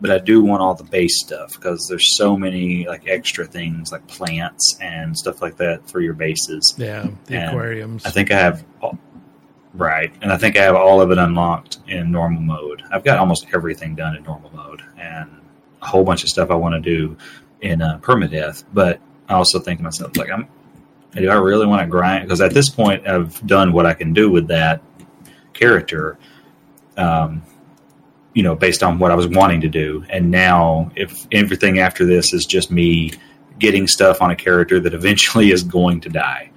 but 0.00 0.10
I 0.10 0.18
do 0.18 0.42
want 0.42 0.62
all 0.62 0.74
the 0.74 0.84
base 0.84 1.20
stuff 1.20 1.54
because 1.54 1.86
there's 1.88 2.16
so 2.16 2.36
many 2.36 2.86
like 2.86 3.06
extra 3.08 3.46
things 3.46 3.92
like 3.92 4.06
plants 4.06 4.78
and 4.80 5.16
stuff 5.16 5.42
like 5.42 5.56
that 5.56 5.88
for 5.90 6.00
your 6.00 6.14
bases. 6.14 6.74
Yeah, 6.78 7.08
the 7.26 7.36
and 7.36 7.50
aquariums. 7.50 8.04
I 8.06 8.10
think 8.10 8.30
I 8.30 8.38
have 8.38 8.64
all, 8.80 8.98
right, 9.74 10.12
and 10.22 10.32
I 10.32 10.36
think 10.36 10.56
I 10.56 10.62
have 10.62 10.76
all 10.76 11.00
of 11.00 11.10
it 11.10 11.18
unlocked 11.18 11.78
in 11.88 12.10
normal 12.10 12.42
mode. 12.42 12.82
I've 12.90 13.04
got 13.04 13.18
almost 13.18 13.46
everything 13.52 13.94
done 13.94 14.16
in 14.16 14.22
normal 14.22 14.50
mode, 14.54 14.82
and 14.96 15.30
a 15.82 15.86
whole 15.86 16.04
bunch 16.04 16.22
of 16.22 16.28
stuff 16.28 16.50
I 16.50 16.54
want 16.54 16.74
to 16.74 16.80
do 16.80 17.16
in 17.60 17.82
uh, 17.82 17.98
permadeath. 18.00 18.64
But 18.72 19.00
I 19.28 19.34
also 19.34 19.58
think 19.58 19.80
to 19.80 19.84
myself 19.84 20.16
like, 20.16 20.30
I'm 20.30 20.48
do 21.12 21.30
I 21.30 21.34
really 21.34 21.66
want 21.66 21.82
to 21.82 21.86
grind? 21.86 22.24
Because 22.24 22.40
at 22.40 22.52
this 22.52 22.68
point, 22.68 23.06
I've 23.06 23.44
done 23.46 23.72
what 23.72 23.86
I 23.86 23.94
can 23.94 24.12
do 24.12 24.30
with 24.30 24.48
that 24.48 24.82
character. 25.52 26.18
Um, 26.96 27.42
you 28.34 28.42
know, 28.42 28.54
based 28.54 28.82
on 28.82 28.98
what 28.98 29.10
I 29.10 29.14
was 29.14 29.26
wanting 29.26 29.60
to 29.62 29.68
do. 29.68 30.04
And 30.10 30.30
now, 30.30 30.90
if 30.96 31.26
everything 31.32 31.78
after 31.78 32.04
this 32.04 32.32
is 32.32 32.44
just 32.46 32.70
me 32.70 33.12
getting 33.58 33.88
stuff 33.88 34.22
on 34.22 34.30
a 34.30 34.36
character 34.36 34.78
that 34.80 34.94
eventually 34.94 35.50
is 35.50 35.62
going 35.62 36.00
to 36.02 36.08
die, 36.08 36.50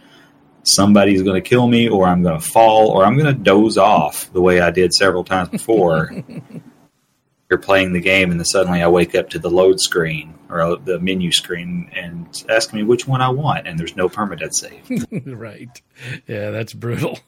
somebody's 0.64 1.24
going 1.24 1.42
to 1.42 1.48
kill 1.48 1.68
me, 1.68 1.90
or 1.90 2.08
I'm 2.08 2.22
going 2.24 2.40
to 2.40 2.46
fall, 2.46 2.90
or 2.90 3.06
I'm 3.06 3.18
going 3.18 3.34
to 3.34 3.42
doze 3.42 3.78
off 3.78 4.32
the 4.34 4.42
way 4.42 4.62
I 4.62 4.72
did 4.72 4.94
several 4.94 5.24
times 5.24 5.50
before. 5.50 6.12
You're 7.50 7.60
playing 7.60 7.92
the 7.92 8.00
game, 8.00 8.32
and 8.32 8.40
then 8.40 8.46
suddenly 8.46 8.82
I 8.82 8.88
wake 8.88 9.14
up 9.14 9.30
to 9.32 9.40
the 9.40 9.50
load 9.50 9.80
screen 9.80 10.36
or 10.50 10.78
the 10.78 11.00
menu 11.00 11.32
screen 11.32 11.90
and 11.94 12.28
ask 12.50 12.74
me 12.74 12.84
which 12.84 13.08
one 13.08 13.22
I 13.22 13.30
want, 13.30 13.68
and 13.68 13.78
there's 13.78 13.96
no 13.96 14.08
permadeath 14.08 14.54
save. 14.54 15.06
right. 15.38 15.82
Yeah, 16.28 16.52
that's 16.52 16.74
brutal. 16.74 17.20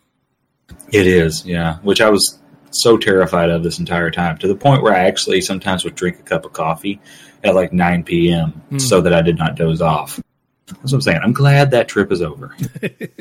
It 0.92 1.08
is, 1.08 1.46
yeah. 1.46 1.80
Which 1.80 2.00
I 2.00 2.10
was 2.10 2.40
so 2.76 2.98
terrified 2.98 3.50
of 3.50 3.64
this 3.64 3.80
entire 3.80 4.12
time 4.12 4.38
to 4.40 4.48
the 4.48 4.56
point 4.56 4.84
where 4.84 4.94
I 4.94 5.06
actually 5.06 5.42
sometimes 5.42 5.84
would 5.84 5.96
drink 5.96 6.20
a 6.20 6.24
cup 6.24 6.46
of 6.46 6.54
coffee 6.54 7.00
at 7.44 7.56
like 7.56 7.74
9 7.74 8.04
p.m. 8.04 8.62
Mm. 8.72 8.82
so 8.82 9.02
that 9.02 9.14
I 9.14 9.22
did 9.22 9.38
not 9.38 9.56
doze 9.56 9.82
off. 9.82 10.20
That's 10.68 10.84
what 10.84 10.94
I'm 10.94 11.02
saying. 11.02 11.20
I'm 11.24 11.34
glad 11.34 11.72
that 11.72 11.88
trip 11.88 12.12
is 12.12 12.22
over. 12.22 12.56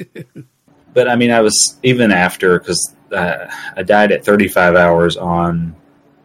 but 0.95 1.09
I 1.09 1.17
mean, 1.17 1.31
I 1.31 1.41
was 1.41 1.79
even 1.83 2.13
after 2.13 2.59
because 2.59 2.95
uh, 3.13 3.47
I 3.77 3.83
died 3.83 4.13
at 4.13 4.25
35 4.25 4.77
hours 4.77 5.17
on 5.17 5.77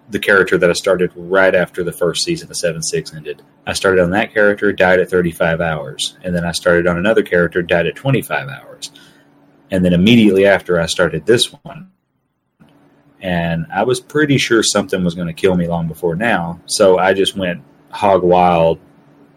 the 0.10 0.20
character 0.20 0.58
that 0.58 0.70
I 0.70 0.74
started 0.74 1.12
right 1.16 1.54
after 1.54 1.84
the 1.84 1.92
first 1.92 2.24
season 2.24 2.50
of 2.50 2.56
Seven 2.56 2.82
Six 2.82 3.14
ended. 3.14 3.42
I 3.66 3.74
started 3.74 4.02
on 4.02 4.12
that 4.12 4.34
character, 4.34 4.72
died 4.72 5.00
at 5.00 5.10
35 5.10 5.60
hours, 5.60 6.18
and 6.24 6.34
then 6.34 6.46
I 6.46 6.54
started 6.54 6.88
on 6.88 6.98
another 6.98 7.24
character, 7.24 7.62
died 7.62 7.88
at 7.88 7.96
25 7.96 8.48
hours, 8.48 8.92
and 9.70 9.84
then 9.84 9.94
immediately 9.94 10.46
after 10.46 10.80
I 10.80 10.86
started 10.86 11.26
this 11.26 11.52
one, 11.64 11.92
and 13.22 13.66
I 13.72 13.84
was 13.84 14.00
pretty 14.00 14.38
sure 14.38 14.62
something 14.64 15.04
was 15.04 15.16
going 15.16 15.28
to 15.28 15.34
kill 15.34 15.56
me 15.56 15.68
long 15.68 15.88
before 15.88 16.16
now. 16.16 16.60
So 16.66 16.98
I 16.98 17.14
just 17.14 17.36
went 17.36 17.64
hog 17.90 18.24
wild, 18.24 18.80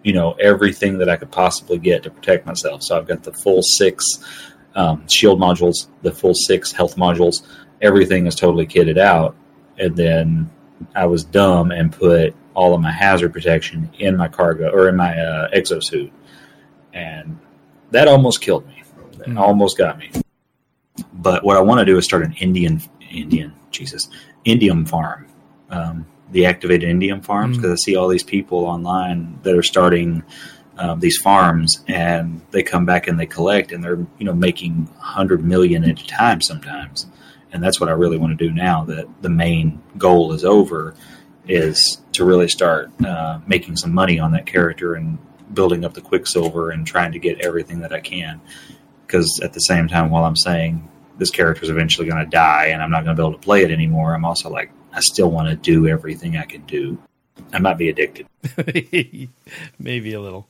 you 0.02 0.12
know, 0.12 0.32
everything 0.32 0.98
that 0.98 1.08
I 1.08 1.16
could 1.16 1.30
possibly 1.30 1.78
get 1.78 2.02
to 2.02 2.10
protect 2.10 2.46
myself. 2.46 2.82
So 2.82 2.96
I've 2.96 3.06
got 3.06 3.22
the 3.22 3.32
full 3.32 3.62
six 3.62 4.04
um, 4.74 5.06
shield 5.08 5.40
modules, 5.40 5.88
the 6.02 6.12
full 6.12 6.34
six 6.34 6.72
health 6.72 6.96
modules. 6.96 7.42
Everything 7.80 8.26
is 8.26 8.34
totally 8.34 8.66
kitted 8.66 8.98
out, 8.98 9.34
and 9.78 9.96
then 9.96 10.50
I 10.94 11.06
was 11.06 11.24
dumb 11.24 11.70
and 11.70 11.90
put 11.92 12.34
all 12.52 12.74
of 12.74 12.80
my 12.80 12.90
hazard 12.90 13.32
protection 13.32 13.90
in 13.98 14.16
my 14.16 14.28
cargo 14.28 14.70
or 14.70 14.88
in 14.88 14.96
my 14.96 15.18
uh, 15.18 15.50
exosuit, 15.50 16.10
and 16.92 17.38
that 17.90 18.08
almost 18.08 18.40
killed 18.42 18.66
me. 18.66 18.82
mm 19.18 19.38
almost 19.38 19.78
got 19.78 19.98
me. 19.98 20.10
But 21.12 21.44
what 21.44 21.56
I 21.56 21.60
want 21.60 21.80
to 21.80 21.84
do 21.84 21.96
is 21.98 22.04
start 22.04 22.24
an 22.24 22.34
Indian 22.34 22.80
Indian 23.10 23.52
Jesus 23.70 24.08
indium 24.46 24.88
farm, 24.88 25.26
um, 25.70 26.06
the 26.30 26.46
activated 26.46 26.88
indium 26.88 27.24
farms, 27.24 27.56
because 27.56 27.70
mm 27.70 27.74
I 27.74 27.84
see 27.84 27.96
all 27.96 28.08
these 28.08 28.22
people 28.22 28.58
online 28.64 29.38
that 29.42 29.54
are 29.54 29.62
starting 29.62 30.22
um, 30.78 31.00
these 31.00 31.18
farms, 31.18 31.84
and 31.88 32.40
they 32.52 32.62
come 32.62 32.86
back 32.86 33.06
and 33.06 33.18
they 33.18 33.26
collect, 33.26 33.72
and 33.72 33.82
they're 33.84 34.06
you 34.18 34.24
know 34.24 34.34
making 34.34 34.88
hundred 34.98 35.44
million 35.44 35.84
at 35.84 36.00
a 36.00 36.06
time 36.06 36.40
sometimes, 36.40 37.06
and 37.52 37.62
that's 37.62 37.80
what 37.80 37.88
I 37.88 37.92
really 37.92 38.16
want 38.16 38.36
to 38.38 38.48
do 38.48 38.52
now 38.52 38.84
that 38.84 39.06
the 39.22 39.28
main 39.28 39.82
goal 39.98 40.32
is 40.32 40.44
over, 40.44 40.94
is 41.46 42.00
to 42.12 42.24
really 42.24 42.48
start 42.48 42.90
uh, 43.04 43.40
making 43.46 43.76
some 43.76 43.92
money 43.92 44.18
on 44.18 44.32
that 44.32 44.46
character 44.46 44.94
and 44.94 45.18
building 45.52 45.84
up 45.84 45.94
the 45.94 46.00
quicksilver 46.00 46.70
and 46.70 46.86
trying 46.86 47.12
to 47.12 47.18
get 47.18 47.40
everything 47.40 47.80
that 47.80 47.92
I 47.92 48.00
can. 48.00 48.40
Because 49.10 49.40
at 49.42 49.52
the 49.54 49.60
same 49.60 49.88
time, 49.88 50.10
while 50.10 50.24
I'm 50.24 50.36
saying 50.36 50.88
this 51.18 51.30
character 51.30 51.64
is 51.64 51.68
eventually 51.68 52.06
going 52.06 52.24
to 52.24 52.30
die 52.30 52.66
and 52.66 52.80
I'm 52.80 52.92
not 52.92 53.02
going 53.02 53.16
to 53.16 53.20
be 53.20 53.26
able 53.26 53.36
to 53.36 53.44
play 53.44 53.64
it 53.64 53.72
anymore, 53.72 54.14
I'm 54.14 54.24
also 54.24 54.48
like, 54.48 54.70
I 54.92 55.00
still 55.00 55.32
want 55.32 55.48
to 55.48 55.56
do 55.56 55.88
everything 55.88 56.36
I 56.36 56.44
can 56.44 56.64
do. 56.66 56.96
I 57.52 57.58
might 57.58 57.76
be 57.76 57.88
addicted. 57.88 58.28
Maybe 59.80 60.12
a 60.12 60.20
little. 60.20 60.46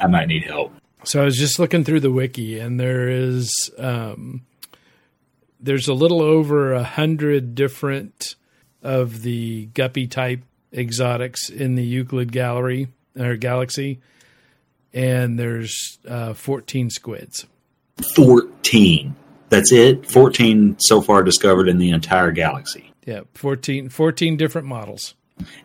I 0.00 0.08
might 0.08 0.26
need 0.26 0.42
help. 0.42 0.72
So 1.04 1.22
I 1.22 1.24
was 1.24 1.36
just 1.36 1.60
looking 1.60 1.84
through 1.84 2.00
the 2.00 2.10
wiki, 2.10 2.58
and 2.58 2.80
there 2.80 3.08
is 3.08 3.70
um, 3.78 4.42
there's 5.60 5.86
a 5.86 5.94
little 5.94 6.20
over 6.20 6.72
a 6.72 6.82
hundred 6.82 7.54
different 7.54 8.34
of 8.82 9.22
the 9.22 9.66
guppy 9.66 10.08
type 10.08 10.42
exotics 10.72 11.48
in 11.48 11.76
the 11.76 11.84
Euclid 11.84 12.32
gallery 12.32 12.88
or 13.16 13.36
galaxy, 13.36 14.00
and 14.92 15.38
there's 15.38 15.98
uh, 16.08 16.34
14 16.34 16.90
squids. 16.90 17.46
14. 18.14 19.14
That's 19.48 19.72
it. 19.72 20.10
14 20.10 20.76
so 20.78 21.00
far 21.00 21.22
discovered 21.22 21.68
in 21.68 21.78
the 21.78 21.90
entire 21.90 22.30
galaxy. 22.30 22.92
Yeah, 23.04 23.22
14, 23.34 23.88
14 23.88 24.36
different 24.36 24.68
models. 24.68 25.14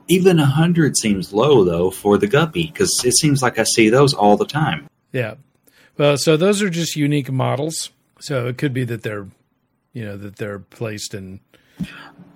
Even 0.08 0.38
100 0.38 0.98
seems 0.98 1.34
low, 1.34 1.64
though, 1.64 1.92
for 1.92 2.18
the 2.18 2.28
guppy, 2.28 2.68
because 2.68 2.92
it 3.04 3.18
seems 3.18 3.42
like 3.42 3.60
I 3.60 3.64
see 3.64 3.90
those 3.90 4.14
all 4.14 4.38
the 4.38 4.46
time. 4.46 4.90
Yeah. 5.12 5.36
Well, 5.98 6.18
so 6.18 6.38
those 6.38 6.62
are 6.62 6.70
just 6.70 6.96
unique 6.96 7.32
models. 7.32 7.92
So 8.20 8.48
it 8.48 8.58
could 8.58 8.74
be 8.74 8.86
that 8.86 9.04
they're, 9.04 9.28
you 9.94 10.06
know, 10.06 10.18
that 10.18 10.38
they're 10.38 10.60
placed 10.60 11.14
in. 11.14 11.42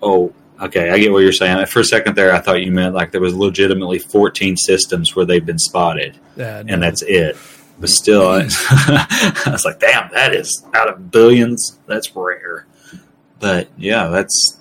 Oh, 0.02 0.32
okay. 0.60 0.90
I 0.90 0.98
get 0.98 1.12
what 1.12 1.20
you're 1.20 1.32
saying. 1.32 1.64
For 1.66 1.80
a 1.80 1.84
second 1.84 2.14
there, 2.14 2.34
I 2.34 2.40
thought 2.40 2.62
you 2.62 2.70
meant 2.70 2.94
like 2.94 3.12
there 3.12 3.20
was 3.20 3.34
legitimately 3.34 3.98
14 3.98 4.56
systems 4.56 5.16
where 5.16 5.24
they've 5.24 5.44
been 5.44 5.58
spotted, 5.58 6.16
uh, 6.36 6.40
no. 6.42 6.64
and 6.68 6.82
that's 6.82 7.02
it. 7.02 7.36
But 7.80 7.88
still, 7.88 8.28
I, 8.28 8.40
I 9.46 9.50
was 9.50 9.64
like, 9.64 9.80
damn, 9.80 10.10
that 10.12 10.34
is 10.34 10.64
out 10.74 10.88
of 10.88 11.10
billions. 11.10 11.78
That's 11.86 12.14
rare. 12.14 12.66
But 13.38 13.68
yeah, 13.78 14.08
that's 14.08 14.58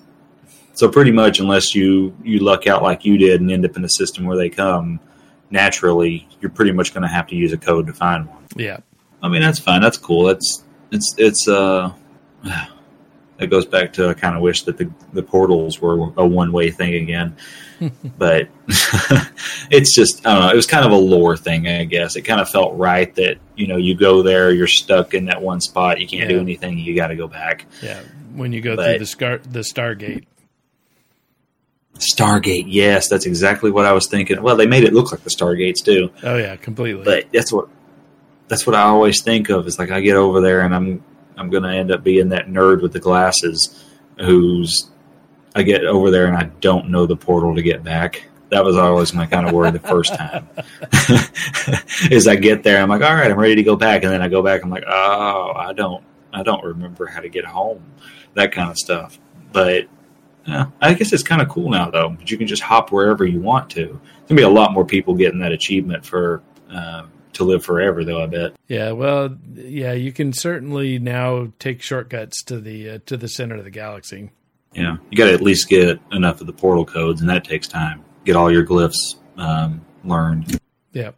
so 0.73 0.87
pretty 0.87 1.11
much 1.11 1.39
unless 1.39 1.75
you 1.75 2.15
you 2.23 2.39
luck 2.39 2.65
out 2.65 2.81
like 2.81 3.03
you 3.03 3.17
did 3.17 3.41
and 3.41 3.51
end 3.51 3.65
up 3.65 3.75
in 3.75 3.83
a 3.83 3.89
system 3.89 4.25
where 4.25 4.37
they 4.37 4.49
come 4.49 4.99
naturally, 5.51 6.27
you're 6.39 6.51
pretty 6.51 6.71
much 6.71 6.93
going 6.93 7.01
to 7.01 7.09
have 7.09 7.27
to 7.27 7.35
use 7.35 7.51
a 7.51 7.57
code 7.57 7.87
to 7.87 7.93
find 7.93 8.27
one. 8.27 8.45
Yeah, 8.55 8.77
I 9.21 9.27
mean 9.27 9.41
that's 9.41 9.59
fine. 9.59 9.81
That's 9.81 9.97
cool. 9.97 10.23
That's 10.23 10.63
it's 10.91 11.13
it's 11.17 11.47
uh. 11.47 11.91
It 13.39 13.47
goes 13.47 13.65
back 13.65 13.93
to 13.93 14.09
I 14.09 14.13
kind 14.13 14.35
of 14.35 14.41
wish 14.41 14.63
that 14.63 14.77
the 14.77 14.91
the 15.13 15.23
portals 15.23 15.79
were 15.79 16.11
a 16.17 16.27
one 16.27 16.51
way 16.51 16.71
thing 16.71 16.95
again, 16.95 17.37
but 18.17 18.49
it's 19.71 19.93
just 19.93 20.25
I 20.27 20.33
don't 20.33 20.43
know. 20.43 20.49
It 20.49 20.55
was 20.55 20.67
kind 20.67 20.85
of 20.85 20.91
a 20.91 20.97
lore 20.97 21.37
thing, 21.37 21.67
I 21.67 21.85
guess. 21.85 22.15
It 22.15 22.23
kind 22.23 22.41
of 22.41 22.49
felt 22.49 22.77
right 22.77 23.13
that 23.15 23.37
you 23.55 23.67
know 23.67 23.77
you 23.77 23.95
go 23.95 24.21
there, 24.23 24.51
you're 24.51 24.67
stuck 24.67 25.13
in 25.13 25.25
that 25.25 25.41
one 25.41 25.61
spot, 25.61 26.01
you 26.01 26.07
can't 26.07 26.23
yeah. 26.23 26.35
do 26.35 26.39
anything, 26.39 26.77
you 26.77 26.95
got 26.95 27.07
to 27.07 27.15
go 27.15 27.27
back. 27.27 27.65
Yeah, 27.81 28.01
when 28.33 28.51
you 28.51 28.61
go 28.61 28.75
but, 28.75 28.89
through 28.89 28.99
the 28.99 29.05
scar 29.05 29.37
the 29.37 29.59
Stargate. 29.59 30.25
Stargate, 31.97 32.65
yes, 32.67 33.09
that's 33.09 33.25
exactly 33.25 33.71
what 33.71 33.85
I 33.85 33.91
was 33.91 34.07
thinking. 34.07 34.41
Well, 34.41 34.55
they 34.55 34.67
made 34.67 34.85
it 34.85 34.93
look 34.93 35.11
like 35.11 35.21
the 35.23 35.29
Stargates 35.29 35.83
too. 35.83 36.11
Oh 36.23 36.37
yeah, 36.37 36.55
completely. 36.55 37.03
But 37.03 37.31
that's 37.31 37.51
what 37.51 37.69
that's 38.49 38.67
what 38.67 38.75
I 38.75 38.83
always 38.83 39.23
think 39.23 39.49
of. 39.49 39.65
Is 39.67 39.79
like 39.79 39.91
I 39.91 40.01
get 40.01 40.15
over 40.15 40.41
there 40.41 40.61
and 40.61 40.75
I'm 40.75 41.03
I'm 41.39 41.49
going 41.49 41.63
to 41.63 41.69
end 41.69 41.91
up 41.91 42.03
being 42.03 42.29
that 42.29 42.47
nerd 42.47 42.81
with 42.81 42.93
the 42.93 42.99
glasses 42.99 43.85
who's 44.19 44.89
I 45.55 45.63
get 45.63 45.85
over 45.85 46.11
there 46.11 46.27
and 46.27 46.37
I 46.37 46.43
don't 46.61 46.89
know 46.89 47.05
the 47.05 47.15
portal 47.15 47.55
to 47.55 47.61
get 47.61 47.83
back. 47.83 48.27
That 48.49 48.63
was 48.63 48.77
always 48.77 49.13
my 49.13 49.25
kind 49.25 49.47
of 49.47 49.53
worry 49.53 49.71
the 49.71 49.79
first 49.79 50.13
time. 50.13 50.47
is 52.11 52.27
I 52.27 52.35
get 52.35 52.63
there, 52.63 52.81
I'm 52.81 52.89
like, 52.89 53.01
all 53.01 53.13
right, 53.13 53.29
I'm 53.29 53.39
ready 53.39 53.55
to 53.55 53.63
go 53.63 53.75
back, 53.75 54.03
and 54.03 54.11
then 54.11 54.21
I 54.21 54.27
go 54.27 54.41
back, 54.41 54.63
I'm 54.63 54.71
like, 54.71 54.85
oh, 54.87 55.53
I 55.55 55.71
don't, 55.73 56.03
I 56.33 56.41
don't 56.41 56.63
remember 56.63 57.05
how 57.05 57.19
to 57.19 57.29
get 57.29 57.45
home, 57.45 57.83
that 58.33 58.51
kind 58.51 58.69
of 58.69 58.77
stuff. 58.77 59.19
But 59.51 59.87
yeah, 60.47 60.67
I 60.81 60.93
guess 60.95 61.13
it's 61.13 61.23
kind 61.23 61.41
of 61.41 61.49
cool 61.49 61.69
now 61.69 61.91
though. 61.91 62.17
You 62.25 62.37
can 62.37 62.47
just 62.47 62.63
hop 62.63 62.91
wherever 62.91 63.23
you 63.25 63.39
want 63.39 63.69
to. 63.71 63.85
There's 63.85 64.29
gonna 64.29 64.39
be 64.39 64.43
a 64.43 64.49
lot 64.49 64.73
more 64.73 64.85
people 64.85 65.13
getting 65.13 65.39
that 65.39 65.51
achievement 65.51 66.03
for 66.03 66.41
uh, 66.71 67.05
to 67.39 67.43
live 67.43 67.65
forever, 67.65 68.05
though. 68.05 68.21
I 68.21 68.27
bet. 68.27 68.53
Yeah, 68.67 68.91
well, 68.91 69.35
yeah, 69.55 69.93
you 69.93 70.11
can 70.11 70.31
certainly 70.31 70.99
now 70.99 71.51
take 71.59 71.81
shortcuts 71.81 72.43
to 72.43 72.59
the 72.59 72.89
uh, 72.89 72.99
to 73.07 73.17
the 73.17 73.27
center 73.27 73.55
of 73.55 73.63
the 73.63 73.71
galaxy. 73.71 74.29
Yeah, 74.73 74.97
you 75.09 75.17
got 75.17 75.25
to 75.25 75.33
at 75.33 75.41
least 75.41 75.67
get 75.67 75.99
enough 76.11 76.41
of 76.41 76.47
the 76.47 76.53
portal 76.53 76.85
codes, 76.85 77.21
and 77.21 77.29
that 77.29 77.43
takes 77.43 77.67
time. 77.67 78.03
Get 78.23 78.35
all 78.35 78.51
your 78.51 78.65
glyphs 78.65 79.15
um, 79.37 79.83
learned. 80.03 80.59
Yeah. 80.93 81.11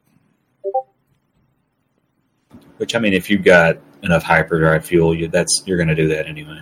Which 2.78 2.96
I 2.96 3.00
mean, 3.00 3.14
if 3.14 3.30
you've 3.30 3.44
got 3.44 3.78
enough 4.02 4.24
hyperdrive 4.24 4.86
fuel, 4.86 5.14
you 5.14 5.28
that's 5.28 5.64
you're 5.66 5.78
going 5.78 5.90
to 5.90 5.96
do 5.96 6.08
that 6.10 6.28
anyway. 6.28 6.62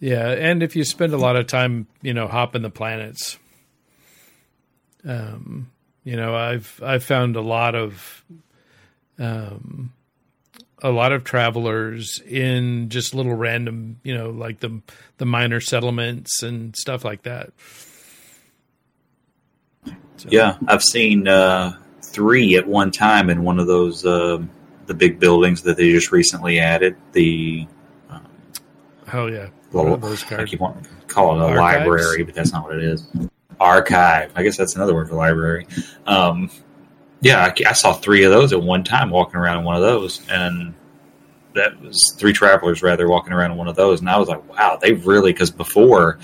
Yeah, 0.00 0.28
and 0.28 0.62
if 0.62 0.76
you 0.76 0.84
spend 0.84 1.14
a 1.14 1.16
lot 1.16 1.36
of 1.36 1.46
time, 1.46 1.86
you 2.02 2.12
know, 2.12 2.26
hopping 2.28 2.60
the 2.60 2.68
planets, 2.68 3.38
um, 5.06 5.70
you 6.04 6.16
know, 6.16 6.36
I've 6.36 6.80
I've 6.84 7.02
found 7.02 7.34
a 7.36 7.40
lot 7.40 7.74
of 7.74 8.24
um, 9.18 9.92
a 10.82 10.90
lot 10.90 11.12
of 11.12 11.24
travelers 11.24 12.20
in 12.20 12.90
just 12.90 13.14
little 13.14 13.34
random, 13.34 14.00
you 14.02 14.14
know, 14.14 14.30
like 14.30 14.60
the 14.60 14.82
the 15.16 15.24
minor 15.24 15.60
settlements 15.60 16.42
and 16.42 16.76
stuff 16.76 17.04
like 17.04 17.22
that. 17.22 17.52
So. 20.16 20.28
Yeah, 20.28 20.58
I've 20.68 20.82
seen 20.82 21.26
uh, 21.26 21.78
three 22.02 22.56
at 22.56 22.68
one 22.68 22.90
time 22.90 23.30
in 23.30 23.42
one 23.42 23.58
of 23.58 23.66
those 23.66 24.04
uh, 24.04 24.42
the 24.86 24.94
big 24.94 25.18
buildings 25.18 25.62
that 25.62 25.78
they 25.78 25.90
just 25.90 26.12
recently 26.12 26.60
added. 26.60 26.96
The 27.12 27.66
um, 28.10 28.26
oh 29.14 29.26
yeah, 29.26 29.48
little, 29.72 29.98
I 30.38 30.44
keep 30.44 30.60
wanting 30.60 30.84
to 30.84 30.90
call 31.06 31.40
it 31.40 31.44
a 31.44 31.58
Archives? 31.58 31.60
library, 31.60 32.24
but 32.24 32.34
that's 32.34 32.52
not 32.52 32.64
what 32.64 32.76
it 32.76 32.84
is 32.84 33.08
archive. 33.60 34.32
I 34.34 34.42
guess 34.42 34.56
that's 34.56 34.74
another 34.74 34.94
word 34.94 35.08
for 35.08 35.14
library. 35.14 35.66
Um, 36.06 36.50
Yeah, 37.20 37.42
I, 37.42 37.70
I, 37.70 37.72
saw 37.72 37.94
three 37.94 38.24
of 38.24 38.32
those 38.32 38.52
at 38.52 38.62
one 38.62 38.84
time 38.84 39.08
walking 39.08 39.36
around 39.36 39.58
in 39.58 39.64
one 39.64 39.76
of 39.76 39.82
those, 39.82 40.20
and 40.28 40.74
that 41.54 41.80
was 41.80 42.14
three 42.18 42.34
travelers 42.34 42.82
rather 42.82 43.08
walking 43.08 43.32
around 43.32 43.52
in 43.52 43.56
one 43.56 43.68
of 43.68 43.76
those, 43.76 44.00
and 44.00 44.10
I 44.10 44.18
was 44.18 44.28
like, 44.28 44.46
wow, 44.48 44.78
they 44.80 44.92
really 44.92 45.32
because 45.32 45.50
before. 45.50 46.18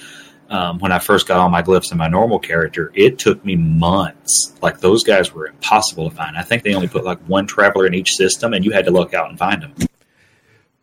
Um, 0.51 0.81
when 0.81 0.91
I 0.91 0.99
first 0.99 1.28
got 1.28 1.39
all 1.39 1.49
my 1.49 1.62
glyphs 1.62 1.93
in 1.93 1.99
my 1.99 2.09
normal 2.09 2.41
character, 2.41 2.91
it 2.97 3.20
took 3.20 3.45
me 3.45 3.55
months. 3.55 4.53
Like 4.61 4.81
those 4.81 5.05
guys 5.05 5.33
were 5.33 5.47
impossible 5.47 6.11
to 6.11 6.16
find. 6.16 6.37
I 6.37 6.43
think 6.43 6.64
they 6.64 6.74
only 6.74 6.89
put 6.89 7.05
like 7.05 7.20
one 7.28 7.47
traveler 7.47 7.87
in 7.87 7.95
each 7.95 8.11
system, 8.11 8.53
and 8.53 8.64
you 8.64 8.72
had 8.72 8.85
to 8.87 8.91
look 8.91 9.14
out 9.14 9.31
and 9.31 9.39
find 9.39 9.62
them. 9.62 9.74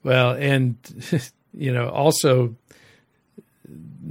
Well, 0.03 0.31
and 0.31 0.77
you 1.53 1.73
know, 1.73 1.89
also 1.89 2.55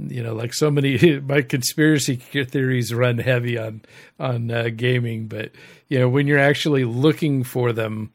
you 0.09 0.23
know, 0.23 0.33
like 0.33 0.53
so 0.53 0.69
many, 0.69 1.19
my 1.27 1.41
conspiracy 1.41 2.15
theories 2.15 2.93
run 2.93 3.17
heavy 3.17 3.57
on 3.57 3.81
on 4.19 4.51
uh, 4.51 4.69
gaming, 4.75 5.27
but 5.27 5.51
you 5.87 5.99
know, 5.99 6.09
when 6.09 6.27
you're 6.27 6.39
actually 6.39 6.85
looking 6.85 7.43
for 7.43 7.73
them, 7.73 8.11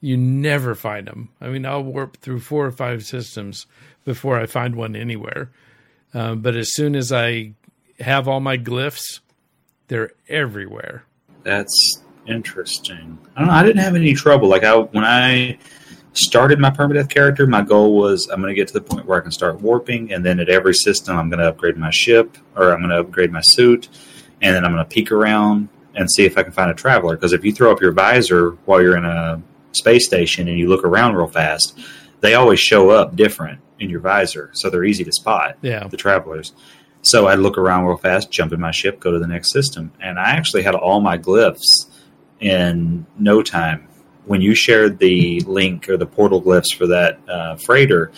you 0.00 0.16
never 0.16 0.74
find 0.74 1.06
them. 1.06 1.30
I 1.40 1.48
mean, 1.48 1.64
I'll 1.64 1.82
warp 1.82 2.18
through 2.18 2.40
four 2.40 2.66
or 2.66 2.72
five 2.72 3.04
systems 3.04 3.66
before 4.04 4.38
I 4.38 4.46
find 4.46 4.76
one 4.76 4.94
anywhere. 4.94 5.50
Um, 6.12 6.40
but 6.40 6.56
as 6.56 6.74
soon 6.74 6.94
as 6.94 7.10
I 7.10 7.52
have 8.00 8.28
all 8.28 8.40
my 8.40 8.58
glyphs, 8.58 9.20
they're 9.88 10.12
everywhere. 10.28 11.04
That's 11.42 12.02
interesting. 12.26 13.18
I 13.36 13.40
don't 13.40 13.48
know. 13.48 13.54
I 13.54 13.62
didn't 13.62 13.82
have 13.82 13.96
any 13.96 14.14
trouble. 14.14 14.48
Like 14.48 14.64
I 14.64 14.76
when 14.76 15.04
I 15.04 15.58
started 16.14 16.58
my 16.58 16.70
permadeath 16.70 17.10
character, 17.10 17.46
my 17.46 17.62
goal 17.62 17.96
was 17.96 18.28
I'm 18.28 18.40
going 18.40 18.52
to 18.52 18.54
get 18.54 18.68
to 18.68 18.74
the 18.74 18.80
point 18.80 19.06
where 19.06 19.18
I 19.18 19.22
can 19.22 19.32
start 19.32 19.60
warping, 19.60 20.12
and 20.12 20.24
then 20.24 20.40
at 20.40 20.48
every 20.48 20.74
system, 20.74 21.16
I'm 21.16 21.28
going 21.28 21.40
to 21.40 21.48
upgrade 21.48 21.76
my 21.76 21.90
ship 21.90 22.38
or 22.56 22.72
I'm 22.72 22.80
going 22.80 22.90
to 22.90 23.00
upgrade 23.00 23.32
my 23.32 23.40
suit, 23.40 23.88
and 24.40 24.54
then 24.54 24.64
I'm 24.64 24.72
going 24.72 24.84
to 24.84 24.90
peek 24.90 25.12
around 25.12 25.68
and 25.94 26.10
see 26.10 26.24
if 26.24 26.38
I 26.38 26.42
can 26.42 26.52
find 26.52 26.70
a 26.70 26.74
traveler. 26.74 27.16
Because 27.16 27.32
if 27.32 27.44
you 27.44 27.52
throw 27.52 27.70
up 27.70 27.80
your 27.80 27.92
visor 27.92 28.50
while 28.64 28.80
you're 28.80 28.96
in 28.96 29.04
a 29.04 29.42
space 29.72 30.06
station 30.06 30.48
and 30.48 30.58
you 30.58 30.68
look 30.68 30.84
around 30.84 31.14
real 31.14 31.26
fast, 31.26 31.78
they 32.20 32.34
always 32.34 32.60
show 32.60 32.90
up 32.90 33.16
different 33.16 33.60
in 33.78 33.90
your 33.90 34.00
visor, 34.00 34.50
so 34.54 34.70
they're 34.70 34.84
easy 34.84 35.04
to 35.04 35.12
spot. 35.12 35.56
Yeah, 35.62 35.86
the 35.88 35.96
travelers. 35.96 36.52
So 37.02 37.26
I'd 37.26 37.38
look 37.40 37.58
around 37.58 37.84
real 37.84 37.96
fast, 37.96 38.30
jump 38.30 38.52
in 38.52 38.60
my 38.60 38.70
ship, 38.70 38.98
go 38.98 39.10
to 39.10 39.18
the 39.18 39.26
next 39.26 39.52
system, 39.52 39.92
and 40.00 40.18
I 40.18 40.30
actually 40.30 40.62
had 40.62 40.74
all 40.74 41.00
my 41.00 41.18
glyphs 41.18 41.86
in 42.40 43.04
no 43.18 43.42
time 43.42 43.88
when 44.26 44.40
you 44.40 44.54
shared 44.54 44.98
the 44.98 45.40
link 45.40 45.88
or 45.88 45.96
the 45.96 46.06
portal 46.06 46.40
glyphs 46.40 46.74
for 46.76 46.86
that 46.88 47.18
uh, 47.28 47.56
freighter, 47.56 48.12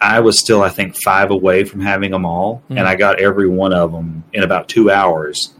I 0.00 0.20
was 0.20 0.38
still, 0.38 0.62
I 0.62 0.68
think, 0.68 0.96
five 1.02 1.30
away 1.30 1.64
from 1.64 1.80
having 1.80 2.10
them 2.10 2.26
all, 2.26 2.56
mm-hmm. 2.64 2.78
and 2.78 2.88
I 2.88 2.96
got 2.96 3.20
every 3.20 3.48
one 3.48 3.72
of 3.72 3.92
them 3.92 4.24
in 4.32 4.42
about 4.42 4.68
two 4.68 4.90
hours 4.90 5.54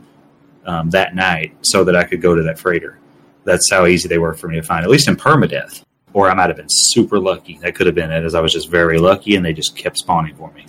um, 0.67 0.91
that 0.91 1.15
night, 1.15 1.55
so 1.63 1.85
that 1.85 1.97
I 1.97 2.05
could 2.05 2.21
go 2.21 2.35
to 2.35 2.43
that 2.43 2.59
freighter. 2.59 2.99
That's 3.45 3.71
how 3.71 3.87
easy 3.87 4.09
they 4.09 4.19
were 4.19 4.35
for 4.35 4.49
me 4.49 4.57
to 4.57 4.63
find, 4.63 4.85
at 4.85 4.91
least 4.91 5.09
in 5.09 5.17
permadeath. 5.17 5.83
Or 6.13 6.31
I 6.31 6.35
might 6.35 6.51
have 6.51 6.57
been 6.57 6.69
super 6.69 7.19
lucky. 7.19 7.59
That 7.63 7.75
could 7.75 7.87
have 7.87 7.95
been 7.95 8.11
it, 8.11 8.25
as 8.25 8.35
I 8.35 8.41
was 8.41 8.53
just 8.53 8.69
very 8.69 8.99
lucky, 8.99 9.35
and 9.35 9.45
they 9.45 9.53
just 9.53 9.77
kept 9.77 9.99
spawning 9.99 10.37
for 10.37 10.53
me. 10.53 10.67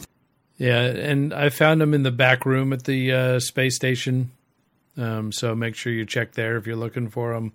Yeah, 0.57 0.81
and 0.81 1.33
I 1.33 1.49
found 1.49 1.81
them 1.81 1.93
in 1.93 2.03
the 2.03 2.11
back 2.11 2.45
room 2.45 2.71
at 2.71 2.85
the 2.85 3.11
uh, 3.11 3.39
space 3.39 3.75
station. 3.75 4.31
Um, 4.95 5.31
so 5.31 5.55
make 5.55 5.75
sure 5.75 5.91
you 5.91 6.05
check 6.05 6.33
there 6.33 6.55
if 6.57 6.67
you're 6.67 6.75
looking 6.75 7.09
for 7.09 7.33
them 7.33 7.53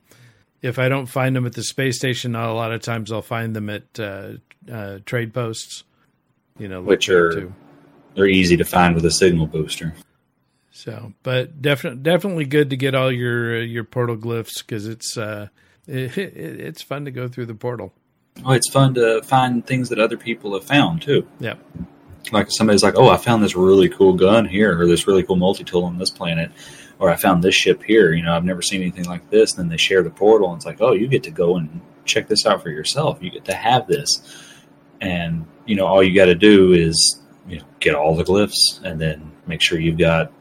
if 0.63 0.79
I 0.79 0.89
don't 0.89 1.07
find 1.07 1.37
them 1.37 1.47
at 1.47 1.53
the 1.53 1.63
space 1.63 1.97
station, 1.97 2.35
a 2.35 2.53
lot 2.53 2.73
of 2.73 2.83
times 2.83 3.13
I'll 3.13 3.23
find 3.23 3.55
them 3.55 3.71
at 3.71 4.01
uh, 4.01 4.33
uh, 4.71 4.99
trade 5.05 5.33
posts. 5.33 5.85
You 6.59 6.69
know, 6.69 6.83
which 6.83 7.09
are 7.09 7.33
too. 7.33 7.55
they're 8.15 8.27
easy 8.27 8.57
to 8.57 8.65
find 8.65 8.95
with 8.95 9.05
a 9.05 9.13
signal 9.13 9.47
booster. 9.47 9.95
So, 10.73 11.13
but 11.23 11.63
definitely 11.63 12.01
definitely 12.03 12.45
good 12.47 12.71
to 12.71 12.77
get 12.77 12.95
all 12.95 13.13
your 13.13 13.59
uh, 13.59 13.61
your 13.61 13.85
portal 13.85 14.17
glyphs 14.17 14.59
because 14.59 14.87
it's 14.87 15.17
uh, 15.17 15.49
it, 15.87 16.19
it, 16.19 16.61
it's 16.61 16.83
fun 16.83 17.05
to 17.05 17.11
go 17.11 17.29
through 17.29 17.47
the 17.47 17.55
portal. 17.55 17.93
Oh, 18.45 18.53
it's 18.53 18.71
fun 18.71 18.95
to 18.95 19.23
find 19.23 19.67
things 19.67 19.89
that 19.89 19.99
other 19.99 20.17
people 20.17 20.55
have 20.55 20.65
found 20.65 21.03
too. 21.03 21.27
Yeah. 21.41 21.55
Like 22.33 22.49
somebody's 22.51 22.83
like, 22.83 22.95
oh, 22.97 23.09
I 23.09 23.17
found 23.17 23.43
this 23.43 23.57
really 23.57 23.89
cool 23.89 24.13
gun 24.13 24.47
here, 24.47 24.79
or 24.79 24.87
this 24.87 25.07
really 25.07 25.23
cool 25.23 25.37
multi 25.37 25.65
tool 25.65 25.85
on 25.85 25.99
this 25.99 26.11
planet 26.11 26.51
or 26.99 27.11
I 27.11 27.17
found 27.17 27.43
this 27.43 27.55
ship 27.55 27.83
here. 27.83 28.13
You 28.13 28.23
know, 28.23 28.35
I've 28.35 28.45
never 28.45 28.63
seen 28.63 28.83
anything 28.83 29.05
like 29.05 29.31
this. 29.31 29.53
And 29.53 29.61
then 29.61 29.69
they 29.69 29.77
share 29.77 30.03
the 30.03 30.11
portal, 30.11 30.51
and 30.51 30.57
it's 30.57 30.67
like, 30.67 30.81
oh, 30.81 30.93
you 30.93 31.09
get 31.09 31.23
to 31.25 31.31
go 31.31 31.57
and 31.57 31.81
check 32.05 32.29
this 32.29 32.47
out 32.47 32.63
for 32.63 32.71
yourself. 32.71 33.19
You 33.23 33.31
get 33.31 33.45
to 33.47 33.55
have 33.55 33.87
this, 33.87 34.23
and 35.01 35.47
you 35.67 35.77
know, 35.77 35.87
all 35.87 36.03
you 36.03 36.15
got 36.15 36.27
to 36.27 36.35
do 36.35 36.73
is 36.73 37.21
you 37.49 37.59
know 37.59 37.65
get 37.81 37.95
all 37.95 38.17
the 38.17 38.25
glyphs, 38.25 38.83
and 38.83 39.01
then 39.01 39.33
make 39.47 39.61
sure 39.61 39.79
you've 39.79 39.99
got 39.99 40.33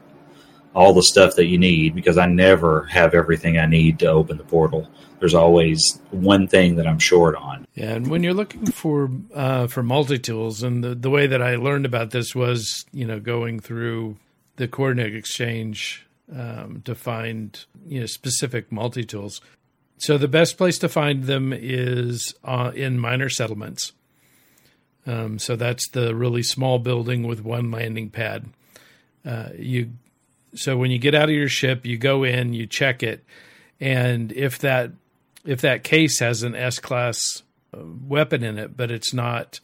all 0.74 0.92
the 0.92 1.02
stuff 1.02 1.36
that 1.36 1.46
you 1.46 1.58
need. 1.58 1.94
Because 1.94 2.18
I 2.18 2.26
never 2.26 2.84
have 2.84 3.14
everything 3.14 3.58
I 3.58 3.66
need 3.66 3.98
to 4.00 4.06
open 4.06 4.36
the 4.36 4.44
portal. 4.44 4.88
There's 5.20 5.34
always 5.34 6.00
one 6.12 6.46
thing 6.46 6.76
that 6.76 6.86
I'm 6.86 7.00
short 7.00 7.34
on. 7.34 7.66
Yeah, 7.74 7.94
and 7.94 8.06
when 8.08 8.22
you're 8.22 8.34
looking 8.34 8.66
for 8.66 9.10
uh, 9.34 9.66
for 9.66 9.82
multi 9.82 10.18
tools, 10.18 10.62
and 10.62 10.82
the 10.82 10.94
the 10.94 11.10
way 11.10 11.26
that 11.26 11.42
I 11.42 11.56
learned 11.56 11.86
about 11.86 12.10
this 12.10 12.34
was, 12.34 12.84
you 12.92 13.06
know, 13.06 13.20
going 13.20 13.60
through 13.60 14.16
the 14.56 14.66
coordinate 14.66 15.14
exchange 15.14 16.07
um, 16.34 16.82
to 16.84 16.94
find 16.94 17.64
you 17.86 18.00
know 18.00 18.06
specific 18.06 18.70
multi 18.70 19.04
tools. 19.04 19.40
So 19.98 20.16
the 20.16 20.28
best 20.28 20.56
place 20.56 20.78
to 20.78 20.88
find 20.88 21.24
them 21.24 21.52
is 21.52 22.34
uh, 22.44 22.70
in 22.74 22.98
minor 22.98 23.28
settlements. 23.28 23.92
Um, 25.06 25.38
so 25.38 25.56
that's 25.56 25.88
the 25.88 26.14
really 26.14 26.42
small 26.42 26.78
building 26.78 27.26
with 27.26 27.42
one 27.42 27.70
landing 27.70 28.10
pad. 28.10 28.46
Uh, 29.24 29.48
you 29.58 29.92
so 30.54 30.76
when 30.76 30.90
you 30.90 30.98
get 30.98 31.14
out 31.14 31.28
of 31.28 31.34
your 31.34 31.48
ship, 31.48 31.84
you 31.84 31.98
go 31.98 32.24
in, 32.24 32.54
you 32.54 32.66
check 32.66 33.02
it, 33.02 33.24
and 33.80 34.32
if 34.32 34.58
that 34.60 34.92
if 35.44 35.60
that 35.62 35.84
case 35.84 36.20
has 36.20 36.42
an 36.42 36.54
S 36.54 36.78
class 36.78 37.42
uh, 37.74 37.80
weapon 38.06 38.44
in 38.44 38.58
it, 38.58 38.76
but 38.76 38.90
it's 38.90 39.14
not 39.14 39.60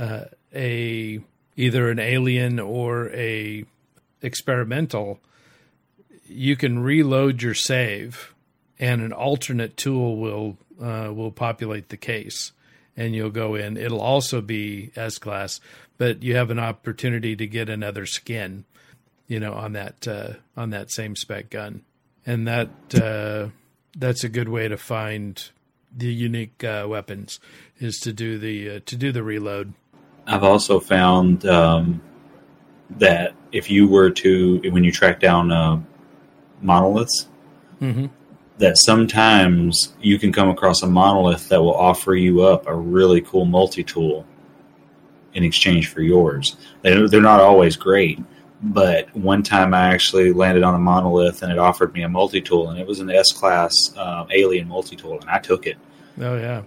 uh, 0.00 0.24
a 0.54 1.20
either 1.56 1.90
an 1.90 1.98
alien 1.98 2.58
or 2.58 3.10
a 3.10 3.64
experimental, 4.22 5.20
you 6.32 6.56
can 6.56 6.78
reload 6.80 7.42
your 7.42 7.54
save, 7.54 8.34
and 8.78 9.00
an 9.02 9.12
alternate 9.12 9.76
tool 9.76 10.16
will 10.16 10.56
uh, 10.80 11.12
will 11.12 11.30
populate 11.30 11.88
the 11.88 11.96
case, 11.96 12.52
and 12.96 13.14
you'll 13.14 13.30
go 13.30 13.54
in. 13.54 13.76
It'll 13.76 14.00
also 14.00 14.40
be 14.40 14.90
S 14.96 15.18
class, 15.18 15.60
but 15.98 16.22
you 16.22 16.36
have 16.36 16.50
an 16.50 16.58
opportunity 16.58 17.36
to 17.36 17.46
get 17.46 17.68
another 17.68 18.06
skin, 18.06 18.64
you 19.26 19.38
know, 19.40 19.52
on 19.52 19.72
that 19.72 20.08
uh, 20.08 20.34
on 20.56 20.70
that 20.70 20.90
same 20.90 21.16
spec 21.16 21.50
gun, 21.50 21.82
and 22.26 22.46
that 22.48 22.70
uh, 22.94 23.48
that's 23.96 24.24
a 24.24 24.28
good 24.28 24.48
way 24.48 24.68
to 24.68 24.76
find 24.76 25.50
the 25.96 26.12
unique 26.12 26.64
uh, 26.64 26.86
weapons 26.88 27.38
is 27.78 27.98
to 27.98 28.12
do 28.12 28.38
the 28.38 28.76
uh, 28.76 28.80
to 28.86 28.96
do 28.96 29.12
the 29.12 29.22
reload. 29.22 29.72
I've 30.26 30.44
also 30.44 30.80
found 30.80 31.44
um, 31.46 32.00
that 32.90 33.34
if 33.50 33.70
you 33.70 33.88
were 33.88 34.10
to 34.10 34.60
when 34.70 34.84
you 34.84 34.92
track 34.92 35.20
down 35.20 35.52
uh, 35.52 35.80
monoliths. 36.62 37.28
Mm-hmm. 37.80 38.06
That 38.58 38.78
sometimes 38.78 39.94
you 40.00 40.18
can 40.18 40.30
come 40.30 40.48
across 40.48 40.82
a 40.82 40.86
monolith 40.86 41.48
that 41.48 41.60
will 41.60 41.74
offer 41.74 42.14
you 42.14 42.42
up 42.42 42.68
a 42.68 42.74
really 42.74 43.20
cool 43.22 43.44
multi 43.44 43.82
tool 43.82 44.24
in 45.34 45.42
exchange 45.42 45.88
for 45.88 46.00
yours. 46.00 46.56
They're, 46.82 47.08
they're 47.08 47.20
not 47.20 47.40
always 47.40 47.76
great, 47.76 48.20
but 48.62 49.14
one 49.16 49.42
time 49.42 49.74
I 49.74 49.88
actually 49.92 50.32
landed 50.32 50.62
on 50.62 50.74
a 50.74 50.78
monolith 50.78 51.42
and 51.42 51.50
it 51.50 51.58
offered 51.58 51.92
me 51.94 52.02
a 52.02 52.08
multi 52.08 52.40
tool, 52.40 52.70
and 52.70 52.78
it 52.78 52.86
was 52.86 53.00
an 53.00 53.10
S 53.10 53.32
class 53.32 53.74
um, 53.96 54.28
alien 54.30 54.68
multi 54.68 54.94
tool, 54.94 55.18
and 55.20 55.28
I 55.28 55.38
took 55.38 55.66
it. 55.66 55.76
Oh 56.20 56.36
yeah, 56.36 56.62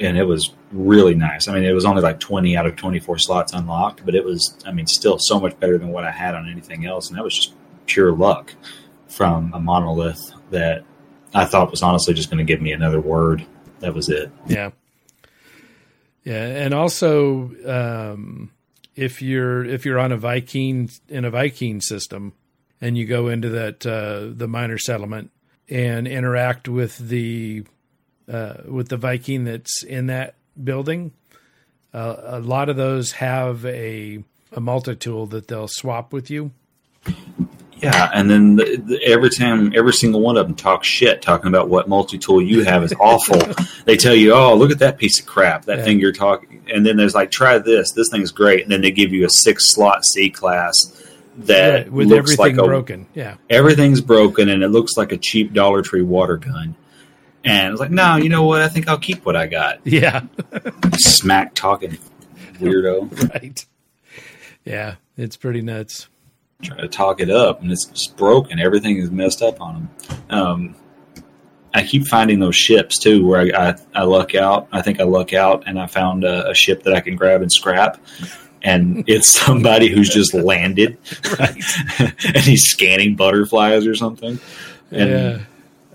and 0.00 0.16
it 0.16 0.24
was 0.24 0.52
really 0.72 1.14
nice. 1.14 1.46
I 1.46 1.54
mean, 1.54 1.62
it 1.62 1.72
was 1.72 1.84
only 1.84 2.02
like 2.02 2.18
twenty 2.18 2.56
out 2.56 2.66
of 2.66 2.74
twenty 2.74 2.98
four 2.98 3.18
slots 3.18 3.52
unlocked, 3.52 4.04
but 4.04 4.16
it 4.16 4.24
was, 4.24 4.56
I 4.66 4.72
mean, 4.72 4.86
still 4.86 5.18
so 5.20 5.38
much 5.38 5.58
better 5.60 5.78
than 5.78 5.88
what 5.88 6.02
I 6.04 6.10
had 6.10 6.34
on 6.34 6.48
anything 6.48 6.86
else, 6.86 7.08
and 7.08 7.16
that 7.16 7.22
was 7.22 7.36
just 7.36 7.54
pure 7.86 8.10
luck 8.10 8.54
from 9.16 9.50
a 9.54 9.58
monolith 9.58 10.20
that 10.50 10.84
I 11.34 11.46
thought 11.46 11.70
was 11.70 11.82
honestly 11.82 12.12
just 12.12 12.30
going 12.30 12.38
to 12.38 12.44
give 12.44 12.60
me 12.60 12.72
another 12.72 13.00
word. 13.00 13.44
That 13.80 13.94
was 13.94 14.10
it. 14.10 14.30
Yeah. 14.46 14.70
Yeah, 16.22 16.44
and 16.44 16.74
also 16.74 17.50
um, 17.66 18.50
if 18.96 19.22
you're 19.22 19.64
if 19.64 19.86
you're 19.86 19.98
on 19.98 20.10
a 20.10 20.18
Vy'keen 20.18 20.90
in 21.08 21.24
a 21.24 21.30
Vy'keen 21.30 21.80
system 21.80 22.32
and 22.80 22.98
you 22.98 23.06
go 23.06 23.28
into 23.28 23.48
that 23.50 23.86
uh, 23.86 24.34
the 24.36 24.48
minor 24.48 24.76
settlement 24.76 25.30
and 25.68 26.08
interact 26.08 26.68
with 26.68 26.98
the 26.98 27.64
uh, 28.28 28.54
with 28.66 28.88
the 28.88 28.98
Vy'keen 28.98 29.44
that's 29.44 29.84
in 29.84 30.08
that 30.08 30.34
building, 30.62 31.12
uh, 31.94 32.16
a 32.24 32.40
lot 32.40 32.68
of 32.68 32.76
those 32.76 33.12
have 33.12 33.64
a 33.64 34.24
a 34.50 34.60
multi 34.60 34.96
tool 34.96 35.26
that 35.26 35.46
they'll 35.46 35.68
swap 35.68 36.12
with 36.12 36.28
you. 36.28 36.50
Yeah, 37.82 38.10
and 38.14 38.30
then 38.30 38.56
the, 38.56 38.76
the, 38.76 39.02
every 39.02 39.28
time, 39.28 39.72
every 39.76 39.92
single 39.92 40.22
one 40.22 40.38
of 40.38 40.46
them 40.46 40.56
talks 40.56 40.86
shit, 40.88 41.20
talking 41.20 41.48
about 41.48 41.68
what 41.68 41.88
multi 41.88 42.16
tool 42.16 42.40
you 42.40 42.64
have 42.64 42.82
is 42.82 42.94
awful. 42.98 43.38
they 43.84 43.96
tell 43.96 44.14
you, 44.14 44.32
"Oh, 44.32 44.54
look 44.54 44.70
at 44.70 44.78
that 44.78 44.96
piece 44.96 45.20
of 45.20 45.26
crap, 45.26 45.66
that 45.66 45.78
yeah. 45.78 45.84
thing 45.84 46.00
you're 46.00 46.12
talking." 46.12 46.64
And 46.72 46.86
then 46.86 46.96
there's 46.96 47.14
like, 47.14 47.30
"Try 47.30 47.58
this. 47.58 47.92
This 47.92 48.08
thing's 48.08 48.32
great." 48.32 48.62
And 48.62 48.72
then 48.72 48.80
they 48.80 48.90
give 48.90 49.12
you 49.12 49.26
a 49.26 49.30
six 49.30 49.66
slot 49.66 50.06
C 50.06 50.30
class 50.30 51.06
that 51.38 51.74
right, 51.74 51.92
with 51.92 52.12
everything 52.12 52.38
like 52.38 52.56
a, 52.56 52.64
broken. 52.64 53.06
Yeah, 53.14 53.36
everything's 53.50 54.00
broken, 54.00 54.48
and 54.48 54.62
it 54.62 54.68
looks 54.68 54.96
like 54.96 55.12
a 55.12 55.18
cheap 55.18 55.52
Dollar 55.52 55.82
Tree 55.82 56.02
water 56.02 56.38
gun. 56.38 56.76
And 57.44 57.68
I 57.68 57.70
was 57.70 57.78
like, 57.78 57.92
no, 57.92 58.16
you 58.16 58.28
know 58.28 58.42
what? 58.44 58.62
I 58.62 58.68
think 58.68 58.88
I'll 58.88 58.98
keep 58.98 59.24
what 59.24 59.36
I 59.36 59.46
got. 59.46 59.80
Yeah, 59.84 60.22
smack 60.96 61.54
talking 61.54 61.98
weirdo. 62.58 63.30
Right. 63.34 63.64
Yeah, 64.64 64.96
it's 65.16 65.36
pretty 65.36 65.62
nuts. 65.62 66.08
Trying 66.62 66.80
to 66.80 66.88
talk 66.88 67.20
it 67.20 67.30
up, 67.30 67.60
and 67.62 67.70
it's 67.70 67.84
just 67.84 68.16
broken. 68.16 68.58
Everything 68.58 68.96
is 68.96 69.10
messed 69.10 69.42
up 69.42 69.60
on 69.60 69.74
them. 69.74 69.90
Um, 70.30 70.76
I 71.74 71.84
keep 71.84 72.06
finding 72.06 72.40
those 72.40 72.56
ships 72.56 72.98
too, 72.98 73.26
where 73.26 73.54
I, 73.54 73.68
I, 73.68 73.74
I, 73.94 74.02
luck 74.04 74.34
out. 74.34 74.66
I 74.72 74.80
think 74.80 74.98
I 74.98 75.04
luck 75.04 75.34
out, 75.34 75.64
and 75.66 75.78
I 75.78 75.86
found 75.86 76.24
a, 76.24 76.48
a 76.48 76.54
ship 76.54 76.84
that 76.84 76.94
I 76.94 77.00
can 77.00 77.14
grab 77.14 77.42
and 77.42 77.52
scrap 77.52 78.00
and 78.66 79.04
it's 79.08 79.32
somebody 79.32 79.88
who's 79.88 80.10
just 80.10 80.34
landed, 80.34 80.98
and 81.38 82.36
he's 82.36 82.64
scanning 82.64 83.16
butterflies 83.16 83.86
or 83.86 83.94
something. 83.94 84.38
And 84.90 85.10
yeah. 85.10 85.38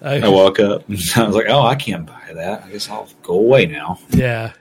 I, 0.01 0.21
I 0.21 0.29
walk 0.29 0.59
up, 0.59 0.87
and 0.89 0.97
I 1.15 1.27
was 1.27 1.35
like, 1.35 1.47
"Oh, 1.49 1.61
I 1.61 1.75
can't 1.75 2.05
buy 2.05 2.31
that. 2.33 2.63
I 2.63 2.71
guess 2.71 2.89
I'll 2.89 3.07
go 3.21 3.33
away 3.33 3.65
now." 3.67 3.99
Yeah, 4.09 4.53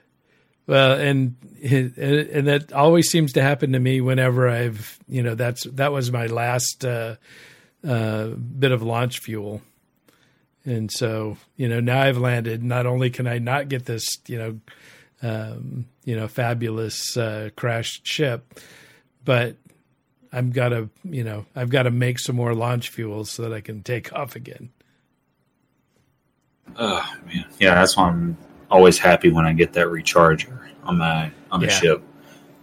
well, 0.70 0.92
and 0.92 1.36
and 1.62 2.46
that 2.48 2.72
always 2.72 3.10
seems 3.10 3.32
to 3.34 3.42
happen 3.42 3.72
to 3.72 3.78
me 3.78 4.00
whenever 4.00 4.48
I've 4.48 4.98
you 5.08 5.22
know 5.22 5.34
that's 5.34 5.64
that 5.64 5.92
was 5.92 6.10
my 6.10 6.26
last 6.26 6.84
uh, 6.84 7.16
uh, 7.86 8.28
bit 8.28 8.72
of 8.72 8.82
launch 8.82 9.18
fuel, 9.18 9.60
and 10.64 10.90
so 10.90 11.36
you 11.56 11.68
know 11.68 11.80
now 11.80 12.02
I've 12.02 12.18
landed. 12.18 12.62
Not 12.62 12.86
only 12.86 13.10
can 13.10 13.26
I 13.26 13.38
not 13.38 13.68
get 13.68 13.84
this 13.84 14.06
you 14.26 14.38
know 14.38 14.60
um, 15.22 15.86
you 16.04 16.16
know, 16.16 16.28
fabulous 16.28 17.16
uh, 17.16 17.50
crashed 17.56 18.06
ship, 18.06 18.60
but 19.24 19.56
I've 20.32 20.52
got 20.52 20.70
to, 20.70 20.88
you 21.04 21.24
know, 21.24 21.46
I've 21.54 21.70
got 21.70 21.84
to 21.84 21.90
make 21.90 22.18
some 22.18 22.36
more 22.36 22.54
launch 22.54 22.88
fuel 22.88 23.24
so 23.24 23.42
that 23.42 23.52
I 23.52 23.60
can 23.60 23.82
take 23.82 24.12
off 24.12 24.36
again. 24.36 24.70
Oh 26.76 27.04
man, 27.26 27.46
yeah, 27.58 27.74
that's 27.74 27.96
why 27.96 28.08
I'm 28.08 28.36
always 28.70 28.98
happy 28.98 29.30
when 29.30 29.44
I 29.44 29.52
get 29.52 29.72
that 29.74 29.86
recharger 29.86 30.68
on 30.84 30.98
my 30.98 31.30
on 31.50 31.60
the 31.60 31.66
yeah. 31.66 31.72
ship. 31.72 32.02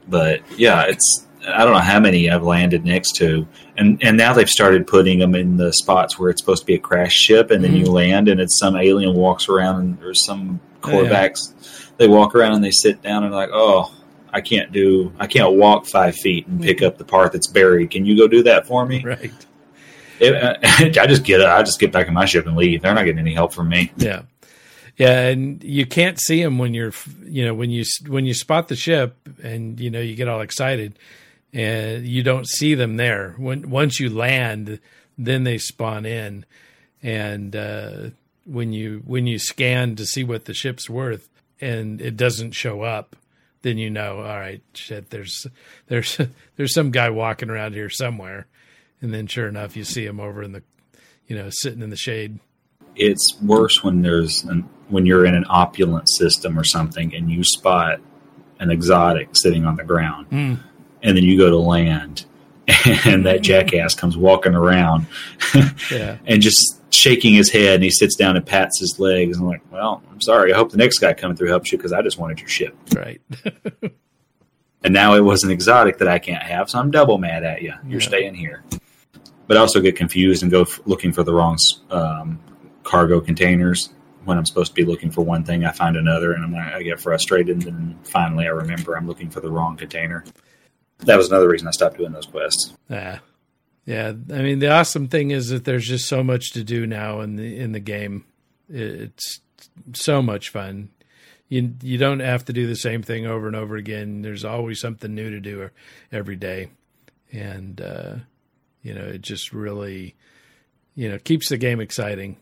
But 0.07 0.41
yeah, 0.57 0.83
it's 0.83 1.27
I 1.47 1.63
don't 1.63 1.73
know 1.73 1.79
how 1.79 1.99
many 1.99 2.29
I've 2.29 2.43
landed 2.43 2.85
next 2.85 3.15
to, 3.17 3.47
and 3.77 4.01
and 4.03 4.17
now 4.17 4.33
they've 4.33 4.49
started 4.49 4.87
putting 4.87 5.19
them 5.19 5.35
in 5.35 5.57
the 5.57 5.73
spots 5.73 6.17
where 6.17 6.29
it's 6.29 6.41
supposed 6.41 6.63
to 6.63 6.67
be 6.67 6.75
a 6.75 6.79
crash 6.79 7.13
ship, 7.13 7.51
and 7.51 7.63
then 7.63 7.71
mm-hmm. 7.71 7.85
you 7.85 7.91
land, 7.91 8.27
and 8.27 8.39
it's 8.39 8.59
some 8.59 8.75
alien 8.75 9.13
walks 9.13 9.49
around, 9.49 9.79
and 9.81 9.99
there's 9.99 10.25
some 10.25 10.59
Korvax. 10.81 11.53
Yeah 11.53 11.83
they 11.97 12.07
walk 12.07 12.35
around 12.35 12.53
and 12.53 12.63
they 12.63 12.71
sit 12.71 13.01
down 13.01 13.23
and 13.23 13.33
like, 13.33 13.49
oh, 13.51 13.93
I 14.31 14.41
can't 14.41 14.71
do, 14.71 15.11
I 15.19 15.27
can't 15.27 15.53
walk 15.53 15.87
five 15.87 16.15
feet 16.15 16.47
and 16.47 16.61
pick 16.61 16.81
up 16.81 16.97
the 16.97 17.05
part 17.05 17.31
that's 17.31 17.47
buried. 17.47 17.91
Can 17.91 18.05
you 18.05 18.15
go 18.15 18.27
do 18.27 18.43
that 18.43 18.67
for 18.67 18.85
me? 18.85 19.03
Right. 19.03 19.31
It, 20.19 20.59
I 20.97 21.07
just 21.07 21.23
get, 21.23 21.41
I 21.41 21.61
just 21.63 21.79
get 21.79 21.91
back 21.91 22.07
in 22.07 22.13
my 22.13 22.25
ship 22.25 22.45
and 22.45 22.55
leave. 22.55 22.81
They're 22.81 22.93
not 22.93 23.03
getting 23.03 23.19
any 23.19 23.33
help 23.33 23.53
from 23.53 23.69
me. 23.69 23.91
Yeah. 23.97 24.23
Yeah, 24.97 25.27
and 25.27 25.63
you 25.63 25.85
can't 25.85 26.19
see 26.19 26.41
them 26.41 26.57
when 26.57 26.73
you're, 26.73 26.93
you 27.23 27.45
know, 27.45 27.53
when 27.53 27.69
you 27.69 27.85
when 28.07 28.25
you 28.25 28.33
spot 28.33 28.67
the 28.67 28.75
ship 28.75 29.15
and 29.43 29.79
you 29.79 29.91
know 29.91 30.01
you 30.01 30.15
get 30.15 30.27
all 30.27 30.41
excited, 30.41 30.97
and 31.53 32.05
you 32.05 32.23
don't 32.23 32.47
see 32.47 32.73
them 32.73 32.97
there. 32.97 33.35
When 33.37 33.69
once 33.69 33.99
you 33.99 34.09
land, 34.09 34.79
then 35.15 35.43
they 35.43 35.59
spawn 35.59 36.07
in, 36.07 36.45
and 37.03 37.55
uh, 37.55 38.09
when 38.45 38.73
you 38.73 39.03
when 39.05 39.27
you 39.27 39.37
scan 39.37 39.95
to 39.97 40.05
see 40.05 40.23
what 40.23 40.45
the 40.45 40.55
ship's 40.55 40.89
worth, 40.89 41.29
and 41.61 42.01
it 42.01 42.17
doesn't 42.17 42.53
show 42.53 42.81
up, 42.81 43.15
then 43.61 43.77
you 43.77 43.91
know, 43.91 44.17
all 44.17 44.39
right, 44.39 44.61
shit, 44.73 45.11
there's 45.11 45.45
there's 45.87 46.19
there's 46.55 46.73
some 46.73 46.89
guy 46.89 47.09
walking 47.11 47.51
around 47.51 47.73
here 47.73 47.89
somewhere, 47.89 48.47
and 49.01 49.13
then 49.13 49.27
sure 49.27 49.47
enough, 49.47 49.75
you 49.75 49.83
see 49.83 50.05
him 50.05 50.19
over 50.19 50.41
in 50.41 50.53
the, 50.53 50.63
you 51.27 51.35
know, 51.35 51.49
sitting 51.51 51.81
in 51.81 51.91
the 51.91 51.97
shade. 51.97 52.39
It's 52.97 53.39
worse 53.41 53.83
when 53.83 54.01
there's 54.01 54.43
an, 54.43 54.67
when 54.89 55.05
you're 55.05 55.25
in 55.25 55.35
an 55.35 55.45
opulent 55.49 56.09
system 56.09 56.57
or 56.57 56.63
something, 56.63 57.13
and 57.15 57.31
you 57.31 57.43
spot 57.43 57.99
an 58.59 58.71
exotic 58.71 59.35
sitting 59.35 59.65
on 59.65 59.75
the 59.75 59.83
ground, 59.83 60.29
mm. 60.29 60.59
and 61.03 61.17
then 61.17 61.23
you 61.23 61.37
go 61.37 61.49
to 61.49 61.57
land, 61.57 62.25
and 63.05 63.25
that 63.25 63.41
jackass 63.41 63.93
comes 63.93 64.17
walking 64.17 64.55
around, 64.55 65.05
yeah. 65.91 66.17
and 66.25 66.41
just 66.41 66.77
shaking 66.97 67.33
his 67.33 67.49
head 67.49 67.75
and 67.75 67.83
he 67.83 67.91
sits 67.91 68.15
down 68.15 68.35
and 68.35 68.45
pats 68.45 68.79
his 68.79 68.99
legs. 68.99 69.37
And 69.37 69.45
I'm 69.45 69.49
like, 69.49 69.61
well, 69.71 70.01
I'm 70.11 70.21
sorry. 70.21 70.53
I 70.53 70.57
hope 70.57 70.71
the 70.71 70.77
next 70.77 70.99
guy 70.99 71.13
coming 71.13 71.37
through 71.37 71.49
helps 71.49 71.71
you 71.71 71.77
because 71.77 71.93
I 71.93 72.01
just 72.01 72.17
wanted 72.17 72.39
your 72.39 72.49
ship. 72.49 72.75
Right. 72.95 73.21
and 74.83 74.93
now 74.93 75.13
it 75.15 75.21
was 75.21 75.43
an 75.43 75.51
exotic 75.51 75.99
that 75.99 76.07
I 76.07 76.19
can't 76.19 76.43
have, 76.43 76.69
so 76.69 76.79
I'm 76.79 76.91
double 76.91 77.17
mad 77.17 77.43
at 77.43 77.61
you. 77.61 77.73
You're 77.85 78.01
yeah. 78.01 78.07
staying 78.07 78.35
here. 78.35 78.63
But 79.47 79.57
I 79.57 79.59
also 79.61 79.79
get 79.79 79.95
confused 79.95 80.43
and 80.43 80.51
go 80.51 80.61
f- 80.63 80.81
looking 80.85 81.13
for 81.13 81.23
the 81.23 81.33
wrong 81.33 81.57
um, 81.89 82.39
cargo 82.87 83.19
containers 83.19 83.89
when 84.23 84.37
I'm 84.37 84.45
supposed 84.45 84.71
to 84.71 84.75
be 84.75 84.85
looking 84.85 85.11
for 85.11 85.21
one 85.21 85.43
thing. 85.43 85.65
I 85.65 85.71
find 85.71 85.95
another, 85.95 86.33
and 86.33 86.43
I'm 86.43 86.53
like, 86.53 86.73
I 86.73 86.83
get 86.83 86.99
frustrated. 86.99 87.65
And 87.67 87.95
finally, 88.07 88.45
I 88.45 88.49
remember 88.49 88.95
I'm 88.95 89.07
looking 89.07 89.29
for 89.29 89.41
the 89.41 89.49
wrong 89.49 89.77
container. 89.77 90.23
That 90.99 91.17
was 91.17 91.29
another 91.29 91.47
reason 91.47 91.67
I 91.67 91.71
stopped 91.71 91.97
doing 91.97 92.11
those 92.11 92.25
quests. 92.25 92.73
Yeah. 92.89 93.19
Yeah, 93.85 94.09
I 94.09 94.41
mean 94.41 94.59
the 94.59 94.69
awesome 94.69 95.07
thing 95.07 95.31
is 95.31 95.47
that 95.47 95.63
there's 95.63 95.87
just 95.87 96.09
so 96.09 96.21
much 96.21 96.51
to 96.51 96.63
do 96.65 96.85
now 96.85 97.21
in 97.21 97.37
the 97.37 97.57
in 97.57 97.71
the 97.71 97.79
game. 97.79 98.25
It's 98.67 99.39
so 99.93 100.21
much 100.21 100.49
fun. 100.49 100.89
You 101.47 101.73
you 101.81 101.97
don't 101.97 102.19
have 102.19 102.43
to 102.45 102.53
do 102.53 102.67
the 102.67 102.75
same 102.75 103.01
thing 103.01 103.25
over 103.25 103.47
and 103.47 103.55
over 103.55 103.77
again. 103.77 104.23
There's 104.23 104.43
always 104.43 104.81
something 104.81 105.15
new 105.15 105.29
to 105.29 105.39
do 105.39 105.69
every 106.11 106.35
day, 106.35 106.69
and 107.31 107.79
uh, 107.79 108.15
you 108.81 108.93
know 108.93 109.05
it 109.05 109.21
just 109.21 109.53
really 109.53 110.17
you 110.93 111.07
know 111.07 111.17
keeps 111.17 111.47
the 111.47 111.57
game 111.57 111.79
exciting. 111.79 112.35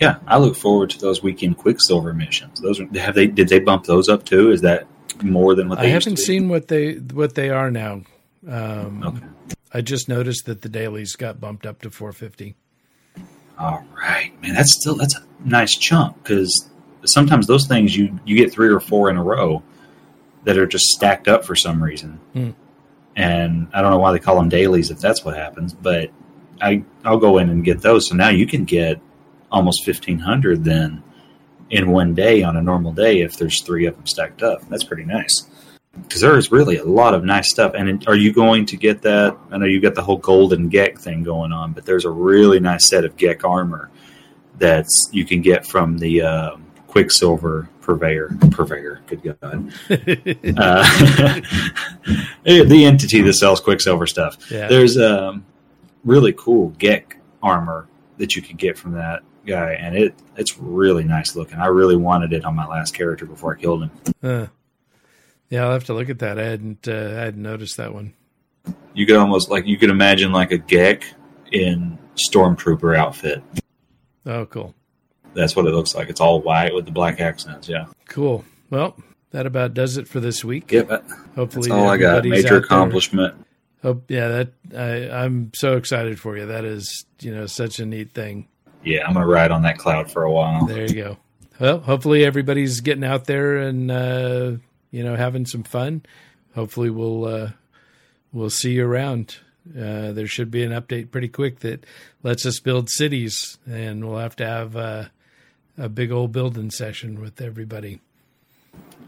Yeah, 0.00 0.18
I 0.26 0.38
look 0.38 0.56
forward 0.56 0.90
to 0.90 0.98
those 0.98 1.22
weekend 1.22 1.56
Quicksilver 1.56 2.12
missions. 2.12 2.60
Those 2.60 2.80
are, 2.80 2.86
have 2.98 3.14
they 3.14 3.26
did 3.26 3.48
they 3.48 3.60
bump 3.60 3.84
those 3.84 4.08
up 4.08 4.24
too? 4.24 4.50
Is 4.50 4.60
that 4.60 4.86
more 5.22 5.54
than 5.54 5.68
what 5.68 5.78
they 5.78 5.86
I 5.86 5.90
haven't 5.90 6.18
seen 6.18 6.48
what 6.48 6.68
they 6.68 6.94
what 6.94 7.34
they 7.34 7.50
are 7.50 7.70
now. 7.70 8.02
Um, 8.48 9.02
okay. 9.02 9.26
I 9.72 9.80
just 9.80 10.08
noticed 10.08 10.46
that 10.46 10.62
the 10.62 10.68
dailies 10.68 11.16
got 11.16 11.40
bumped 11.40 11.66
up 11.66 11.80
to 11.82 11.90
450. 11.90 12.54
All 13.58 13.84
right, 13.94 14.30
man, 14.42 14.54
that's 14.54 14.72
still 14.72 14.96
that's 14.96 15.16
a 15.16 15.24
nice 15.44 15.76
chunk 15.76 16.22
because 16.22 16.68
sometimes 17.04 17.46
those 17.46 17.66
things 17.66 17.96
you 17.96 18.18
you 18.24 18.36
get 18.36 18.52
three 18.52 18.68
or 18.68 18.80
four 18.80 19.08
in 19.08 19.16
a 19.16 19.22
row 19.22 19.62
that 20.44 20.58
are 20.58 20.66
just 20.66 20.86
stacked 20.86 21.26
up 21.26 21.44
for 21.44 21.56
some 21.56 21.82
reason, 21.82 22.20
hmm. 22.34 22.50
and 23.16 23.68
I 23.72 23.80
don't 23.80 23.90
know 23.90 23.98
why 23.98 24.12
they 24.12 24.18
call 24.18 24.36
them 24.36 24.50
dailies 24.50 24.90
if 24.90 25.00
that's 25.00 25.24
what 25.24 25.36
happens, 25.36 25.72
but 25.72 26.10
I 26.60 26.84
I'll 27.02 27.18
go 27.18 27.38
in 27.38 27.48
and 27.48 27.64
get 27.64 27.80
those. 27.80 28.08
So 28.08 28.14
now 28.14 28.28
you 28.28 28.46
can 28.46 28.64
get 28.64 29.00
almost 29.50 29.84
fifteen 29.84 30.18
hundred 30.18 30.64
then 30.64 31.02
in 31.70 31.90
one 31.90 32.14
day 32.14 32.42
on 32.42 32.56
a 32.56 32.62
normal 32.62 32.92
day 32.92 33.20
if 33.20 33.36
there's 33.36 33.62
three 33.62 33.86
of 33.86 33.96
them 33.96 34.06
stacked 34.06 34.42
up. 34.42 34.66
That's 34.68 34.84
pretty 34.84 35.04
nice 35.04 35.46
because 36.02 36.20
there 36.20 36.36
is 36.36 36.52
really 36.52 36.76
a 36.76 36.84
lot 36.84 37.14
of 37.14 37.24
nice 37.24 37.50
stuff. 37.50 37.72
And 37.74 38.06
are 38.06 38.16
you 38.16 38.32
going 38.32 38.66
to 38.66 38.76
get 38.76 39.02
that? 39.02 39.36
I 39.50 39.58
know 39.58 39.66
you 39.66 39.80
got 39.80 39.94
the 39.94 40.02
whole 40.02 40.18
golden 40.18 40.70
Gek 40.70 40.98
thing 40.98 41.22
going 41.22 41.52
on, 41.52 41.72
but 41.72 41.84
there's 41.84 42.04
a 42.04 42.10
really 42.10 42.60
nice 42.60 42.86
set 42.86 43.04
of 43.04 43.16
Gek 43.16 43.44
armor 43.44 43.90
that's 44.58 45.08
you 45.12 45.24
can 45.24 45.42
get 45.42 45.66
from 45.66 45.98
the 45.98 46.22
uh, 46.22 46.56
Quicksilver 46.86 47.68
purveyor. 47.80 48.36
Purveyor, 48.50 49.00
good 49.06 49.22
God, 49.22 49.72
uh, 49.90 51.40
the 52.44 52.84
entity 52.84 53.22
that 53.22 53.34
sells 53.34 53.60
Quicksilver 53.60 54.06
stuff. 54.06 54.50
Yeah. 54.50 54.68
There's 54.68 54.98
um, 54.98 55.44
really 56.04 56.32
cool 56.32 56.70
Gek 56.72 57.14
armor 57.42 57.88
that 58.18 58.34
you 58.34 58.42
can 58.42 58.56
get 58.56 58.78
from 58.78 58.92
that 58.92 59.22
guy, 59.46 59.72
and 59.72 59.96
it 59.96 60.14
it's 60.36 60.58
really 60.58 61.04
nice 61.04 61.36
looking. 61.36 61.58
I 61.58 61.66
really 61.66 61.96
wanted 61.96 62.32
it 62.32 62.44
on 62.44 62.54
my 62.54 62.66
last 62.66 62.94
character 62.94 63.26
before 63.26 63.56
I 63.56 63.60
killed 63.60 63.84
him. 63.84 63.90
Uh. 64.22 64.46
Yeah, 65.48 65.64
I'll 65.64 65.72
have 65.72 65.84
to 65.84 65.94
look 65.94 66.10
at 66.10 66.18
that. 66.20 66.38
I 66.38 66.44
hadn't 66.44 66.88
uh, 66.88 67.14
I 67.16 67.20
hadn't 67.20 67.42
noticed 67.42 67.76
that 67.76 67.94
one. 67.94 68.14
You 68.94 69.06
could 69.06 69.16
almost 69.16 69.50
like 69.50 69.66
you 69.66 69.78
could 69.78 69.90
imagine 69.90 70.32
like 70.32 70.50
a 70.50 70.58
Gek 70.58 71.04
in 71.52 71.98
stormtrooper 72.16 72.96
outfit. 72.96 73.42
Oh, 74.24 74.46
cool. 74.46 74.74
That's 75.34 75.54
what 75.54 75.66
it 75.66 75.74
looks 75.74 75.94
like. 75.94 76.08
It's 76.08 76.20
all 76.20 76.40
white 76.40 76.74
with 76.74 76.86
the 76.86 76.90
black 76.90 77.20
accents. 77.20 77.68
Yeah. 77.68 77.86
Cool. 78.08 78.44
Well, 78.70 78.96
that 79.30 79.46
about 79.46 79.74
does 79.74 79.98
it 79.98 80.08
for 80.08 80.18
this 80.18 80.44
week. 80.44 80.72
Yep. 80.72 80.88
Hopefully, 81.36 81.68
that's 81.68 81.78
all 81.78 81.88
I 81.88 81.96
got. 81.96 82.24
Major 82.24 82.56
accomplishment. 82.56 83.34
Hope 83.82 84.10
yeah, 84.10 84.28
that 84.28 84.52
I, 84.76 85.24
I'm 85.24 85.52
so 85.54 85.76
excited 85.76 86.18
for 86.18 86.36
you. 86.36 86.46
That 86.46 86.64
is 86.64 87.04
you 87.20 87.32
know 87.32 87.46
such 87.46 87.78
a 87.78 87.86
neat 87.86 88.12
thing. 88.12 88.48
Yeah, 88.86 89.04
I'm 89.04 89.14
gonna 89.14 89.26
ride 89.26 89.50
on 89.50 89.62
that 89.62 89.78
cloud 89.78 90.10
for 90.10 90.22
a 90.22 90.30
while. 90.30 90.64
There 90.64 90.86
you 90.86 90.94
go. 90.94 91.16
Well, 91.58 91.80
hopefully 91.80 92.24
everybody's 92.24 92.80
getting 92.80 93.02
out 93.02 93.24
there 93.24 93.56
and 93.56 93.90
uh, 93.90 94.52
you 94.92 95.02
know, 95.02 95.16
having 95.16 95.44
some 95.44 95.64
fun. 95.64 96.06
Hopefully, 96.54 96.88
we'll 96.88 97.24
uh, 97.24 97.50
we'll 98.32 98.48
see 98.48 98.72
you 98.74 98.86
around. 98.86 99.38
Uh, 99.76 100.12
there 100.12 100.28
should 100.28 100.52
be 100.52 100.62
an 100.62 100.70
update 100.70 101.10
pretty 101.10 101.26
quick 101.26 101.60
that 101.60 101.84
lets 102.22 102.46
us 102.46 102.60
build 102.60 102.88
cities, 102.88 103.58
and 103.68 104.06
we'll 104.08 104.18
have 104.18 104.36
to 104.36 104.46
have 104.46 104.76
uh, 104.76 105.04
a 105.76 105.88
big 105.88 106.12
old 106.12 106.30
building 106.30 106.70
session 106.70 107.20
with 107.20 107.40
everybody. 107.40 108.00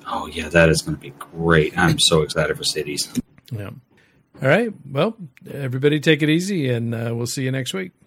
Oh 0.09 0.27
yeah, 0.27 0.49
that 0.49 0.69
is 0.71 0.83
going 0.83 0.97
to 0.97 1.01
be 1.01 1.15
great! 1.21 1.79
I'm 1.79 2.01
so 2.01 2.23
excited 2.23 2.57
for 2.57 2.65
cities. 2.65 3.09
Yeah. 3.53 3.71
All 4.43 4.49
right. 4.49 4.73
Well, 4.91 5.17
everybody 5.49 6.01
take 6.01 6.23
it 6.23 6.29
easy, 6.29 6.69
and 6.69 6.93
uh, 6.93 7.13
we'll 7.15 7.27
see 7.27 7.45
you 7.45 7.53
next 7.53 7.73
week. 7.75 7.93